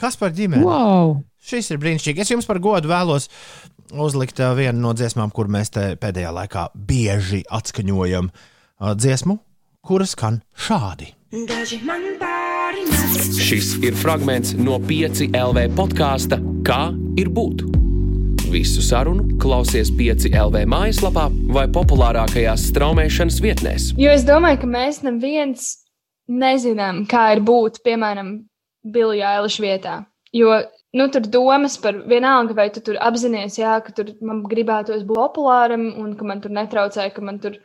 [0.00, 0.64] kas par ģimeni?
[0.64, 1.18] Wow!
[1.48, 2.22] Šis ir brīnišķīgi.
[2.22, 3.28] Es jums par godu vēlos
[3.92, 9.38] uzlikt uh, vienu no dziesmām, kur mēs te pēdējā laikā bieži atskaņojam uh, dziesmu,
[9.86, 11.14] kuras skan šādi.
[13.38, 17.62] Šis ir fragments no 5 LV podkāsta Kā ir būt?
[18.52, 23.86] Visu sarunu klausies 5 LV mājaslapā vai populārākajās straumēšanas vietnēs.
[23.96, 25.70] Jo es domāju, ka mēs neviens
[26.28, 28.34] nezinām, kā ir būt, piemēram,
[28.84, 29.94] Billijā Eiliša vietā.
[30.36, 30.58] Jo
[30.96, 35.20] nu, tur domas par vienalga, vai tu tur apzinājies, jā, ka tur man gribētos būt
[35.20, 37.58] populāram un ka man tur netraucēja, ka man tur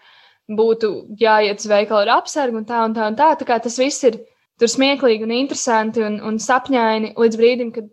[0.51, 0.91] būtu
[1.21, 3.31] jāiet uz veikalu ar apsargu un tā un tā un tā.
[3.39, 4.19] Tā kā tas viss ir
[4.59, 7.87] tur smieklīgi un interesanti un, un sapņaini līdz brīdim, kad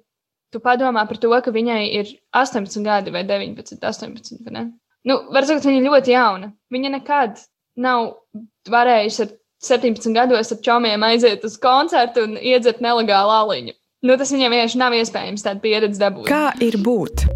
[0.51, 4.43] tu padomā par to, ka viņai ir 18 gadi vai 19, 18.
[4.47, 4.65] vai ne?
[5.07, 6.51] Nu, var teikt, viņa ir ļoti jauna.
[6.75, 7.39] Viņa nekad
[7.81, 8.11] nav
[8.69, 9.31] varējusi ar
[9.65, 13.77] 17 gados ar čomiem aiziet uz koncertu un iedzert nelegālu aliņu.
[14.01, 16.25] Nu, tas viņam vienkārši nav iespējams tādu pieredzi dabūt.
[16.25, 17.27] Kā ir būt?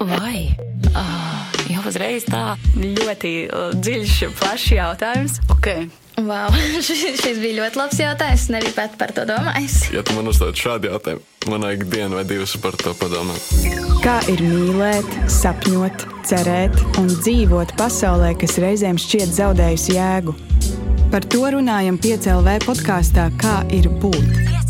[0.00, 0.54] Vai?
[0.96, 5.34] Ah, jau uzreiz tā ļoti uh, dziļš, plašs jautājums.
[5.52, 5.90] Okay.
[6.24, 6.56] Wow,
[6.86, 8.46] šis, šis bija ļoti labs jautājums.
[8.46, 9.76] Es nebiju pat par to domājis.
[9.92, 11.20] Ja tu man uzdod šādu jautājumu,
[11.52, 13.44] man vajag dienu vai divas par to padomāt.
[14.00, 20.38] Kā ir mīlēt, sapņot, cerēt un dzīvot pasaulē, kas reizēm šķiet zaudējusi jēgu?
[21.12, 24.63] Par to runājam piecēlē podkāstā Kā ir būt.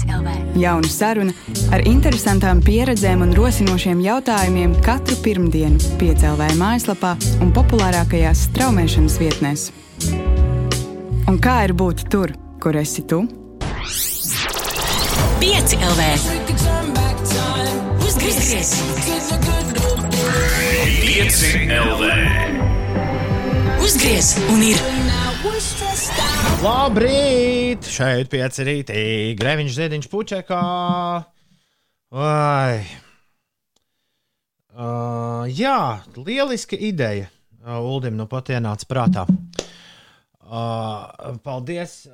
[0.54, 1.32] Jauna saruna
[1.74, 9.66] ar interesantām pieredzēm un rosinošiem jautājumiem katru pirmdienu piecēlē mājaslapā un populārākajās straumēšanas vietnēs.
[11.30, 13.24] Un kā ir būt tur, kur esi tu?
[15.40, 16.02] 5 LV.
[18.06, 18.76] Uzgriez!
[21.02, 21.42] 5
[21.80, 22.73] LV.
[23.84, 24.30] Uzgriez!
[24.48, 24.78] Un ir!
[26.64, 27.84] Labrīt!
[27.84, 29.02] Šeit pieci rītī.
[29.36, 30.60] Greviņš ziediņš pučekā.
[32.16, 32.80] Vai.
[34.72, 37.28] Uh, jā, lieliska ideja.
[37.60, 39.28] Uldim nu pat ienāca prātā.
[39.28, 42.06] Uh, paldies.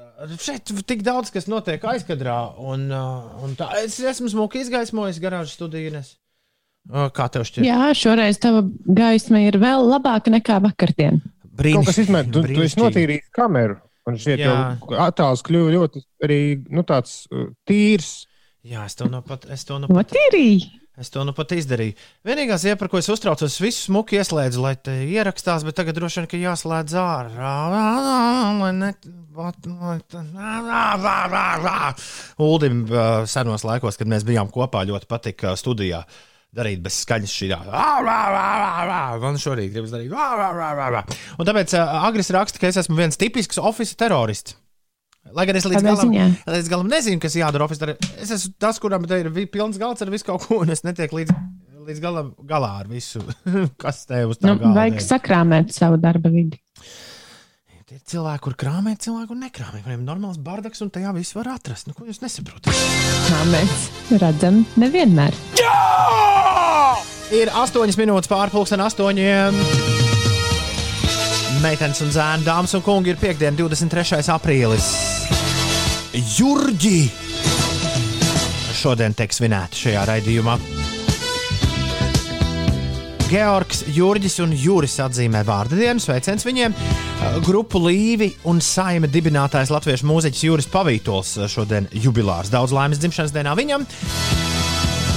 [0.42, 2.40] Šeit tik daudz kas notiek aizkadrā.
[2.58, 5.94] Un, uh, un tā, es esmu smuki izgaismojis garāžas studiju.
[5.94, 6.16] Ines.
[6.90, 7.62] Uh, kā tev šķiet?
[7.62, 11.22] Jā, šoreiz tava gaisma ir vēl labāka nekā vakardien.
[11.60, 13.78] Kaut kas izmēr, tu, tu esi notīrījis kameru.
[14.08, 14.56] Un šeit jau
[15.04, 16.40] attēls kļuva ļoti arī
[16.72, 18.24] nu, tāds uh, tīrs.
[18.66, 20.12] Jā, es to nu pat, es to nu pat,
[21.00, 21.94] es to nu pat izdarīju.
[22.28, 25.96] Vienīgā lieta, par ko es uztraucos, es visu smuki ieslēdzu, lai te ierakstās, bet tagad
[25.96, 27.54] droši vien, ka jāslēdz ārā.
[28.60, 28.90] Lai ne...
[32.44, 36.02] Uldim uh, senos laikos, kad mēs bijām kopā, ļoti patika studijā
[36.56, 37.60] darīt bez skaņas šī tā.
[39.22, 40.10] Man šorīt gribas darīt.
[41.38, 44.56] Un tāpēc uh, Agris raksta, ka es esmu viens tipisks oficiāls terorists.
[45.36, 46.26] Lai gan es līdz Kādā galam, ziņā?
[46.56, 47.94] līdz galam nezinu, kas jādara oficiālā.
[48.18, 51.20] Es esmu tas, kuram te ir pilns galds ar visu kaut ko, un es netieku
[51.20, 51.34] līdz,
[51.86, 53.22] līdz galam galā ar visu,
[53.82, 56.58] kas te uz tā Nu, galda vajag sakrāmēt savu darba vidi.
[57.90, 59.80] Tie ir cilvēki, kur krāmē, cilvēki, kur nekrāmē.
[59.82, 61.88] Viņiem ir normāls bardaks, un tajā viss var atrast.
[61.90, 62.70] Nu, ko jūs nesaprotat?
[63.26, 63.88] Kā mēs
[64.22, 65.34] redzam, nevienmēr.
[67.30, 69.54] Ir 8 minūtes pārpusdienas, 8.
[71.62, 74.18] Meitenes un zēni, dāmas un kungi, ir piekdiena, 23.
[74.34, 74.88] aprīlis.
[76.40, 77.04] Jurģi!
[78.80, 80.56] Šodien tiek svinēti šajā raidījumā.
[83.30, 86.74] Georgs, Jurģis un Juris atzīmē vārdu dienu, sveiciens viņiem.
[87.46, 92.50] Grupu Līvi un Saima dibinātājs latviešu mūziķis Juris Pavītols šodien jubilārs.
[92.50, 93.86] Daudz laimes dzimšanas dienā viņam!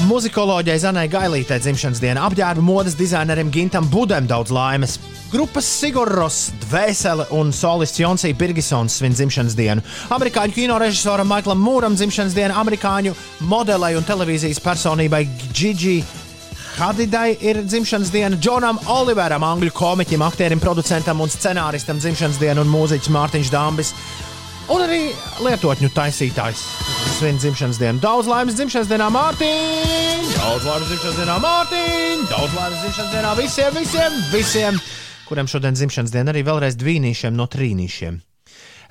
[0.04, 4.98] Muzikoloģijai Zanai Gailītei dzimšanas diena, apģērba modes dizainerim Gintam Budam daudz laimes.
[5.32, 9.86] Grupas Sigurros, Dvēsele un solists Jonsija Birgisons svin dzimšanas dienu.
[10.12, 13.16] Amerikāņu kino režisoram Maiklam Mūram dzimšanas diena, amerikāņu
[13.48, 15.24] modelei un televīzijas personībai
[15.54, 16.02] Gigi
[16.74, 22.72] Hadidai ir dzimšanas diena, Džonam Oliveram, angļu komiķim, aktierim, producentam un scenāristam dzimšanas diena un
[22.74, 23.92] mūziķis Mārtiņš Dambis.
[24.72, 25.00] Un arī
[25.44, 26.62] lietotņu taisītājs
[27.18, 28.00] svin dzimšanas dienu.
[28.04, 30.30] Daudz laimes dzimšanas dienā, Mārtiņ!
[30.38, 32.24] Daudz laimes dzimšanas dienā, Mārtiņ!
[32.32, 34.78] Daudz laimes dzimšanas dienā visiem, visiem, visiem,
[35.28, 38.22] kuriem šodien dzimšanas diena arī vēlreiz divīnīšiem no trīnīšiem.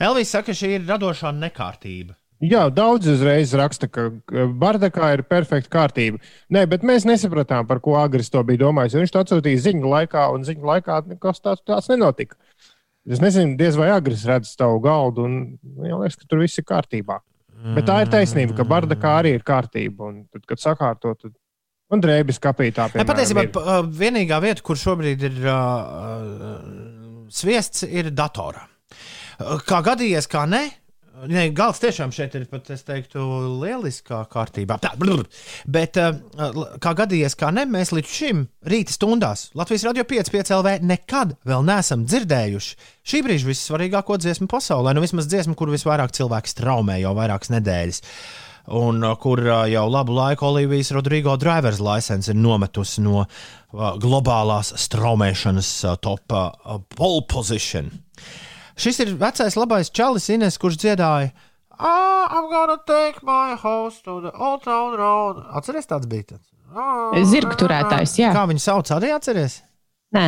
[0.03, 2.19] Elvis saka, šī ir radošā nekārtība.
[2.43, 6.19] Jā, daudz uzreiz raksta, ka ka Bardakā ir perfekta kārtība.
[6.51, 8.97] Nē, bet mēs nesapratām, par ko Agris to bija domājis.
[8.99, 12.35] Viņš to atsūtīja ziņu laikā, un ziņu laikā nekas tāds, tāds nenotika.
[13.11, 15.39] Es nezinu, diez vai Agris redz tavu galdu, un
[15.79, 17.19] man liekas, ka tur viss ir kārtībā.
[17.77, 20.11] Bet tā ir taisnība, ka Bardakā arī ir kārtība.
[20.11, 21.35] Un tad, kad sakārto, tad
[21.93, 23.89] un drēbes kapītā piemēram, patiesībā ir.
[24.01, 26.59] vienīgā vieta, kur šobrīd ir uh,
[27.31, 28.65] sviests, ir datorā.
[29.67, 30.65] Kā gadījies, kā ne?
[31.13, 33.21] Nē, galds tiešām šeit ir pat, es teiktu,
[33.61, 34.79] lieliskā kārtībā.
[34.83, 35.21] Tā, blr.
[35.69, 36.17] Bet, uh,
[36.49, 41.35] l- kā gadījies, kā ne, mēs līdz šim rīta stundās Latvijas radio 5,5 LV nekad
[41.47, 42.79] vēl neesam dzirdējuši
[43.13, 44.95] šī brīža vissvarīgāko dziesmu pasaulē.
[44.97, 48.01] Nu, vismaz dziesmu, kur visvairāk cilvēku straumē jau vairākas nedēļas.
[48.81, 53.93] Un uh, kur uh, jau labu laiku Olivijas Rodrigo drivers license ir nometusi no uh,
[54.01, 57.93] globālās straumēšanas uh, top uh, pole position.
[58.83, 61.31] Šis ir vecais labais čalis Ines, kurš dziedāja
[61.79, 65.41] Ah, I'm gonna take my house to the old town road.
[65.57, 66.35] Atceries tāds bija?
[66.35, 66.47] Tāds?
[66.73, 68.31] Ah, Zirgu turētājs, jā.
[68.37, 68.91] Kā viņu sauc?
[68.95, 69.57] Arī atceries?
[70.15, 70.27] Nē,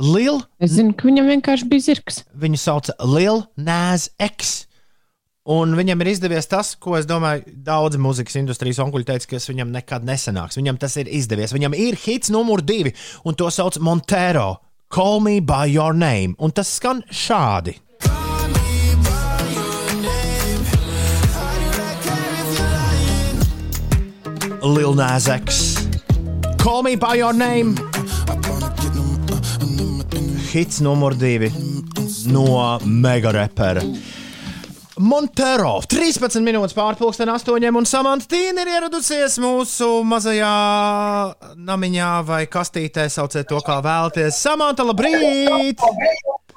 [0.00, 2.22] Lil, es zinu, ka viņam vienkārši bija zirgs.
[2.34, 4.66] viņu sauc Lil Naz X.
[5.44, 9.50] Un viņam ir izdevies tas, ko es domāju, daudzi mūzikas industrijas onkuļi teica, ka tas
[9.50, 10.56] viņam nekad nesanāks.
[10.56, 11.52] Viņam tas ir izdevies.
[11.52, 12.94] Viņam ir hits numur divi,
[13.28, 14.62] un to sauc Montero.
[14.88, 16.34] Call me by your name.
[16.38, 17.76] Un tas skan šādi.
[24.64, 25.76] Lil Nas X.
[26.58, 27.76] Call me by your name.
[30.50, 31.52] Hits numur divi
[32.26, 33.82] no mega repera.
[34.96, 40.52] Montero 13 minūtes pārpusdien, 8 un Samants Tīna ir ieradusies mūsu mazajā
[41.58, 43.08] namiņā vai kastītē.
[43.10, 44.38] Sauciet to, kā vēlaties.
[44.38, 45.82] Samanta, labrīt!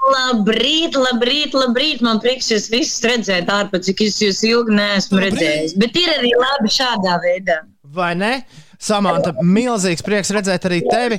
[0.07, 2.03] Labrīt, labrīt, labrīt.
[2.05, 5.73] Man prieks jūs visus redzēt ārpus, cik es jūs ilgi neesmu redzējis.
[5.81, 7.57] Bet ir arī labi šādā veidā.
[7.93, 8.31] Vai ne?
[8.77, 11.17] Samanta, milzīgs prieks redzēt arī tevi.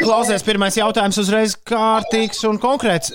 [0.00, 3.12] Klausies, pirmais jautājums uzreiz kārtīgs un konkrēts.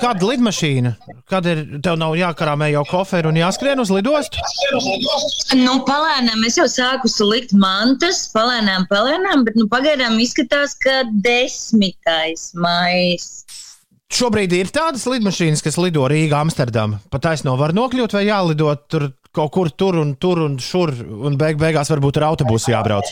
[0.00, 0.94] Kāda lidmašīna?
[1.28, 4.40] Kad ir tev nav jākarāmē jau koferi un jāskrien uz lidostu?
[5.60, 12.52] Nu, palēnām es jau sāku likt mantas, palēnām, palēnām, bet nu, pagaidām izskatās, ka desmitais
[12.56, 13.42] maijs.
[14.12, 17.00] Šobrīd ir tādas lidmašīnas, kas lido Rīgā, Amsterdamā.
[17.12, 20.92] Pat taisno var nokļūt vai jālido tur kaut kur tur un tur un šur,
[21.26, 23.08] un beig beigās varbūt ar autobusu jābrauc.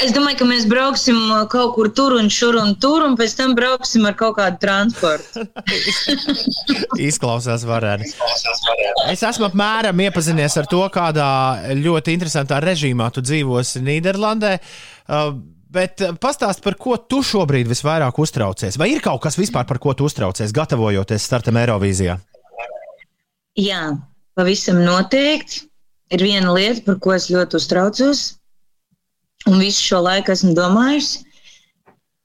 [0.00, 1.18] Es domāju, ka mēs brauksim
[1.52, 5.44] kaut kur tur un šur un tur, un pēc tam brauksim ar kaut kādu transportu.
[7.10, 8.08] Izklausās varēni.
[9.12, 11.30] Es esmu apmēram iepazinies ar to, kādā
[11.76, 14.56] ļoti interesantā režīmā tu dzīvosi Nīderlandē.
[15.10, 15.32] Uh,
[15.70, 18.74] Bet pastāst, par ko tu šobrīd visvairāk uztraucies?
[18.80, 22.16] Vai ir kaut kas vispār, par ko tu uztraucies, gatavojoties startam Eirovīzijā?
[23.60, 23.84] Jā,
[24.40, 25.66] pavisam noteikti.
[26.10, 28.22] Ir viena lieta, par ko es ļoti uztraucos,
[29.46, 31.20] un visu šo laiku esmu domājusi.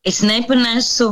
[0.09, 1.11] Es nepanesu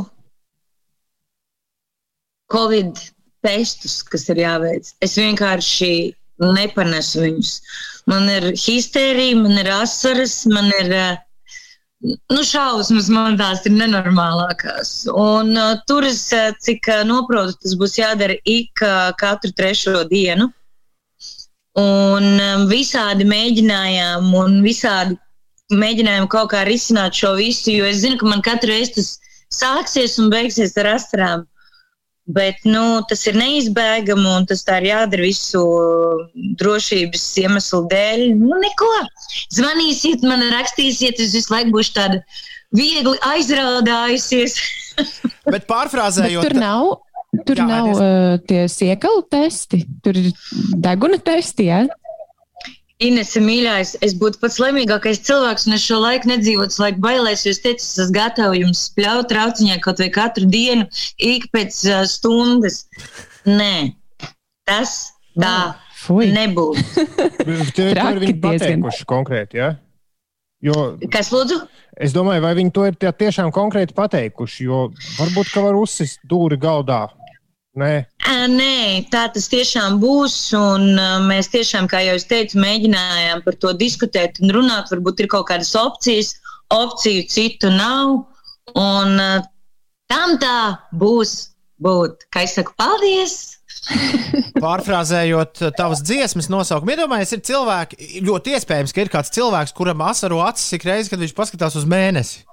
[2.50, 2.98] Covid
[3.46, 4.90] testus, kas ir jāveic.
[5.04, 5.92] Es vienkārši
[6.42, 7.52] nepanesu viņus.
[8.10, 11.14] Man ir histērija, man ir asaras, man ir uh,
[12.04, 14.92] nu, šausmas man tās ir nenormālākās.
[15.10, 16.26] Un uh, tur es,
[16.66, 20.50] cik uh, noprotu, tas būs jādara ik uh, katru trešo dienu.
[21.80, 25.16] Un um, visādi mēģinājām, un visādi
[25.74, 29.10] mēģinājām kaut kā risināt šo visu, jo es zinu, ka man katru reizi tas
[29.54, 31.44] sāksies un beigsies ar astrām.
[32.24, 35.64] Bet nu, tas ir neizbēgami un tas tā ir jādara visu
[36.62, 38.22] drošības iemeslu dēļ.
[38.38, 38.92] Nu, neko.
[39.52, 42.22] Zvanīsiet, man rakstīsiet, es visu laiku būšu tāda
[42.72, 44.56] viegli aizraudājusies.
[45.52, 46.94] Bet pārfrāzējot, Bet tur nav.
[47.44, 50.30] Tur Jā, nav uh, tie siekalu testi, tur ir
[50.80, 51.68] deguna testi.
[51.68, 51.82] Ja?
[53.04, 57.52] Inese, mīļākais, es būtu pats laimīgākais cilvēks, un es šo laiku nedzīvotu, laiku bailēs, jo
[57.52, 60.86] es teicu, es esmu gatavs jums spļaut trauciņā kaut vai katru dienu,
[61.18, 62.84] ik pēc uh, stundas.
[63.44, 63.92] Nē,
[64.64, 64.94] tas
[65.36, 66.30] tā Fui.
[66.32, 66.94] nebūs.
[67.76, 69.74] Tie ir viņi pateikuši konkrēti, ja?
[70.64, 71.58] Jo, Kas lūdzu?
[72.00, 74.86] Es domāju, vai viņi to ir tiešām konkrēti pateikuši, jo
[75.18, 77.02] varbūt, ka var uzsist dūri galdā
[77.74, 78.04] Nē.
[78.50, 80.36] Nē, tā tas tiešām būs.
[80.54, 84.92] Un, uh, mēs tiešām, kā jau es teicu, mēģinājām par to diskutēt un runāt.
[84.94, 86.36] Varbūt ir kaut kādas opcijas,
[86.74, 88.20] opciju citu nav.
[88.78, 89.42] Un uh,
[90.10, 91.34] tam tā būs
[91.82, 92.28] būt.
[92.30, 93.58] Kā es saku, paldies!
[94.64, 100.38] Pārfrāzējot tavas dziesmas nosaukumu, iedomājieties, ir cilvēki, ļoti iespējams, ka ir kāds cilvēks, kuram asaro
[100.46, 102.44] acis ik reizi, kad viņš paskatās uz mēnesi.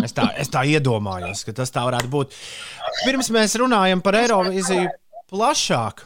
[0.00, 2.36] Es tā, es tā iedomājos, ka tas tā varētu būt.
[3.02, 4.88] Pirms mēs runājam par Eirovīziju
[5.30, 6.04] plašāk,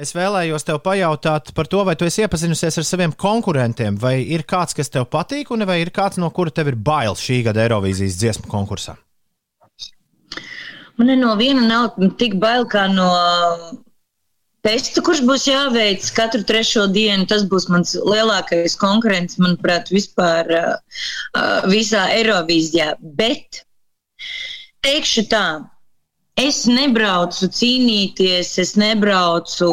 [0.00, 4.44] es vēlējos tev pajautāt par to, vai tu esi iepazinusies ar saviem konkurentiem, vai ir
[4.48, 7.64] kāds, kas tev patīk, un vai ir kāds, no kura tev ir bail šī gada
[7.64, 8.98] Eirovīzijas dziesmu konkursā.
[11.00, 13.08] Man no viena nav tik bail kā no
[14.66, 17.26] testu, kurš būs jāveic katru trešo dienu.
[17.30, 20.72] Tas būs mans lielākais konkurents, manuprāt, vispār uh,
[21.38, 22.94] uh, visā Eirovīzijā.
[23.18, 23.62] Bet
[24.86, 25.46] teikšu tā.
[26.40, 29.68] Es nebraucu cīnīties, es nebraucu,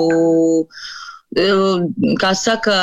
[1.39, 1.77] uh,
[2.19, 2.75] kā saka,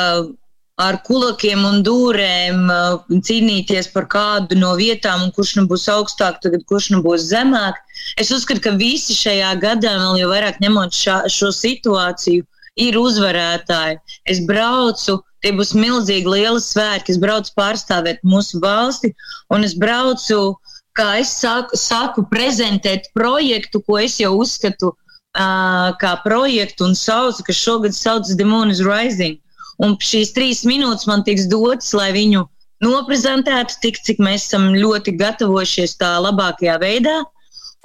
[0.77, 2.67] ar kulakiem un dūrēm
[3.09, 7.79] cīnīties par kādu no vietām, kurš nu būs augstāk, tagad kurš nu būs zemāk.
[8.21, 12.45] Es uzskatu, ka visi šajā gadā, vēl jau vairāk ņemot šā, šo situāciju,
[12.77, 13.97] ir uzvarētāji.
[14.29, 19.15] Es braucu, tie būs milzīgi lieli svētki, es braucu pārstāvēt mūsu valsti,
[19.53, 20.53] un es braucu,
[20.97, 27.49] kā es saku, saku prezentēt projektu, ko es jau uzskatu uh, kā projektu un saucu,
[27.49, 29.41] kas šogad saucas The Moon is Rising.
[29.83, 32.45] Un šīs trīs minūtes man tiks dotas, lai viņu
[32.85, 37.17] noprezentētu, tik cik mēs esam ļoti gatavojušies tā labākajā veidā.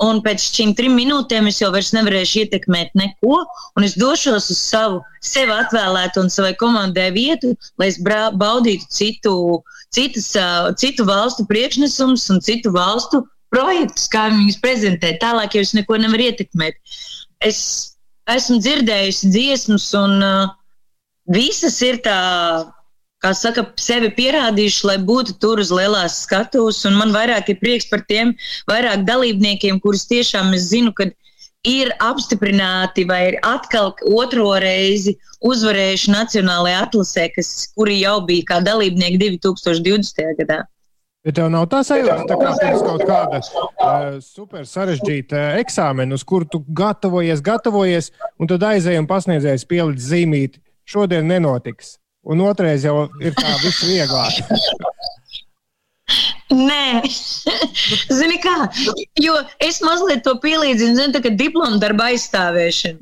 [0.02, 3.42] Un pēc šīm trim minūtēm es jau nevarēšu ietekmēt neko,
[3.76, 9.34] un es došos uz savu sev atvēlētu un savai komandai vietu, lai es baudītu citu,
[9.94, 10.32] citas,
[10.80, 15.20] citu valstu priekšnesumus un citu valstu projektus, kā viņus prezentēt.
[15.22, 16.80] Tālāk jau es neko nevaru ietekmēt.
[17.44, 17.60] Es
[18.32, 20.50] esmu dzirdējusi dziesmas un uh,
[21.30, 22.18] visas ir tā,
[23.22, 26.82] kā saka, sevi pierādījuši, lai būtu tur uz lielās skatuves.
[26.90, 28.34] Man vairāk ir prieks par tiem
[28.70, 31.10] vairāk dalībniekiem, kurus tiešām es zinu, ka
[31.68, 35.14] ir apstiprināti vai ir atkal otro reizi
[35.46, 40.22] uzvarējuši Nacionālajā atlasē, kas, kuri jau bija kā dalībnieki 2020.
[40.42, 40.62] gadā.
[41.22, 46.24] Bet tev nav tā sajūta, tā kā pirms kaut kāda uh, super sarežģīta eksāmena, uz
[46.26, 48.10] kuru tu gatavojies, gatavojies,
[48.42, 50.58] un tad aizēji un pasniedzējis pielikt zīmīti.
[50.88, 51.96] Šodien nenotiks.
[52.22, 54.42] Un otrais jau ir tā viss vieglāk.
[56.52, 57.00] Nē,
[58.18, 58.56] zini kā,
[59.24, 63.00] jo es mazliet to pielīdzinu, zini, tā kā diplomu darba aizstāvēšana.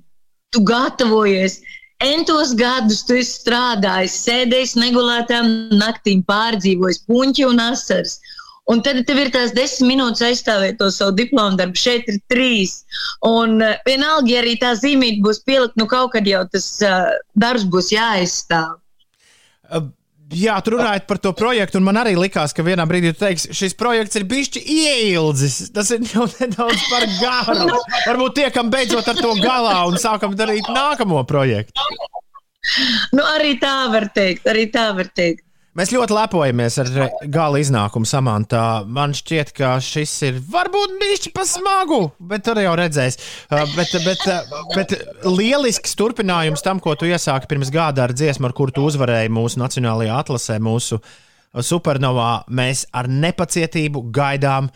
[0.55, 1.59] Tu gatavojies,
[2.03, 8.19] entos gadus tu esi strādājis, sēdējis negulētām naktīm, pārdzīvojis puņķi un asaras.
[8.71, 11.79] Un tad tev ir tās desmit minūtes aizstāvēt to savu diplomu darbu.
[11.79, 12.81] Šeit ir trīs.
[13.27, 17.09] Un uh, vienalga, ja arī tā zīmīte būs pielikt, nu kaut kad jau tas uh,
[17.35, 18.77] darbs būs jāaizstāv.
[19.71, 19.89] Uh,
[20.31, 23.51] Jā, tur runājot par to projektu, un man arī likās, ka vienā brīdī tu teiksi,
[23.57, 25.57] šis projekts ir bijis ieildzis.
[25.75, 27.81] Tas ir jau nedaudz par garu.
[28.05, 31.83] Varbūt tiekam beidzot ar to galā un sākam darīt nākamo projektu.
[33.17, 35.43] Nu, arī tā var teikt, arī tā var teikt.
[35.79, 36.89] Mēs ļoti lepojamies ar
[37.31, 38.83] gala iznākumu samantā.
[38.91, 43.19] Man šķiet, ka šis ir varbūt bijis pa smagu, bet tur jau redzēs.
[43.47, 44.25] Uh, bet, bet,
[44.75, 44.95] bet
[45.29, 49.63] lielisks turpinājums tam, ko tu iesāki pirms gada ar dziesmu, ar kuru tu uzvarēji mūsu
[49.63, 50.99] nacionālajā atlasē, mūsu
[51.55, 52.33] supernovā.
[52.51, 54.73] Mēs ar nepacietību gaidām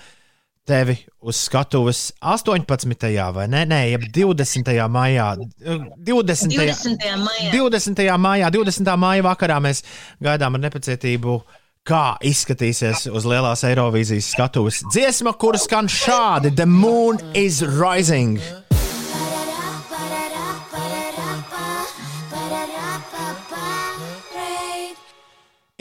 [0.67, 3.33] tevi uz skatuves 18.
[3.35, 3.65] vai ne?
[3.69, 4.71] Nē, jeb 20.
[4.89, 5.35] maijā.
[5.61, 6.57] 20.
[6.57, 7.05] 20.
[7.21, 7.51] maijā.
[7.53, 8.07] 20.
[8.21, 8.97] maijā, 20.
[9.01, 9.85] maijā vakarā mēs
[10.25, 11.43] gaidām ar nepacietību.
[11.85, 18.41] Kā izskatīsies uz lielās Eirovīzijas skatuves dziesma, kuras skan šādi: The moon is rising.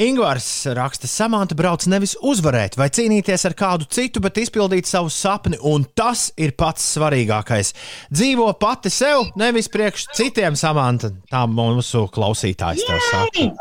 [0.02, 5.54] Ingūns raksta, Samants brauc nevis uzvarēt vai cīnīties ar kādu citu, bet izpildīt savu sapni,
[5.62, 7.70] un tas ir pats svarīgākais.
[8.10, 11.06] Dzīvo pati sev, nevis priekš citiem, Samants.
[11.30, 13.54] Tā mūsu klausītājs tev saka.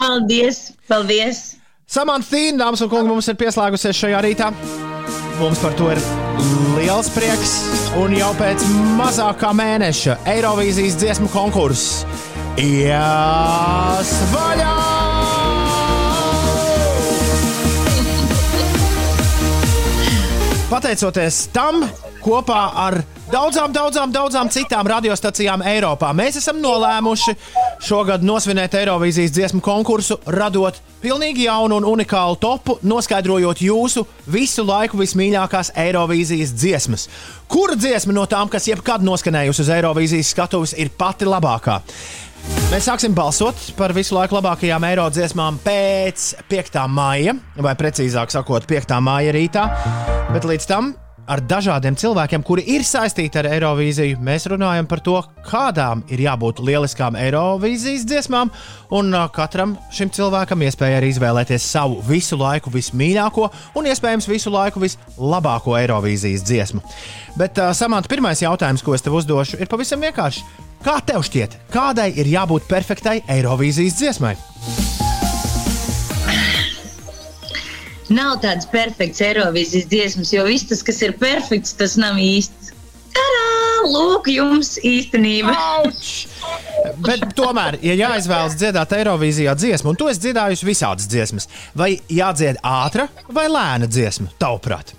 [0.00, 0.74] Paldies!
[0.90, 1.54] paldies.
[1.86, 4.50] Samants Tīna, dāmas un kungi, mums ir pieslēgusies šajā rītā.
[5.38, 6.02] Mums par to ir
[6.80, 7.54] liels prieks,
[8.02, 8.58] un jau pēc
[8.98, 12.02] mazākā mēneša Eirovīzijas dziesmu konkurss
[12.58, 13.36] iesvaļā!
[20.76, 21.78] Pateicoties tam,
[22.20, 22.98] kopā ar
[23.32, 27.32] daudzām, daudzām, daudzām citām radiostacijām Eiropā, mēs esam nolēmuši
[27.86, 35.00] šogad nosvinēt Eirovīzijas dziesmu konkursu, radot pilnīgi jaunu un unikālu topu, noskaidrojot jūsu visu laiku
[35.00, 37.08] vismīļākās Eirovīzijas dziesmas.
[37.48, 41.80] Kura dziesma no tām, kas jebkad noskanējusi uz Eirovīzijas skatuves, ir pati labākā?
[42.66, 46.78] Mēs sāksim balsot par visu laiku labākajām eiro dziesmām pēc 5.
[46.90, 48.96] maija, vai precīzāk sakot, 5.
[49.06, 49.66] maija rītā.
[50.34, 50.94] Bet līdz tam
[51.30, 56.62] ar dažādiem cilvēkiem, kuri ir saistīti ar Eirovīziju, mēs runājam par to, kādām ir jābūt
[56.64, 58.52] lieliskām Eirovīzijas dziesmām,
[58.94, 63.48] un katram šim cilvēkam iespēja arī izvēlēties savu visu laiku vismīļāko
[63.78, 66.84] un iespējams visu laiku vislabāko Eirovīzijas dziesmu.
[67.36, 70.65] Bet, uh, Samants, pirmais jautājums, ko es tev uzdošu, ir pavisam vienkāršs.
[70.86, 74.36] Kā tev šķiet, kādai ir jābūt perfektai Eirovīzijas dziesmai?
[78.14, 82.70] Nav tādas perfektas Eirovīzijas dziesmas, jo viss tas, kas ir perfekts, tas nav īsts.
[83.16, 83.48] Tarā!
[83.90, 85.56] Lūk, jums īstenība.
[87.02, 92.62] Bet tomēr, ja jāizvēlas dziedāt Eirovīzijā dziesmu, un tu esi dziedājusi visādas dziesmas, vai jādzied
[92.62, 94.94] ātra vai lēna dziesma, tavuprāt?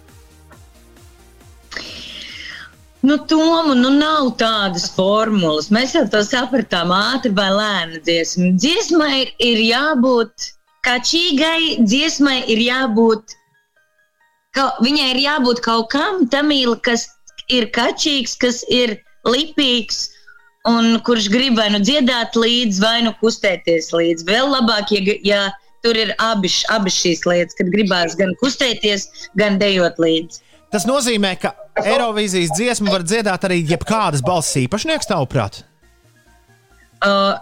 [3.07, 5.69] Nu, Tomu, nu nav tādas formulas.
[5.71, 8.49] Mēs jau to sapratām, ātri vai lēni dziesma.
[8.59, 10.47] Dziesmai ir, ir jābūt
[10.87, 13.35] kačīgai, dziesmai ir jābūt,
[14.57, 17.05] ka, viņai ir jābūt kaut kam tamīl, kas
[17.47, 18.97] ir kačīgs, kas ir
[19.27, 20.09] lipīgs.
[20.67, 24.27] Un kurš grib vai nu dziedāt līdzi, vai nu kustēties līdzi.
[24.27, 25.41] Vēl labāk, ja, ja
[25.85, 29.07] tur ir abi, abi šīs lietas, kad gribās gan kustēties,
[29.39, 30.43] gan dejot līdzi.
[30.73, 35.61] Tas nozīmē, ka Eirovīzijas dziesmu var dziedāt arī jebkādas balss īpašnieks, tavuprāt?
[37.05, 37.37] Uh,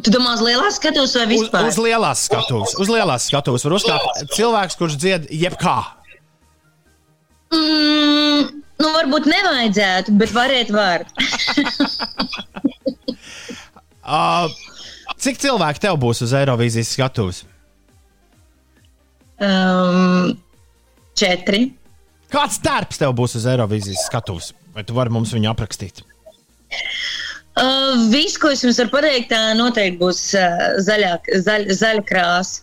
[0.00, 1.68] tu domā, uz lielās skatuves vai vispār?
[1.68, 2.76] Uz, uz lielās skatuves.
[2.80, 5.76] Uz lielās skatuves var uzkāpt cilvēks, kurš dzied jebkā.
[7.52, 11.04] Mm, nu, varbūt nevajadzētu, bet varētu var.
[14.06, 14.46] uh,
[15.20, 17.42] cik cilvēki tev būs uz Eirovīzijas skatuves?
[19.40, 20.38] Um,
[21.18, 21.79] četri.
[22.30, 24.52] Kāds darbs tev būs uz Eirovīzijas skatuves?
[24.74, 26.04] Vai tu vari mums viņu aprakstīt?
[27.60, 32.62] Uh, viss, ko es jums varu pateikt, tā noteikti būs uh, zaļā, zaļ, zaļa krāsa.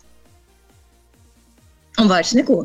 [2.00, 2.62] Un vairs neko.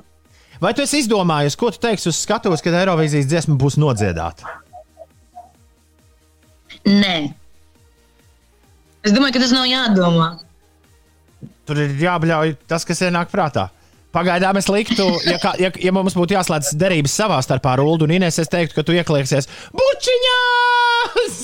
[0.62, 4.60] Vai tu esi izdomājies, ko tu teiksi uz skatuves, kad Eirovīzijas dziesma būs nodziedāta?
[6.86, 7.16] Nē.
[9.02, 10.28] Es domāju, ka tas nav jādomā.
[11.66, 13.68] Tur ir jābļauj tas, kas ienāk prātā.
[14.12, 18.04] Pagaidām es liktu, ja, kā, ja, ja mums būtu jāslēdz derības savā starpā ar Ulu
[18.06, 21.38] un Inês, es teiktu, ka tu iekliksies bučiņās!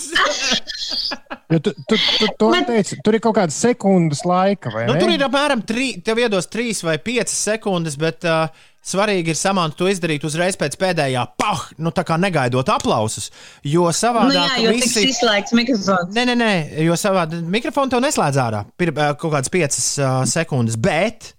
[1.48, 5.08] Jo tu, tu, tu, tu teici, tur ir kaut kāda sekundes laika, vai Nu, tur
[5.14, 8.52] ir apmēram trī, tev iedos 3 vai 5 sekundes, bet uh,
[8.84, 13.30] svarīgi ir samant to izdarīt uzreiz pēc pēdējā pah, nu tā kā negaidot aplausus.
[13.64, 15.08] Jo Nu, savādāk jā, jo tiks visi.
[15.14, 16.12] izslēgts mikrofons.
[16.12, 16.52] Nē, nē, nē,
[16.84, 20.76] jo savādi mikrofonu tev neslēdz ārā pir, ā, kaut kādas 5 uh, sekundes.
[20.76, 21.37] Bet uh,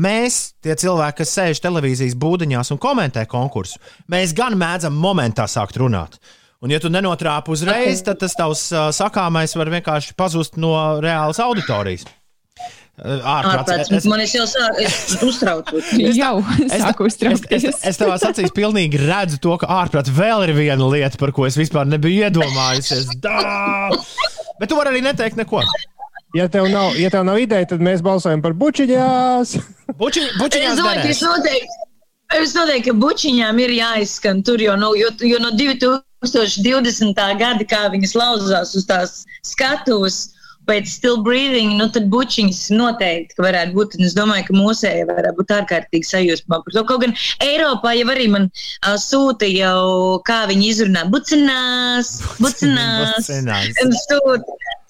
[0.00, 3.78] mēs, tie cilvēki, kas sēž televīzijas būdiņās un komentē konkursu,
[4.12, 6.18] mēs gan mēdzam momentā sākt runāt.
[6.64, 10.70] Un, ja tu nenotrāpi uzreiz, tad tas tavs uh, sakāmais var vienkārši pazust no
[11.04, 12.06] reālas auditorijas.
[12.96, 13.68] Uh, ārprāts.
[13.68, 13.90] Ārprāts.
[13.98, 15.90] Es- Man es jau sāku, es uztraucos.
[16.16, 17.82] Jau Es, sāku es, es, uztraukties.
[17.92, 21.58] es tavā acīs pilnīgi redzu to, ka ārprāts vēl ir viena lieta, par ko es
[21.60, 23.12] vispār nebiju iedomājusies.
[23.20, 23.36] Dā!
[24.56, 25.60] Bet tu vari arī neteikt neko.
[26.36, 29.56] Ja tev nav, ja tev nav ideja, tad mēs balsojam par bučiņās.
[30.00, 31.76] Buči, Es domāju, ka es noteikti,
[32.36, 37.22] es noteikti, ka bučiņām ir jāizskan tur, jo no, jo, jo no 2020.
[37.40, 40.26] gada, kā viņas lauzās uz tās skatuves,
[40.66, 43.96] pēc Still Breathing, nu tad bučiņas noteikti ka varētu būt.
[43.98, 46.84] Un es domāju, ka mūsēji varētu būt ārkārtīgi sajūsmā par to.
[46.88, 47.14] Kaut gan
[47.44, 53.22] Eiropā jau arī man uh, sūta jau, kā viņi izrunā, bucinās, bucinās.
[53.22, 53.70] Bucinās.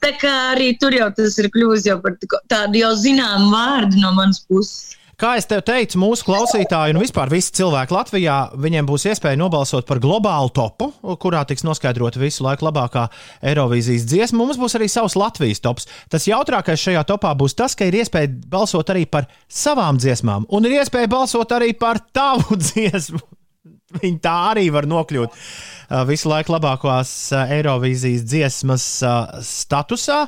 [0.04, 2.18] Tā kā arī tur jau tas ir kļuvis par
[2.50, 4.96] tādu jau zināmu vārdu no manas puses.
[5.16, 9.86] Kā jau te teicu, mūsu klausītāji un vispār visi cilvēki Latvijā, viņiem būs iespēja nobalsot
[9.88, 10.90] par globālu topu,
[11.22, 13.06] kurā tiks noskaidrota visu laiku labākā
[13.48, 14.42] Eirovīzijas dziesma.
[14.42, 15.88] Mums būs arī savs Latvijas tops.
[16.12, 20.68] Tas jautrākais šajā topā būs tas, ka ir iespēja balsot arī par savām dziesmām, un
[20.68, 23.22] ir iespēja balsot arī par tavu dziesmu.
[23.96, 25.40] Viņi tā arī var nokļūt
[26.08, 30.26] visu laiku labākās uh, Eirovīzijas dziesmas uh, statusā.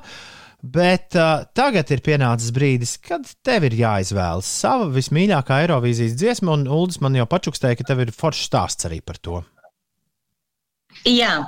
[0.59, 6.67] Bet uh, tagad ir pienācis brīdis, kad tev ir jāizvēlas sava vismīļākā Eirovīzijas dziesma, un
[6.67, 9.43] Uldis man jau pačukstēja, ka tev ir foršs stāsts arī par to.
[11.07, 11.47] Jā,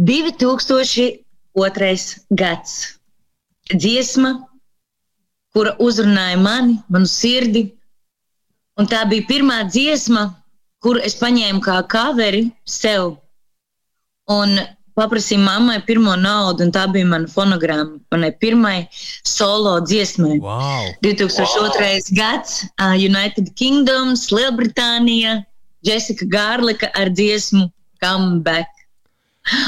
[0.00, 1.20] 2002.
[2.30, 2.74] gads.
[3.74, 4.32] Dziesma,
[5.56, 7.66] kura uzrunāja mani, manu sirdi.
[8.80, 10.26] Un tā bija pirmā dziesma,
[10.84, 13.14] kuru es paņēmu kā kaveri sev.
[14.30, 14.58] Un
[14.98, 17.98] paprasīju mammai pirmo naudu, un tā bija mana fonogramma.
[18.14, 18.76] Manai pirmai
[19.26, 20.38] solo dziesmai.
[20.44, 20.92] Wow.
[21.04, 22.14] 2002.
[22.14, 25.40] gads, uh, United Kingdoms, Lielbritānija,
[25.84, 27.66] Jessica Gārlika ar dziesmu
[28.04, 28.70] Comeback.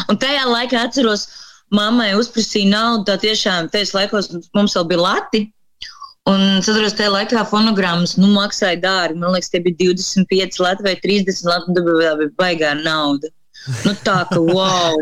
[0.08, 1.26] Un tajā laikā atceros,
[1.74, 3.08] mammai uzprasīja naudu.
[3.10, 5.42] Tā tiešām tajos laikos mums vēl bija lati.
[6.26, 9.20] Un es atceros, tajā laikā fonogrammas nu, maksāja dārgi.
[9.22, 11.76] Man liekas, tie bija 25 lati vai 30 lati.
[11.76, 13.30] Tā bija, baigā nauda.
[13.84, 14.98] Nu, tā kā wow!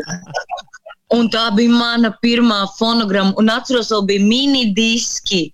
[1.15, 3.33] Un tā bija mana pirmā fonogramma.
[3.41, 5.47] Un atceros, vēl bija mini diski.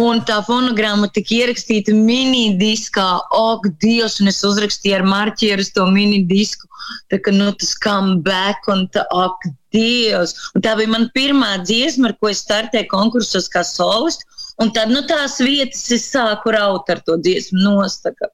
[0.00, 3.08] Un tā fonogramma tika ierakstīta mini diskā.
[3.42, 6.70] Ak, Dievs, un es uzrakstīju ar marķieru to mini disku.
[7.12, 10.34] Tā kā nu, tas comeback, un tā, ak, Dievs.
[10.54, 14.37] Un tā bija mana pirmā dziesma, ar ko es startēju konkursos kā solists.
[14.58, 18.32] Un tad nu, tās vietas es sāku raut ar to dziesmu nostaka.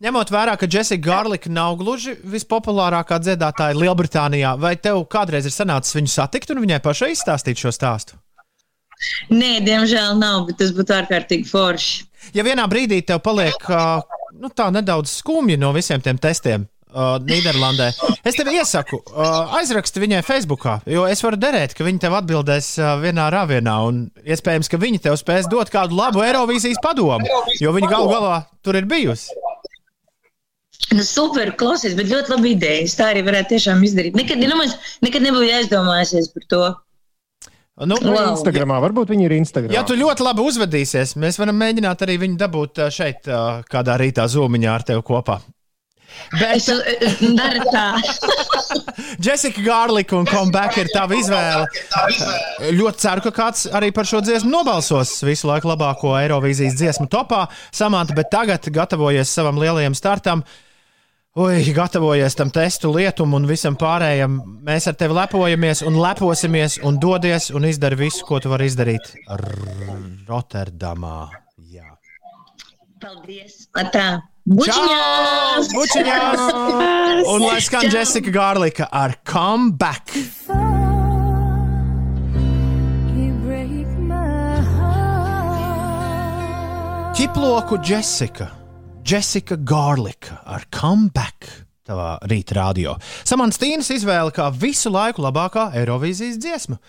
[0.00, 5.98] Ņemot vērā, ka Jessica Garlika nav gluži vispopulārākā dziedātāja Lielbritānijā, vai tev kādreiz ir sanācis
[5.98, 8.16] viņu satikt un viņai pašai izstāstīt šo stāstu?
[9.28, 12.06] Nē, diemžēl nav, bet tas būtu ārkārtīgi forši.
[12.36, 13.60] Ja vienā brīdī tev paliek
[14.40, 17.90] nu, tā nedaudz skumji no visiem tiem testiem, uh, Nīderlandē.
[18.26, 22.72] Es tev iesaku, uh, aizraksti viņai Facebookā, jo es varu derēt, ka viņi tev atbildēs
[22.80, 23.76] uh, vienā rāvienā.
[23.88, 27.26] Un iespējams, ka viņi tev spēs dot kādu labu Eirovīzijas padomu,
[27.60, 29.34] jo viņi galu galā tur ir bijusi.
[30.90, 32.84] Nu, super, klausies, bet ļoti labi ideja.
[32.86, 34.16] Es tā arī varētu tiešām izdarīt.
[34.18, 34.72] Nekad, nu, man,
[35.04, 36.62] nekad nebūtu aizdomājusies par to.
[37.80, 38.34] Nu, Wow.
[38.34, 39.72] Instagramā, varbūt viņi ir Instagramā.
[39.72, 43.96] Ja tu ļoti labi uzvedīsies, mēs varam mēģināt arī viņu dabūt uh, šeit, uh, kādā
[44.00, 45.38] rītā zūmiņā ar tevi kopā.
[46.38, 47.84] Bet Es daru tā.
[49.24, 51.66] Jessica Garlika un Comeback ir tava izvēle.
[52.76, 57.46] Ļoti ceru, ka kāds arī par šo dziesmu nobalsos visu laiku labāko Eirovīzijas dziesmu topā.
[57.74, 60.44] Samants, bet tagad gatavojies savam lielajam startam.
[61.40, 64.40] Ui, gatavojies tam testu lietum un visam pārējam.
[64.66, 69.14] Mēs ar tevi lepojamies un leposimies un dodies un izdari visu, ko tu vari izdarīt
[70.30, 71.20] Rotterdamā.
[73.00, 73.62] Paldies!
[73.94, 74.08] Tā!
[74.50, 75.68] Bučiņās!
[75.70, 76.40] Bučiņās!
[77.30, 80.10] Un lai skan Jessica Gārlika ar Come Back!
[87.14, 88.48] Ķiploku Jessica,
[89.06, 91.46] Jessica Gārlika ar Come Back!
[91.86, 92.96] Tavā rīta radio.
[93.22, 96.82] Samantīnas izvēle kā visu laiku labākā Eirovīzijas dziesma.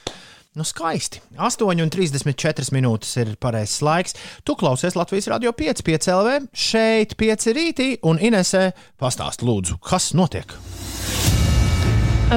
[0.52, 1.22] Nu, skaisti.
[1.40, 4.18] 8,34 minūtes ir pareizais laiks.
[4.44, 8.65] Tu klausies Latvijas radio 5, 5 LV, šeit 5 rītī, un Inesē
[8.99, 10.52] pastāst, lūdzu, kas notiek.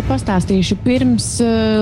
[0.07, 1.27] Pastāstīšu, pirms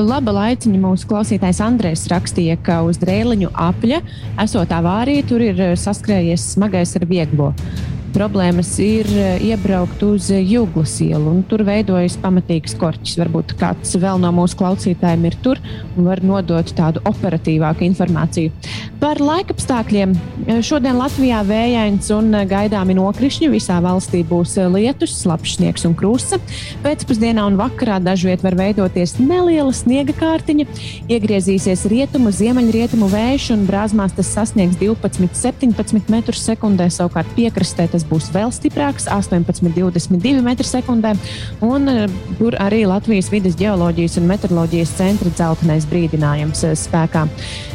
[0.09, 4.01] laba laiciņa mūsu klausītājs Andrēs rakstīja, ka uz drēliņu apļa
[4.41, 7.53] esot avārija, tur ir saskrējies smagais ar vieglo.
[8.13, 9.09] Problēmas ir
[9.41, 13.17] iebraukt uz Jūglas ielu, un tur veidojas pamatīgs korķis.
[13.23, 15.61] Varbūt kāds vēl no mūsu klausītājiem ir tur
[15.97, 18.53] un var nodot tādu operatīvāku informāciju.
[19.03, 20.13] Par laikapstākļiem.
[20.63, 23.49] Šodien Latvijā vējains un gaidāmi nokrišņi.
[23.51, 26.39] Visā valstī būs lietus, slapjš sniegs un krusta.
[26.85, 30.69] Pēcpusdienā un vakarā dažviet var veidoties neliela sniega kārtiņa.
[31.11, 36.87] Iegriezīsies rietumu, ziemeļrietumu vējš un brāzmās tas sasniegs 12, 17 metrus sekundē.
[36.93, 41.12] Savukārt piekrastē tas būs vēl stiprāks, 18, 22 m2.
[41.66, 41.91] Un
[42.39, 47.27] tur arī Latvijas vidas geoloģijas un meteoroloģijas centra dzeltenais brīdinājums spēkā.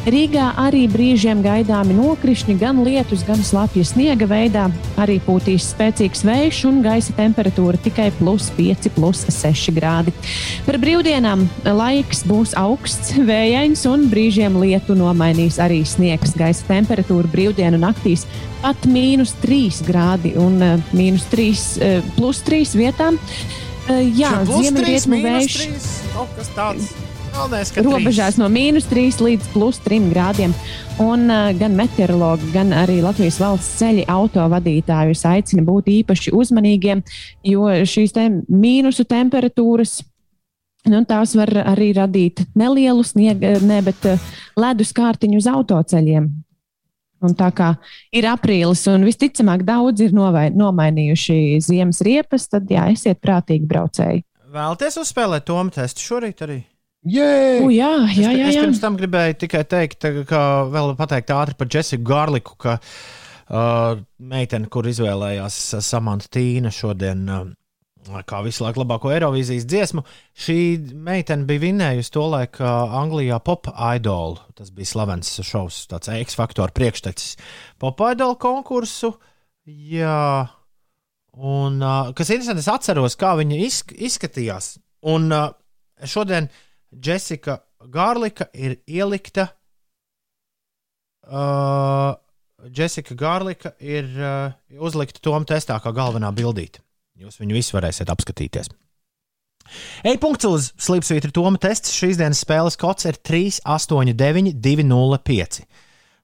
[0.08, 4.66] Rīgā arī brīžiem gaidāmi nokrišņi, gan lietus, gan slapja sniega veidā.
[5.00, 10.14] Arī pūtīs spēcīgs vējš un gaisa temperatūra tikai plus 5, plus 6 grādi.
[10.66, 16.32] Par brīvdienām laiks būs augsts, vējains un brīžiem lietu nomainīs arī sniegs.
[16.38, 18.24] Gaisa temperatūra brīvdienu naktīs
[18.62, 23.18] pat mīnus 3 grādi un uh, mīnus 3, uh, plus 3 vietām.
[23.88, 25.60] Uh, jā, ziemeļrietumu vējš.
[26.18, 26.90] Oh, kas tāds?
[27.28, 30.54] Galvenais, robežās no mīnus 3 līdz plus 3 grādiem.
[31.02, 37.04] Un uh, gan meteorologi, gan arī Latvijas valsts ceļi autovadītājus aicina būt īpaši uzmanīgiem,
[37.46, 40.00] jo šīs te mīnusu temperatūras.
[40.88, 44.04] Nu, tās var arī radīt nelielu sniegu, ne, bet
[44.56, 46.28] ledus kārtiņu uz autoceļiem.
[47.24, 47.72] Un tā kā
[48.14, 54.22] ir aprīlis, un visticamāk daudzi ir novai, nomainījuši ziemas riepas, tad jā, esiet prātīgi braucēji.
[54.48, 56.58] Vēlaties uzspēlēt to testu šorīt arī?
[57.08, 58.46] Jē, U, jā, jā, jā, jā.
[58.48, 62.78] Es, es pirms tam gribēju tikai teikt, ka vēl pateikt ātri par Jessiku Garliku, ka
[62.78, 67.22] uh, meitene, kur izvēlējās Samanta Tīna šodien.
[67.28, 67.46] Uh,
[68.28, 70.04] Kā visu laiku labāko Eirovīzijas dziesmu.
[70.38, 70.58] Šī
[70.94, 74.38] meitene bija vinnējusi to laiku Anglijā Pop Idol.
[74.58, 77.36] Tas bija slavens šovs, tāds X-faktora priekštecis.
[77.82, 79.12] Pop Idol konkursu.
[79.68, 80.48] Jā,
[81.36, 81.82] un
[82.16, 84.78] kas interesanti, es atceros, kā viņa izsk izskatījās.
[85.12, 85.28] Un
[86.08, 86.48] šodien
[86.90, 89.48] Jessica Gārlika ir ielikta.
[91.28, 92.16] Uh,
[92.74, 96.80] Jessica Gārlika ir uh, uzlikta Toma testā kā galvenā bildīte.
[97.18, 98.68] Jūs viņu visu varēsiet apskatīties.
[100.06, 105.64] E-punkts uz Slipsvītra Toma tests šīs dienas spēles kods ir 389, 205.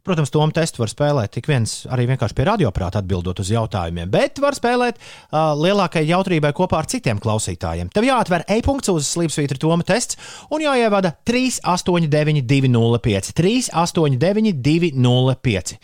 [0.06, 4.38] Protams, Tomu testu var spēlēt tik viens arī vienkārši pie radioprāta atbildot uz jautājumiem, bet
[4.44, 7.90] var spēlēt uh, lielākai jautrībai kopā ar citiem klausītājiem.
[7.90, 10.20] Tev jāatver e-punkts uz Slipsvītra Toma tests
[10.54, 15.76] un jāievada 389, 205, 389, 205.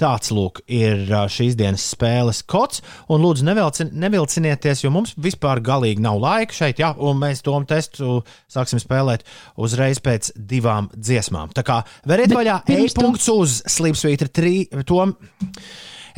[0.00, 2.80] Tāds lūk, ir šīs dienas spēles kods.
[3.12, 6.80] Un, lūdzu, nevilcin, nevilcinieties, jo mums vispār galīgi nav laika šeit.
[6.80, 9.26] Jā, un mēs to testu sāksim spēlēt
[9.60, 11.52] uzreiz pēc divām dziesmām.
[11.52, 14.84] Tā kā veriet vaļā e-punkts uz Slipsvītra 3.
[14.88, 15.12] Tom.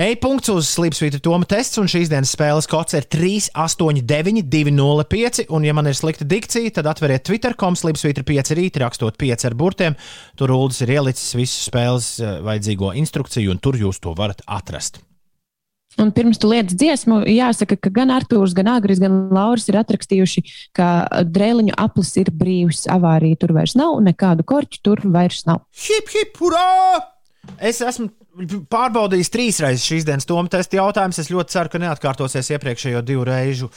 [0.01, 5.45] E-punkts uz Slipsvītra Toma tests, un šīs dienas spēles kods ir 389, 205.
[5.53, 9.57] Un, ja man ir slikta dikcija, tad atveriet Twitter.com, Slipsvītra 5 rīta, rakstot 5 ar
[9.59, 9.97] burtiem.
[10.41, 15.03] Tur Ulas ir ielicis visu spēles eh, vajadzīgo instrukciju, un tur jūs to varat atrast.
[16.01, 20.45] Un pirms tu lietas dziesmu, jāsaka, ka gan Arthurs, gan Agris, gan Lauris ir atrakstījuši,
[20.73, 20.87] ka
[21.29, 22.87] drēliņu aplis ir brīvs.
[22.89, 25.67] Avārija tur vairs nav, nekādu korķu tur vairs nav.
[25.85, 27.03] Hip, hip, hurrā!
[27.61, 28.09] Es esmu
[28.73, 31.21] pārbaudījis trīs reizes šīs dienas Toma testa jautājumus.
[31.23, 33.69] Es ļoti ceru, ka neatkārtosies iepriekšējo divu reižu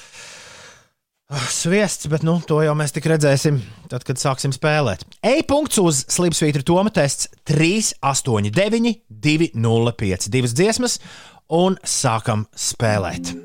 [1.30, 3.60] ah, sviests, bet nu, to jau mēs tik redzēsim,
[3.92, 5.06] tad, kad sāksim spēlēt.
[5.26, 10.30] E-punkts uz Slipsvītra Toma tests 389, 205.
[10.34, 11.00] Divas dziesmas,
[11.52, 13.36] un sākam spēlēt.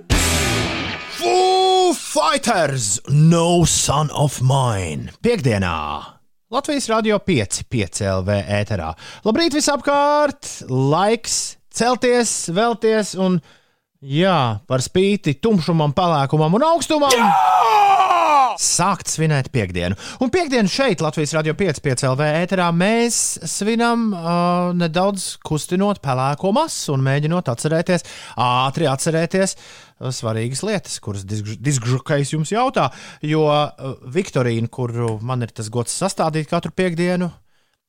[1.21, 3.01] Foo Fighters!
[3.09, 5.13] No son of mine!
[5.25, 6.20] Piektdienā!
[6.51, 8.89] Latvijas Rādio 5, 5 LV ēterā.
[9.23, 10.49] Labrīt, visapkārt!
[10.67, 11.37] Laiks
[11.71, 13.37] celties, vēlties un,
[14.03, 17.15] jā, par spīti tumšumam, pelēkumam un augstumam!
[17.15, 17.61] Jā!
[18.59, 19.95] Sākt svinēt piekdienu.
[20.19, 26.51] Un piekdienu šeit, Latvijas Rādio 5, 5 LV ēterā, mēs svinam uh, nedaudz kustinot pelēko
[26.57, 28.05] masu un mēģinot atcerēties,
[28.43, 29.55] ātri atcerēties
[30.01, 32.89] svarīgas lietas, kuras disgrukais jums jautā.
[33.27, 37.31] Jo uh, Viktorīna, kuru man ir tas gods sastādīt katru piekdienu,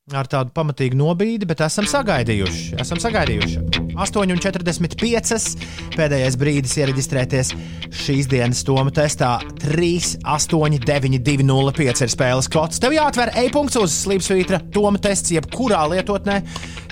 [0.09, 2.77] ar tādu pamatīgu nobīdi, bet esam sagaidījuši.
[2.81, 3.61] Esam sagaidījuši.
[4.01, 5.67] 8,45.
[5.93, 7.51] Pēdējais brīdis ieraģistrēties
[8.01, 9.35] šīs dienas Toma testā.
[9.61, 12.81] 3, 8, 9, 2, 0, 5 ir spēles kods.
[12.81, 16.41] Tev jāatver e-punkts uz slīpsvītra Toma tests, jebkurā lietotnē,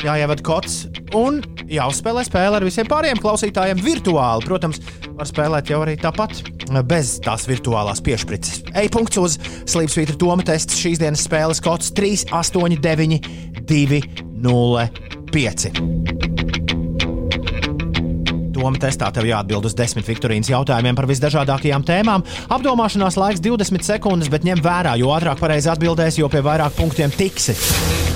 [0.06, 0.84] jāievada kods
[1.18, 4.46] un jāuzspēlē spēle ar visiem pārējiem klausītājiem virtuāli.
[4.46, 4.84] Protams,
[5.18, 6.44] var spēlēt jau arī tāpat
[6.86, 8.62] bez tās virtuālās piešķirtas.
[8.78, 9.38] E-punkts uz
[9.70, 14.02] slīpsvītra Toma tests šīs dienas spēles kods 3, 8, 9, 2,
[14.42, 14.90] 0,
[15.32, 16.39] 5.
[18.60, 22.26] Toma testā tev jāatbild uz desmit Viktorīnas jautājumiem par visdažādākajām tēmām.
[22.52, 27.14] Apdomāšanās laiks 20 sekundes, bet ņem vērā, jo ātrāk pareizi atbildēsi, jo pie vairāk punktiem
[27.16, 27.56] tiksi.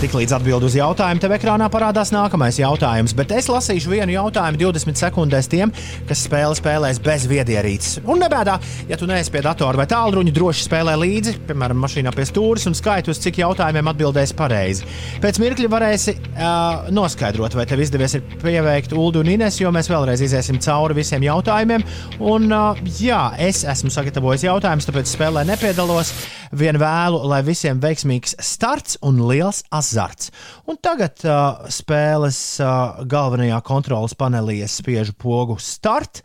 [0.04, 5.00] Tiklīdz atbild uz jautājumu, tev ekrānā parādās nākamais jautājums, bet es lasīšu vienu jautājumu 20
[5.00, 5.72] sekundēs tiem,
[6.10, 8.02] kas spēle spēlēs bez viedierīces.
[8.04, 8.58] Un nebēdā,
[8.90, 12.76] ja tu neesi pie datora vai tālruņa, droši spēlē līdzi, piemēram, mašīnā pie stūres un
[12.76, 14.92] skaiti, uz cik jautājumiem atbildēsi pareizi.
[15.24, 20.26] Pēc mirkļa varēsi uh, noskaidrot, vai tev izdevies pieveikt Ulu un Ines, jo mēs vēlreiz
[20.34, 21.84] iziesim cauri visiem jautājumiem.
[22.26, 22.50] Un,
[22.98, 26.10] jā, es esmu sagatavojis jautājumus, tāpēc spēlē nepiedalos.
[26.58, 30.32] Vien vēlu, lai visiem veiksmīgs starts un liels azarts.
[30.70, 36.24] Un tagad uh, spēles uh, galvenajā kontrolas panelī es spiežu pogu start.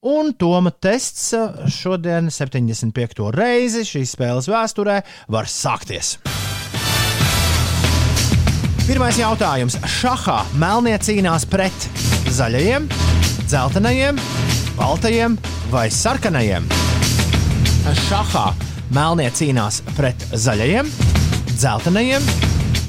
[0.00, 1.34] Un Toma tests
[1.68, 3.26] šodien, 75.
[3.36, 6.16] reizi šīs spēles vēsturē, var sākties.
[8.88, 9.76] Pirmais jautājums.
[10.00, 11.84] Šahā melnie cīnās pret
[12.34, 12.88] zaļajiem,
[13.50, 14.14] dzeltenajiem,
[14.78, 15.32] baltajiem
[15.72, 16.68] vai sarkanajiem.
[18.06, 18.52] Šahā
[18.94, 20.86] melnie cīnās pret zaļajiem,
[21.56, 22.28] dzeltenajiem,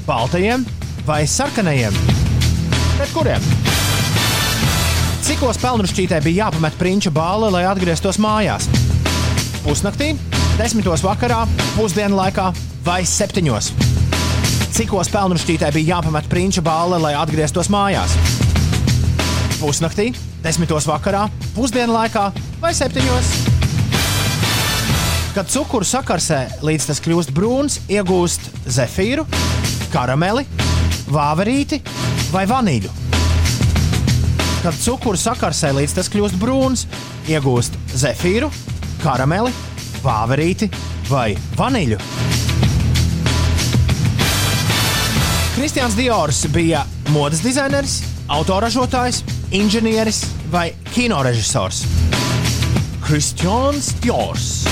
[0.05, 0.67] baltajiem
[1.07, 1.97] vai sarkanajiem.
[2.93, 3.49] Pret kuriem?
[5.25, 8.69] Cikos pelnušķītē bija jāpamet prinča bāle, lai atgrieztos mājās?
[9.65, 10.13] Pusnaktī,
[10.61, 12.51] desmitos vakarā, pusdienu laikā
[12.85, 13.73] vai septiņos?
[14.77, 18.13] Cikos pelnušķītē bija jāpamet prinča bāle, lai atgrieztos mājās?
[19.57, 20.11] Pusnaktī,
[20.43, 22.29] desmitos vakarā, pusdienu laikā
[22.61, 23.31] vai septiņos?
[25.31, 29.23] Kad cukuru sakarsē līdz tas kļūst brūns, iegūst zefīru,
[29.93, 30.43] karameli,
[31.07, 31.79] vāverīti
[32.33, 32.91] vai vaniļu.
[34.61, 36.83] Kad cukuru sakarsē līdz tas kļūst brūns,
[37.31, 38.51] iegūst zefīru,
[39.01, 39.53] karameli,
[40.03, 40.67] vāverīti
[41.09, 41.97] vai vaniļu.
[45.55, 46.83] Kristians Diors bija
[47.15, 48.01] modes dizainers,
[48.31, 51.83] autoražotājs, inženieris vai kinorežisors.
[53.03, 54.63] Kristians Diors.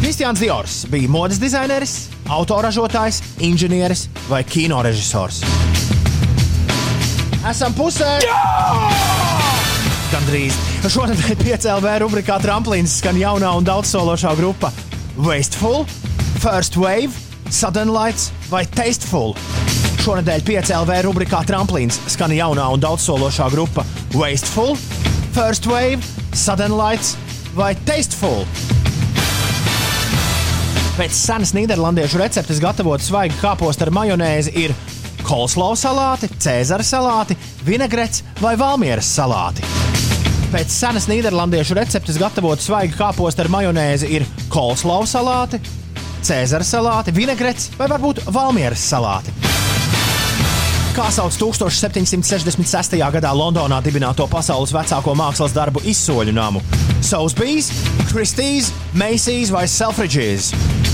[0.00, 5.44] Kristians Diors bija modes dizaineris, autoražotājs, inženieris vai kinorežisors.
[7.44, 8.16] Esam pusē!
[10.10, 10.56] Gandrīz.
[10.84, 14.72] Šonadēļ piecēlē rubrikā tramplīns skan jaunā un daudzsološā grupa
[15.16, 15.86] Wasteful,
[16.42, 17.14] First Wave,
[17.50, 19.34] Sudden Lights vai Tasteful.
[20.04, 24.74] Šonadēļ piecēlē rubrikā tramplīns skan jaunā un daudzsološā grupa Wasteful,
[25.32, 26.04] First Wave,
[26.36, 27.14] Sudden Lights
[27.56, 28.44] vai Tasteful.
[30.98, 34.74] Pēc senas nīderlandiešu receptes gatavot svaigu kāpostu ar majonēzi ir
[35.24, 39.64] kolslau salāti, cēzara salāti, vinagrets vai valmieras salāti.
[40.52, 45.62] Pēc senas nīderlandiešu receptes gatavot svaigu kāpostu ar majonēzi ir kolslau salāti,
[46.20, 49.43] cēzara salāti, vinagrets vai varbūt valmieras salāti.
[50.94, 52.92] Kā sauc 1766.
[53.10, 56.60] gadā Londonā dibināto pasaules vecāko mākslas darbu izsoļu namu?
[57.02, 57.72] Sotheby's,
[58.12, 60.52] Christie's, Macy's vai Selfridges?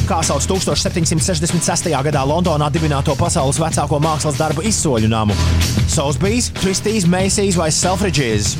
[0.08, 1.92] Kā sauc 1766.
[1.92, 5.36] gadā Londonā dibināto pasaules vecāko mākslas darbu izsoļu namu?
[5.84, 8.54] Sotheby's, Christie's, Macy's vai Selfridges?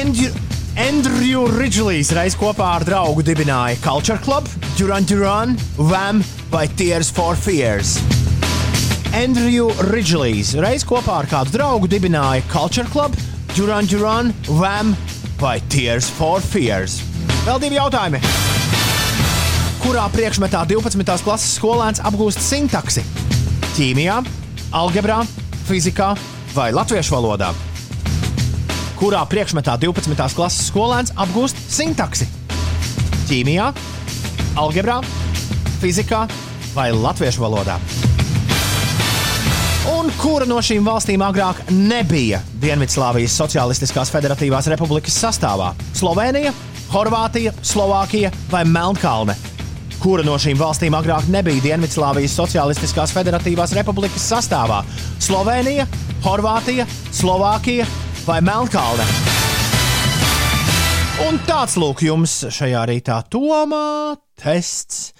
[0.00, 0.32] Andrew,
[0.80, 4.48] Andrew Ridgelijs reiz kopā ar draugu dibināja Culture Club,
[4.80, 7.98] Duran Duran, Vam vai Tears for Fears.
[9.10, 13.16] Andrew Ridgelijs reiz kopā ar kādu draugu dibināja Culture Club,
[13.56, 14.92] Duran Duran, Vam
[15.40, 17.00] vai Tears for Fears.
[17.42, 18.20] Vēl divi jautājumi.
[19.82, 21.24] Kurā priekšmetā 12.
[21.26, 23.02] klases skolēns apgūst sintaksi?
[23.74, 24.20] Ķīmijā,
[24.78, 25.24] algebrā,
[25.66, 26.12] fizikā
[26.54, 27.50] vai latviešu valodā?
[29.00, 30.14] Kurā priekšmetā 12.
[30.38, 32.30] klases skolēns apgūst sintaksi?
[33.26, 33.72] Ķīmijā,
[34.60, 35.00] algebrā,
[35.82, 36.28] fizikā
[36.76, 37.80] vai latviešu valodā?
[39.88, 45.70] Un kura no šīm valstīm agrāk nebija Dienvidslāvijas Socialistiskās Federatīvās Republikas sastāvā?
[45.96, 46.52] Slovenija,
[46.92, 49.36] Horvātija, Slovākija vai Melnkalne?
[50.00, 54.82] Kura no šīm valstīm agrāk nebija Dienvidslāvijas Socialistiskās Federatīvās Republikas sastāvā?
[55.20, 55.86] Slovenija,
[56.26, 56.84] Horvātija,
[57.16, 57.86] Slovākija
[58.26, 59.06] vai Melnkalne?
[61.24, 65.14] Un tāds lūk jums šajā rītā Tomā tests.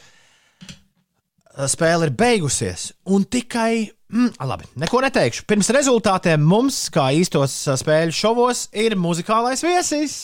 [1.68, 2.90] spēle ir beigusies.
[3.04, 5.46] Un tikai, mm, labi, neko neteikšu.
[5.50, 10.18] Pirms rezultātiem mums, kā īstos spēļu šovos, ir muzikālais viesis.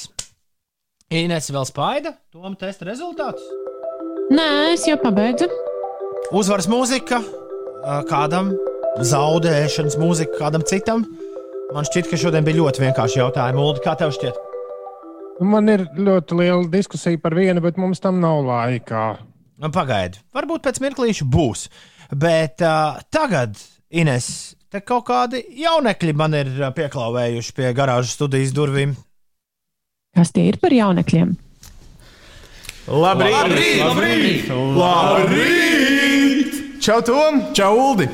[1.14, 3.44] Ines vēl spaida, Toma testa rezultātus.
[4.34, 5.46] Nē, es jau pabeidzu.
[6.34, 7.20] Uzvaras mūzika
[8.10, 8.50] kādam,
[8.98, 11.04] zaudēšanas mūzika kādam citam.
[11.74, 13.62] Man šķiet, ka šodien bija ļoti vienkārši jautājumi.
[13.62, 14.42] Ulu, kā tev šķiet?
[15.46, 19.16] Man ir ļoti liela diskusija par vienu, bet mums tam nav laika.
[19.60, 21.66] Nu, Pagaidi, varbūt pēc mirklīša būs.
[22.14, 23.58] Bet uh, tagad,
[23.94, 28.96] Ines, te kaut kādi jaunekļi man ir uh, pieklāvējuši pie garāžas studijas durvīm.
[30.16, 31.36] Kas tie ir par jaunekļiem?
[32.90, 33.34] Labrīt!
[33.36, 33.78] Labrīt!
[33.82, 34.50] Labrīt!
[34.80, 36.60] Labrīt!
[36.82, 37.40] Čau, Tom!
[37.54, 38.08] Čau, Uldi!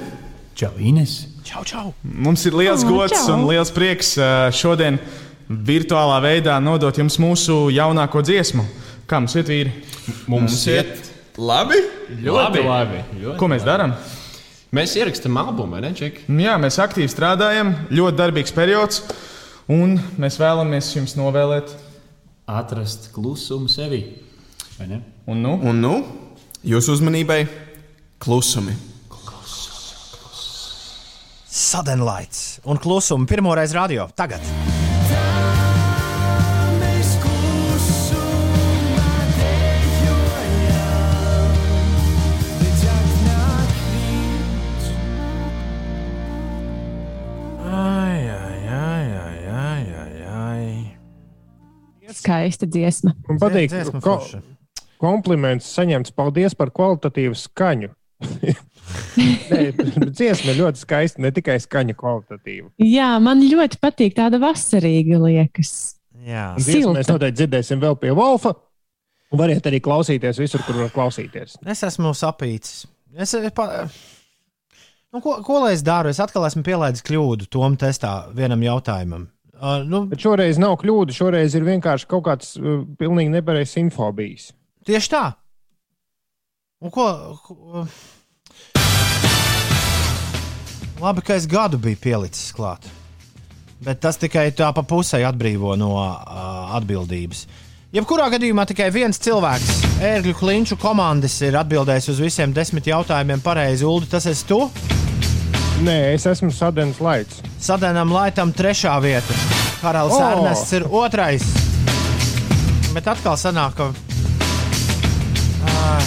[0.56, 1.22] Čau, Ines!
[1.44, 1.90] Čau, čau!
[2.04, 3.34] Mums ir liels O, gods čau.
[3.34, 5.00] un liels prieks ā, šodien
[5.48, 8.64] virtuālā veidā nodot jums mūsu jaunāko dziesmu.
[9.08, 9.72] Kā mums iet, vīri?
[10.30, 11.80] Mums iet labi.
[12.24, 13.02] Ļoti labi.
[13.24, 13.92] Ļoti Ko mēs darām?
[14.72, 16.22] Mēs ierakstām albumu, vai ne, Ček?
[16.40, 19.02] Jā, mēs aktīvi strādājam, ļoti darbīgs periods,
[19.68, 21.74] un mēs vēlamies jums novēlēt
[22.48, 24.00] Atrast klusumu sevi.
[24.78, 25.02] vai ne?
[25.28, 25.52] Un nu?
[25.60, 25.92] Un nu,
[26.64, 27.42] jūsu uzmanībai
[28.18, 28.72] klusumi.
[31.52, 34.08] Sudden lights un klusuma pirmoreiz radio.
[34.16, 34.40] Tagad.
[52.22, 53.14] Skaista dziesma.
[53.28, 54.42] Man patīk, dziesma forša.
[55.02, 56.14] kompliments saņemts.
[56.16, 57.92] Paldies par kvalitatīvu skaņu.
[59.52, 59.62] Nē,
[60.10, 62.70] dziesma ir ļoti skaista, ne tikai skaņa kvalitatīva.
[62.82, 65.72] Jā, man ļoti patīk tāda vasarīga liekas.
[66.22, 67.16] Jā, dziesmu mēs Silta.
[67.16, 68.54] noteikti dzirdēsim vēl pie Wolfa.
[69.32, 71.56] Un variet arī klausīties visur, kur var klausīties.
[71.72, 72.82] Es esmu sapīts.
[73.16, 73.86] Es, pa...
[75.12, 76.12] nu, ko, ko lai es daru?
[76.12, 79.30] Es atkal esmu pielaidis kļūdu tom testā vienam jautājumam.
[79.62, 84.08] Uh, nu, Bet šoreiz nav kļūda, šoreiz ir vienkārši kaut kāds uh, pilnīgi nepareizs info
[84.10, 84.48] bijis.
[84.82, 85.20] tieši tā.
[86.82, 87.04] Un ko,
[87.46, 87.84] ko...
[90.98, 92.88] Labi, ka es gadu biju pielicis klāt.
[93.82, 97.46] Bet tas tikai tā pa pusē atbrīvo no uh, atbildības.
[97.94, 103.86] Jebkurā gadījumā tikai viens cilvēks, ērgļu klinču komandas, ir atbildējis uz visiem desmit jautājumiem pareizi.
[103.86, 104.64] Ulu, tas esi tu?
[105.80, 107.40] Nē, es esmu Sadens Laits.
[107.62, 109.36] Sadēnam Laitam trešā vieta.
[109.80, 110.26] Karalis oh.
[110.28, 111.46] Ernests ir otrais.
[112.92, 113.88] Bet atkal sanāk, ka.
[115.72, 116.04] Ai.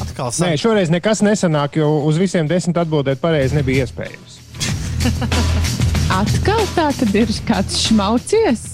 [0.00, 0.62] Atkal Nē, sanāk.
[0.62, 4.40] šoreiz nekas nesanāk, jo uz visiem desmit atbildēt pareizi nebija iespējams.
[6.20, 8.64] Atkal tā tad ir kāds šmaucies.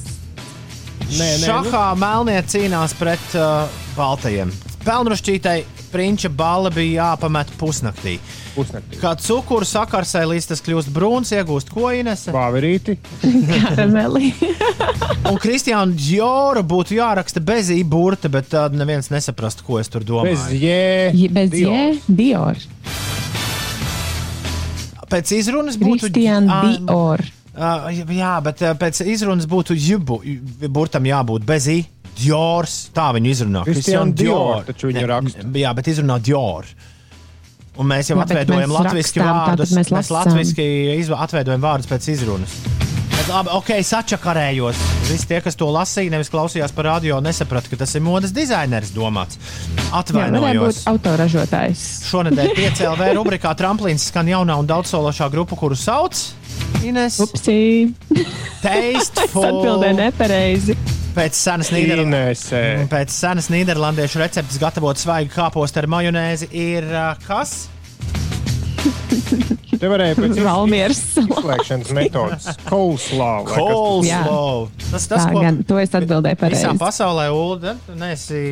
[1.13, 3.67] Nē, nē, Šahā melnie cīnās pret uh,
[3.97, 4.53] baltajiem.
[4.87, 5.59] Pelnrušķītai
[5.93, 8.17] prinča bala bija jāpamet pusnaktī.
[8.53, 8.99] Pusnaktī.
[9.01, 12.33] Kā cukuru sakarsē, līdz tas kļūst brūns, iegūst ko inese.
[12.35, 12.99] Vāverīti.
[13.23, 14.33] Karameli.
[15.31, 20.37] Un Kristiāna Džora būtu jāraksta bez īburta, bet tad neviens nesaprastu, ko es tur domāju.
[20.37, 21.31] Bez jē.
[21.33, 22.61] Bez jē, Dior.
[25.13, 27.25] Pēc izrunas būtu Kristiāna Dior.
[27.53, 30.23] ā, jā, bet ā, pēc izrunas būtu jubu,
[30.73, 31.83] burtam jābūt bez i.
[32.23, 33.63] Diors, tā viņu izrunā.
[33.65, 35.45] Kristiāna Christian Dior, taču viņa raksta.
[35.57, 36.69] Jā, bet izrunā Dior.
[37.81, 39.75] Un mēs jau Jā, bet atveidojam mēs latviešu vārdus.
[39.79, 42.57] mēs Mēs latviešu atveidojam vārdus pēc izrunas.
[43.13, 44.79] Bet, labi, ok, sačakarējos.
[45.07, 48.91] Visi tie, kas to lasīja, nevis klausījās par radio, nesaprata, ka tas ir modes dizainers
[48.97, 49.39] domāts.
[49.39, 50.81] Jā, varētu Atvainojos.
[50.83, 51.85] būt autoražotājs.
[52.11, 56.19] Šonadēļ PCLV rubrikā Tramplīns skan jaunā un daudzsološā grupa, kuru sauc
[56.83, 57.21] Ines.
[57.23, 57.93] Upsī.
[58.65, 59.47] Tasteful.
[59.53, 60.77] Atbildēju nepareizi.
[61.13, 62.23] Pēc senas, Nīderla...
[62.93, 67.67] Pēc senas nīderlandiešu receptes gatavot svaigu kāpostu ar majonēzi ir uh, kas?
[69.83, 72.49] Te varēja pēc Valmieras izslēgšanas metodas.
[72.69, 73.45] Coleslaw.
[73.45, 74.69] vai kas tas- Coleslaw.
[74.93, 76.75] Tas, ko gan, to es atbildēju visā pareizi.
[76.81, 78.43] pasaulē ūdeni, tu neesi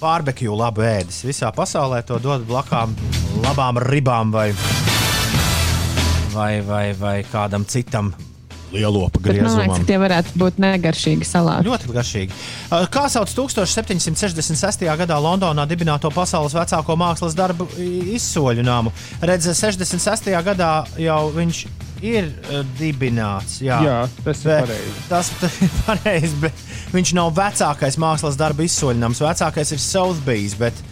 [0.00, 1.20] barbekju labu ēdis.
[1.28, 2.96] Visā pasaulē to dod blakām
[3.44, 4.48] labām ribām vai,
[6.34, 8.14] vai, vai, vai kādam citam
[8.74, 11.68] lielopa Bet man liekas, tie varētu būt negaršīgi salāti.
[11.70, 12.38] Ļoti garšīgi.
[12.70, 14.84] Uh, Kā sauc 1766.
[14.98, 17.68] gadā Londonā dibināto pasaules vecāko mākslas darbu
[18.14, 18.92] izsoļu nāmu?
[19.22, 20.30] Redz, 66.
[20.46, 21.64] gadā jau viņš
[22.04, 23.60] ir uh, dibināts.
[23.64, 24.96] Jā, Jā, tas ir pareizi.
[25.08, 26.64] Tas tas ir pareizi, bet
[26.94, 29.22] viņš nav vecākais mākslas darbu izsoļnams.
[29.24, 30.82] Vecākais ir Southbys, bet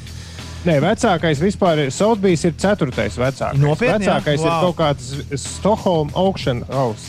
[0.62, 3.58] Nē, vecākais vispār ir Southbys, ir ceturtais vecākais.
[3.58, 4.20] Nopietni, jā?
[4.20, 4.68] vecākais ir Wow.
[4.68, 5.08] kaut kāds
[5.42, 7.08] Stokholmas augšana house.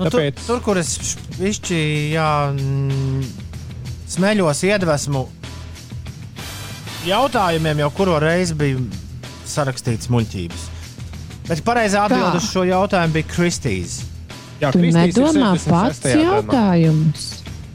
[0.00, 0.94] Nu, Tāpēc tur, tur, kur es
[2.14, 3.24] jā, mm,
[4.14, 5.26] smeļos iedvesmu.
[7.06, 8.80] jautājumiem jau kuru reizi bija
[9.48, 10.68] sarakstīts muļķības.
[11.50, 14.00] Bet pareizā atbilde uz šo jautājumu bija Kristīs.
[14.60, 17.28] Jā, Tu nedomā pats jautājumus.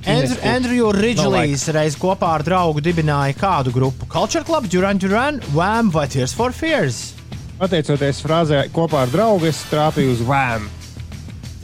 [0.06, 4.06] Andrew, Andrew Ridžlijs reiz kopā ar draugu dibināja kādu grupu?
[4.06, 7.15] Culture Club, Duran Duran, Wham vai Tears for Fears?
[7.57, 10.74] Pateicoties frāzē, kopā ar draugu es trāpīju uz vēmu.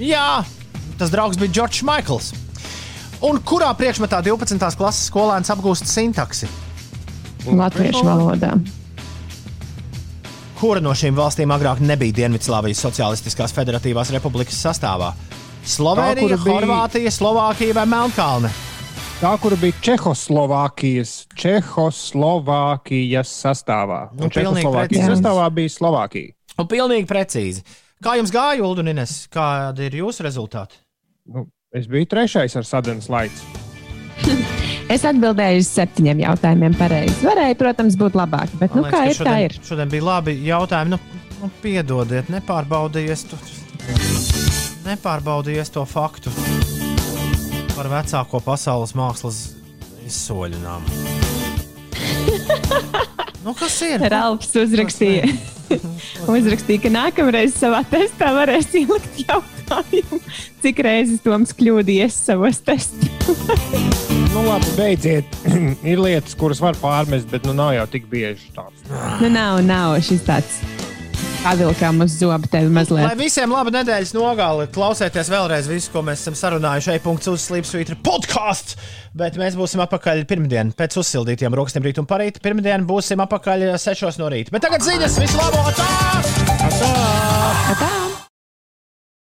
[0.01, 0.41] Jā,
[0.97, 2.31] tas draugs bija Džordžs Maikls.
[3.21, 4.57] Un kurā priekšmetā 12.
[4.79, 6.47] klases skolēns apgūst sintaksi?
[7.45, 8.55] Latviešu valodā.
[10.61, 15.11] Kura no šīm valstīm agrāk nebija Dienvidslāvijas Socialistiskās Federatīvās Republikas sastāvā?
[15.65, 18.49] Slovenija, kura bija- Horvātija, Slovākija vai Melnkalne?
[19.21, 24.09] Tā, kura bija Čehoslovākijas, Čehoslovākijas sastāvā.
[24.17, 26.33] Nu, Čehoslovākijas sastāvā bija Slovākija.
[26.57, 27.61] Un pilnīgi precīzi.
[28.01, 29.11] Kā jums gāja, Ulu un Ines?
[29.29, 30.79] Kādi ir jūsu rezultāti?
[31.29, 33.39] Nu, es biju trešais ar sadarbības laiku.
[34.91, 37.13] Es atbildēju uz septiņiem jautājumiem pareizi.
[37.23, 39.53] Varēja, protams, būt labāk, bet nu, Man kā liekas, ir, ka tā šodien, ir.
[39.69, 40.91] Šodien bija labi jautājumi.
[40.91, 40.97] Nu,
[41.39, 43.39] nu, piedodiet, nepārbaudījies to,
[44.89, 46.35] nepārbaudījies to faktu
[47.71, 49.39] par vecāko pasaules mākslas
[50.11, 50.91] izsoļinājumu.
[53.41, 54.03] Nu, kas ir?
[54.11, 55.25] Ralfs uzrakstīja,
[56.29, 60.19] uzrakstīja, ka nākamreiz savā testā varēs ielikt jautājumu,
[60.61, 63.41] cik reizes Toms kļūdījies savos testos.
[64.31, 65.41] Nu, labi, beidziet.
[65.91, 68.85] ir lietas, kuras var pārmest, bet nu nav jau tik bieži tāds.
[69.23, 70.61] nu, nav, nav šis tāds
[71.41, 73.15] pavilkām uz zobu tevi Lai mazliet.
[73.19, 76.95] visiem laba nedēļas nogali, klausieties vēlreiz visu, ko mēs esam sarunājuši.
[76.97, 78.77] E-punkts uz Slipsvītra podkāsts.
[79.17, 82.39] Bet mēs būsim atpakaļ pirmdien, pēc uzsildītiem rokastiem rīt un parīt.
[82.43, 84.53] Pirmdien būsim atpakaļ 6 no rīta.
[84.55, 85.65] Bet tagad ziņas, visu labo!
[85.75, 85.91] Tā!
[87.81, 88.10] Tā!